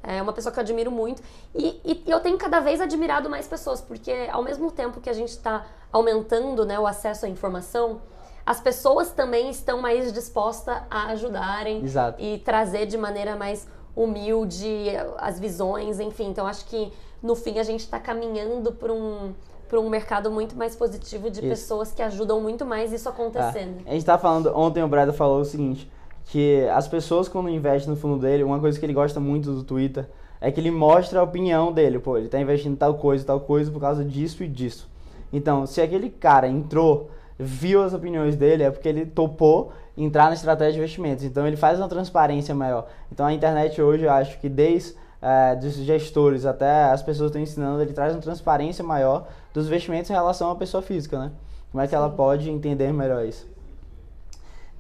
É 0.06 0.22
uma 0.22 0.34
pessoa 0.34 0.52
que 0.52 0.60
eu 0.60 0.64
admiro 0.64 0.92
muito. 0.92 1.24
E, 1.56 1.80
e, 1.86 2.04
eu 2.12 2.20
tenho 2.20 2.38
cada 2.38 2.60
vez 2.60 2.82
admirado 2.82 3.30
mais 3.30 3.48
pessoas, 3.48 3.80
porque 3.80 4.28
ao 4.30 4.44
mesmo 4.44 4.70
tempo 4.70 5.00
que 5.00 5.10
a 5.10 5.14
gente 5.14 5.30
está 5.30 5.66
aumentando 5.94 6.66
né, 6.66 6.78
o 6.78 6.86
acesso 6.86 7.26
à 7.26 7.30
informação, 7.30 8.02
as 8.46 8.60
pessoas 8.60 9.12
também 9.12 9.50
estão 9.50 9.80
mais 9.80 10.12
dispostas 10.12 10.76
a 10.92 11.08
ajudarem 11.08 11.82
Exato. 11.86 12.22
e 12.22 12.38
trazer 12.40 12.86
de 12.86 12.98
maneira 12.98 13.38
mais 13.38 13.66
humilde 13.96 14.90
as 15.18 15.40
visões, 15.40 16.00
enfim. 16.00 16.30
Então 16.30 16.48
acho 16.48 16.66
que 16.66 16.92
no 17.22 17.36
fim 17.36 17.60
a 17.60 17.64
gente 17.64 17.82
está 17.82 18.00
caminhando 18.00 18.72
para 18.72 18.92
um 18.92 19.34
para 19.74 19.80
um 19.80 19.90
mercado 19.90 20.30
muito 20.30 20.56
mais 20.56 20.76
positivo 20.76 21.32
de 21.32 21.40
isso. 21.40 21.50
pessoas 21.50 21.92
que 21.92 22.04
ajudam 22.04 22.40
muito 22.40 22.64
mais 22.64 22.94
isso 22.94 23.10
acontecendo. 23.10 23.82
É. 23.88 23.90
A 23.90 23.94
gente 23.94 24.06
tá 24.06 24.20
falando, 24.20 24.56
ontem 24.56 24.84
o 24.84 24.88
Breda 24.88 25.12
falou 25.12 25.42
o 25.42 25.46
seguinte, 25.46 25.90
que 26.26 26.64
as 26.72 26.88
pessoas 26.88 27.28
quando 27.28 27.50
investem 27.50 27.90
no 27.90 27.96
fundo 27.96 28.20
dele, 28.20 28.44
uma 28.44 28.60
coisa 28.60 28.80
que 28.80 28.86
ele 28.86 28.94
gosta 28.94 29.20
muito 29.20 29.52
do 29.52 29.64
Twitter 29.64 30.08
é 30.40 30.52
que 30.52 30.60
ele 30.60 30.70
mostra 30.70 31.22
a 31.22 31.24
opinião 31.24 31.72
dele, 31.72 31.98
pô, 31.98 32.20
ele 32.20 32.28
tá 32.28 32.40
investindo 32.40 32.74
em 32.74 32.76
tal 32.76 32.94
coisa, 32.96 33.26
tal 33.26 33.40
coisa 33.40 33.72
por 33.72 33.80
causa 33.80 34.06
disso 34.06 34.44
e 34.44 34.48
disso. 34.48 34.88
Então, 35.32 35.66
se 35.66 35.82
aquele 35.82 36.10
cara 36.10 36.48
entrou, 36.48 37.10
viu 37.40 37.82
as 37.82 37.94
opiniões 37.94 38.36
dele, 38.36 38.62
é 38.62 38.70
porque 38.70 38.88
ele 38.88 39.06
topou 39.06 39.72
entrar 39.98 40.26
na 40.26 40.34
estratégia 40.34 40.74
de 40.74 40.80
investimentos. 40.80 41.24
Então, 41.24 41.48
ele 41.48 41.58
faz 41.58 41.80
uma 41.80 41.88
transparência 41.88 42.54
maior. 42.54 42.88
Então, 43.12 43.26
a 43.26 43.34
internet 43.34 43.82
hoje, 43.82 44.04
eu 44.04 44.12
acho 44.12 44.40
que 44.40 44.50
desde 44.50 44.96
é, 45.22 45.56
dos 45.56 45.76
gestores 45.76 46.46
até 46.46 46.84
as 46.86 47.02
pessoas 47.02 47.30
estão 47.30 47.42
ensinando, 47.42 47.82
ele 47.82 47.94
traz 47.94 48.14
uma 48.14 48.22
transparência 48.22 48.84
maior 48.84 49.28
dos 49.54 49.68
investimentos 49.68 50.10
em 50.10 50.14
relação 50.14 50.52
à 50.52 50.56
pessoa 50.56 50.84
física, 50.84 51.18
né? 51.18 51.32
Como 51.72 51.82
é 51.82 51.88
que 51.88 51.96
ela 51.96 52.10
pode 52.10 52.50
entender 52.50 52.92
melhor 52.92 53.26
isso? 53.26 53.48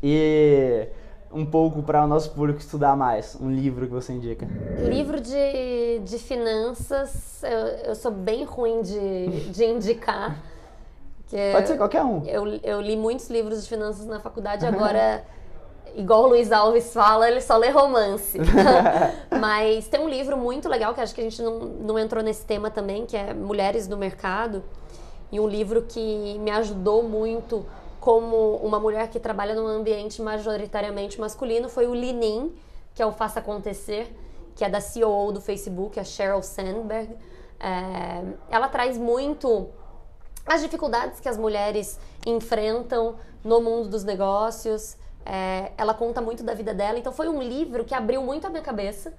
E 0.01 0.87
um 1.31 1.45
pouco 1.45 1.81
para 1.81 2.03
o 2.03 2.07
nosso 2.07 2.31
público 2.31 2.59
estudar 2.59 2.95
mais, 2.95 3.35
um 3.39 3.49
livro 3.49 3.87
que 3.87 3.93
você 3.93 4.13
indica? 4.13 4.47
Livro 4.87 5.19
de, 5.19 5.99
de 6.03 6.19
finanças, 6.19 7.41
eu, 7.43 7.89
eu 7.89 7.95
sou 7.95 8.11
bem 8.11 8.43
ruim 8.43 8.81
de, 8.81 9.49
de 9.49 9.65
indicar. 9.65 10.37
Pode 11.51 11.67
ser 11.67 11.77
qualquer 11.77 12.03
um. 12.03 12.23
Eu, 12.25 12.59
eu 12.63 12.81
li 12.81 12.95
muitos 12.95 13.29
livros 13.29 13.63
de 13.63 13.69
finanças 13.69 14.05
na 14.05 14.19
faculdade, 14.19 14.65
agora 14.65 15.23
igual 15.95 16.23
o 16.23 16.27
Luiz 16.27 16.51
Alves 16.51 16.93
fala, 16.93 17.27
ele 17.27 17.41
só 17.41 17.57
lê 17.57 17.69
romance. 17.69 18.37
Mas 19.39 19.87
tem 19.87 19.99
um 19.99 20.09
livro 20.09 20.37
muito 20.37 20.67
legal, 20.67 20.93
que 20.93 21.01
acho 21.01 21.13
que 21.13 21.21
a 21.21 21.23
gente 21.23 21.41
não, 21.41 21.59
não 21.59 21.99
entrou 21.99 22.23
nesse 22.23 22.45
tema 22.45 22.69
também, 22.69 23.05
que 23.05 23.15
é 23.15 23.33
Mulheres 23.33 23.87
no 23.87 23.97
Mercado. 23.97 24.63
E 25.31 25.39
um 25.39 25.47
livro 25.47 25.83
que 25.83 26.37
me 26.39 26.51
ajudou 26.51 27.03
muito 27.03 27.65
como 27.99 28.57
uma 28.57 28.79
mulher 28.79 29.07
que 29.09 29.19
trabalha 29.19 29.55
num 29.55 29.65
ambiente 29.65 30.21
majoritariamente 30.21 31.19
masculino 31.19 31.69
foi 31.69 31.87
o 31.87 31.93
Linin, 31.93 32.53
que 32.93 33.01
é 33.01 33.05
o 33.05 33.11
Faça 33.11 33.39
Acontecer, 33.39 34.13
que 34.55 34.63
é 34.63 34.69
da 34.69 34.81
CEO 34.81 35.31
do 35.31 35.41
Facebook, 35.41 35.99
a 35.99 36.03
Sheryl 36.03 36.43
Sandberg. 36.43 37.15
É, 37.59 38.23
ela 38.49 38.67
traz 38.67 38.97
muito 38.97 39.69
as 40.45 40.61
dificuldades 40.61 41.19
que 41.19 41.29
as 41.29 41.37
mulheres 41.37 41.99
enfrentam 42.25 43.15
no 43.43 43.61
mundo 43.61 43.89
dos 43.89 44.03
negócios, 44.03 44.97
é, 45.25 45.71
ela 45.77 45.93
conta 45.93 46.21
muito 46.21 46.43
da 46.43 46.53
vida 46.53 46.73
dela, 46.73 46.99
então 46.99 47.11
foi 47.11 47.29
um 47.29 47.41
livro 47.41 47.83
que 47.85 47.93
abriu 47.93 48.21
muito 48.21 48.45
a 48.45 48.49
minha 48.49 48.61
cabeça, 48.61 49.13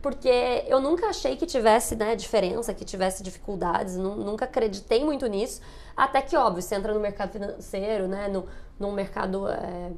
porque 0.00 0.64
eu 0.66 0.80
nunca 0.80 1.08
achei 1.08 1.36
que 1.36 1.44
tivesse 1.44 1.94
né, 1.94 2.16
diferença, 2.16 2.72
que 2.72 2.84
tivesse 2.84 3.22
dificuldades, 3.22 3.96
nunca 3.96 4.46
acreditei 4.46 5.04
muito 5.04 5.26
nisso, 5.26 5.60
até 5.94 6.22
que, 6.22 6.36
óbvio, 6.36 6.62
você 6.62 6.74
entra 6.74 6.94
no 6.94 7.00
mercado 7.00 7.32
financeiro, 7.32 8.08
né, 8.08 8.28
no, 8.28 8.46
num 8.78 8.92
mercado 8.92 9.46
é, 9.48 9.92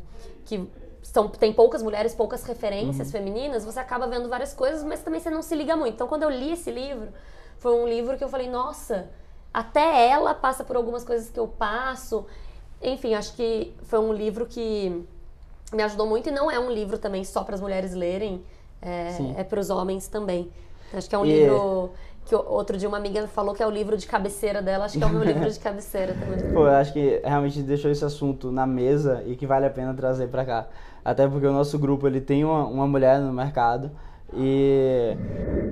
que 0.45 0.69
são, 1.03 1.29
tem 1.29 1.53
poucas 1.53 1.83
mulheres, 1.83 2.15
poucas 2.15 2.43
referências 2.45 3.09
uhum. 3.09 3.13
femininas, 3.13 3.65
você 3.65 3.79
acaba 3.79 4.07
vendo 4.07 4.29
várias 4.29 4.53
coisas, 4.53 4.83
mas 4.83 5.03
também 5.03 5.21
você 5.21 5.31
não 5.31 5.43
se 5.43 5.55
liga 5.55 5.77
muito. 5.77 5.95
Então, 5.95 6.09
quando 6.09 6.25
eu 6.25 6.31
li 6.31 6.53
esse 6.53 6.71
livro, 6.71 7.09
foi 7.59 7.73
um 7.75 7.87
livro 7.87 8.17
que 8.17 8.25
eu 8.25 8.29
falei, 8.29 8.49
nossa, 8.49 9.09
até 9.53 10.09
ela 10.09 10.35
passa 10.35 10.65
por 10.65 10.77
algumas 10.77 11.05
coisas 11.05 11.31
que 11.31 11.39
eu 11.39 11.47
passo. 11.47 12.27
Enfim, 12.81 13.15
acho 13.15 13.35
que 13.35 13.73
foi 13.83 13.99
um 13.99 14.13
livro 14.13 14.47
que 14.47 15.05
me 15.73 15.83
ajudou 15.83 16.07
muito 16.07 16.29
e 16.29 16.33
não 16.33 16.51
é 16.51 16.59
um 16.59 16.71
livro 16.71 16.99
também 16.99 17.25
só 17.25 17.45
para 17.45 17.55
as 17.55 17.61
mulheres 17.61 17.95
lerem, 17.95 18.43
é, 18.81 19.41
é 19.41 19.45
para 19.45 19.61
os 19.61 19.71
homens 19.71 20.09
também. 20.09 20.51
Acho 20.93 21.09
que 21.09 21.15
é 21.15 21.19
um 21.19 21.25
e... 21.25 21.33
livro 21.33 21.91
que 22.25 22.35
outro 22.37 22.79
dia 22.79 22.89
uma 22.89 22.99
amiga 22.99 23.27
falou 23.27 23.55
que 23.55 23.63
é 23.63 23.67
o 23.67 23.71
livro 23.71 23.97
de 23.97 24.07
cabeceira 24.07 24.63
dela, 24.63 24.85
acho 24.85 24.97
que 24.97 25.03
é 25.03 25.07
o 25.07 25.11
meu 25.11 25.25
livro 25.25 25.51
de 25.51 25.59
cabeceira 25.61 26.15
também. 26.15 26.53
Pô, 26.53 26.61
eu 26.61 26.75
acho 26.75 26.93
que 26.93 27.21
realmente 27.25 27.63
deixou 27.63 27.91
esse 27.91 28.05
assunto 28.05 28.53
na 28.53 28.67
mesa 28.67 29.23
e 29.27 29.35
que 29.35 29.47
vale 29.47 29.67
a 29.67 29.71
pena 29.71 29.93
trazer 29.93 30.29
para 30.29 30.45
cá. 30.45 30.67
Até 31.05 31.27
porque 31.27 31.47
o 31.47 31.53
nosso 31.53 31.79
grupo 31.79 32.07
ele 32.07 32.21
tem 32.21 32.45
uma, 32.45 32.65
uma 32.65 32.87
mulher 32.87 33.19
no 33.19 33.33
mercado 33.33 33.91
e 34.35 35.17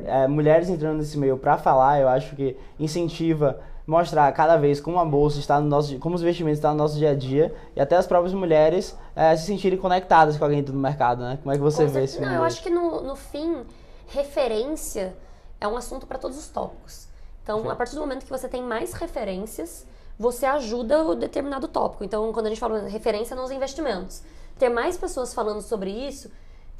é, 0.04 0.26
mulheres 0.26 0.68
entrando 0.68 0.98
nesse 0.98 1.16
meio 1.16 1.36
para 1.38 1.56
falar, 1.56 2.00
eu 2.00 2.08
acho 2.08 2.34
que 2.34 2.56
incentiva 2.78 3.60
mostrar 3.90 4.30
cada 4.32 4.56
vez 4.56 4.80
como 4.80 5.00
a 5.00 5.04
bolsa 5.04 5.40
está 5.40 5.60
no 5.60 5.66
nosso, 5.66 5.98
como 5.98 6.14
os 6.14 6.22
investimentos 6.22 6.58
estão 6.58 6.70
no 6.70 6.78
nosso 6.78 6.96
dia 6.96 7.10
a 7.10 7.14
dia 7.14 7.52
e 7.74 7.80
até 7.80 7.96
as 7.96 8.06
próprias 8.06 8.32
mulheres 8.32 8.96
é, 9.16 9.36
se 9.36 9.46
sentirem 9.46 9.76
conectadas 9.76 10.38
com 10.38 10.44
alguém 10.44 10.62
do 10.62 10.72
mercado, 10.72 11.24
né? 11.24 11.38
Como 11.42 11.52
é 11.52 11.56
que 11.56 11.60
você 11.60 11.84
com 11.86 11.90
vê 11.90 12.04
isso? 12.04 12.20
Não, 12.22 12.32
eu 12.32 12.44
acho 12.44 12.62
que 12.62 12.70
no, 12.70 13.00
no 13.00 13.16
fim, 13.16 13.64
referência 14.06 15.16
é 15.60 15.66
um 15.66 15.76
assunto 15.76 16.06
para 16.06 16.18
todos 16.18 16.38
os 16.38 16.46
tópicos. 16.48 17.08
Então, 17.42 17.62
Sim. 17.62 17.68
a 17.68 17.74
partir 17.74 17.96
do 17.96 18.00
momento 18.00 18.24
que 18.24 18.30
você 18.30 18.48
tem 18.48 18.62
mais 18.62 18.92
referências, 18.92 19.84
você 20.16 20.46
ajuda 20.46 21.04
o 21.04 21.16
determinado 21.16 21.66
tópico. 21.66 22.04
Então, 22.04 22.32
quando 22.32 22.46
a 22.46 22.48
gente 22.48 22.60
fala 22.60 22.86
referência 22.86 23.34
nos 23.34 23.50
investimentos, 23.50 24.22
ter 24.56 24.68
mais 24.68 24.96
pessoas 24.96 25.34
falando 25.34 25.62
sobre 25.62 25.90
isso, 25.90 26.30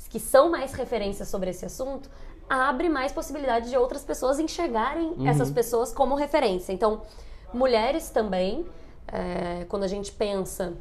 que 0.09 0.21
são 0.21 0.49
mais 0.49 0.73
referências 0.75 1.29
sobre 1.29 1.51
esse 1.51 1.65
assunto, 1.65 2.09
abre 2.51 2.89
mais 2.89 3.13
possibilidade 3.13 3.71
de 3.71 3.77
outras 3.77 4.05
pessoas 4.05 4.41
enxergarem 4.41 5.11
uhum. 5.11 5.29
essas 5.29 5.53
pessoas 5.53 5.93
como 5.93 6.17
referência. 6.17 6.73
Então, 6.73 7.03
mulheres 7.55 8.11
também, 8.11 8.67
é, 9.07 9.65
quando 9.69 9.85
a 9.85 9.89
gente 9.89 10.11
pensa, 10.11 10.75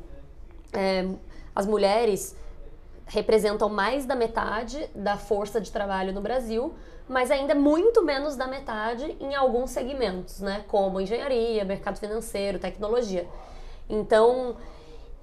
é, 0.74 1.08
as 1.56 1.68
mulheres 1.68 2.36
representam 3.06 3.70
mais 3.70 4.06
da 4.06 4.16
metade 4.16 4.90
da 4.96 5.16
força 5.16 5.62
de 5.62 5.72
trabalho 5.72 6.12
no 6.12 6.22
Brasil, 6.22 6.74
mas 7.08 7.30
ainda 7.30 7.54
muito 7.54 8.04
menos 8.04 8.36
da 8.36 8.48
metade 8.48 9.16
em 9.20 9.36
alguns 9.36 9.70
segmentos, 9.70 10.40
né? 10.40 10.64
Como 10.68 11.00
engenharia, 11.00 11.64
mercado 11.66 12.00
financeiro, 12.00 12.60
tecnologia. 12.60 13.28
Então, 13.88 14.56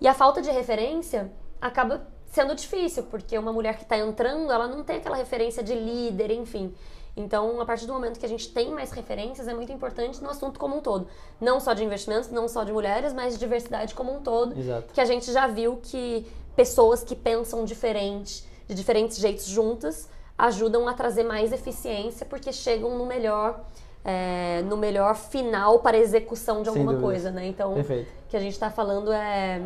e 0.01 0.07
a 0.07 0.15
falta 0.15 0.43
de 0.43 0.51
referência 0.51 1.31
acaba 1.61 2.07
sendo 2.31 2.55
difícil, 2.55 3.05
porque 3.05 3.37
uma 3.39 3.53
mulher 3.53 3.77
que 3.77 3.83
está 3.83 3.97
entrando, 3.97 4.51
ela 4.53 4.67
não 4.67 4.83
tem 4.85 4.97
aquela 4.97 5.17
referência 5.17 5.63
de 5.63 5.75
líder, 5.75 6.31
enfim. 6.31 6.75
Então, 7.17 7.61
a 7.61 7.65
partir 7.65 7.87
do 7.87 7.93
momento 7.95 8.21
que 8.21 8.27
a 8.27 8.29
gente 8.29 8.53
tem 8.53 8.71
mais 8.71 8.91
referências, 8.91 9.49
é 9.49 9.55
muito 9.55 9.73
importante 9.73 10.23
no 10.23 10.29
assunto 10.29 10.59
como 10.59 10.77
um 10.77 10.81
todo. 10.81 11.09
Não 11.41 11.59
só 11.59 11.73
de 11.73 11.83
investimentos, 11.83 12.31
não 12.31 12.47
só 12.47 12.63
de 12.63 12.73
mulheres, 12.73 13.13
mas 13.15 13.35
de 13.35 13.41
diversidade 13.41 13.95
como 13.95 14.15
um 14.15 14.21
todo. 14.21 14.59
Exato. 14.59 14.93
Que 14.93 15.01
a 15.01 15.05
gente 15.07 15.33
já 15.33 15.47
viu 15.47 15.79
que 15.83 16.27
pessoas 16.55 17.03
que 17.03 17.17
pensam 17.17 17.65
diferente, 17.65 18.47
de 18.69 18.75
diferentes 18.75 19.17
jeitos 19.17 19.47
juntas, 19.47 20.09
ajudam 20.37 20.87
a 20.87 20.93
trazer 20.93 21.23
mais 21.25 21.53
eficiência, 21.53 22.27
porque 22.27 22.53
chegam 22.53 22.99
no 22.99 23.07
melhor. 23.07 23.65
é, 24.09 24.63
no 24.63 24.77
melhor 24.77 25.17
final 25.17 25.81
para 25.81 25.97
a 25.97 26.01
execução 26.01 26.63
de 26.63 26.69
alguma 26.69 27.01
coisa, 27.01 27.33
né? 27.33 27.45
Então, 27.49 27.75
Perfeito. 27.75 28.09
o 28.09 28.29
que 28.29 28.37
a 28.37 28.41
gente 28.41 28.53
está 28.53 28.71
falando 28.71 29.11
é 29.13 29.61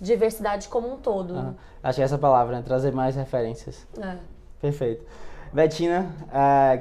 diversidade 0.00 0.68
como 0.68 0.92
um 0.92 0.96
todo. 0.96 1.34
Aham. 1.34 1.54
Acho 1.82 1.96
que 1.96 2.02
é 2.02 2.04
essa 2.04 2.18
palavra, 2.18 2.56
né? 2.56 2.62
Trazer 2.64 2.92
mais 2.92 3.14
referências. 3.16 3.86
É. 4.00 4.16
Perfeito. 4.60 5.04
Betina, 5.52 6.06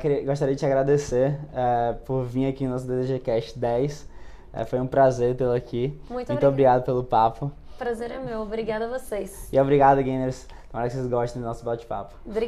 queria- 0.02 0.26
gostaria 0.26 0.56
de 0.56 0.60
te 0.60 0.66
agradecer 0.66 1.38
eh, 1.54 1.94
por 2.06 2.24
vir 2.24 2.48
aqui 2.48 2.66
no 2.66 2.72
nosso 2.72 2.88
DDGcast 2.88 3.60
10. 3.60 4.10
Eh, 4.54 4.66
foi 4.66 4.80
um 4.80 4.88
prazer 4.88 5.36
tê-lo 5.36 5.54
aqui. 5.54 6.00
Muito 6.10 6.32
Muito 6.32 6.48
obrigado 6.48 6.84
pelo 6.84 7.04
papo. 7.04 7.52
Prazer 7.78 8.10
é 8.12 8.18
meu. 8.18 8.42
Obrigada 8.42 8.86
a 8.86 8.88
vocês. 8.88 9.48
E 9.52 9.60
obrigado, 9.60 10.02
gamers. 10.02 10.48
Tomara 10.72 10.88
que 10.90 10.96
vocês 10.96 11.08
gostem 11.08 11.40
do 11.42 11.48
nosso 11.48 11.64
bate-papo. 11.64 12.16
Obrigada. 12.26 12.40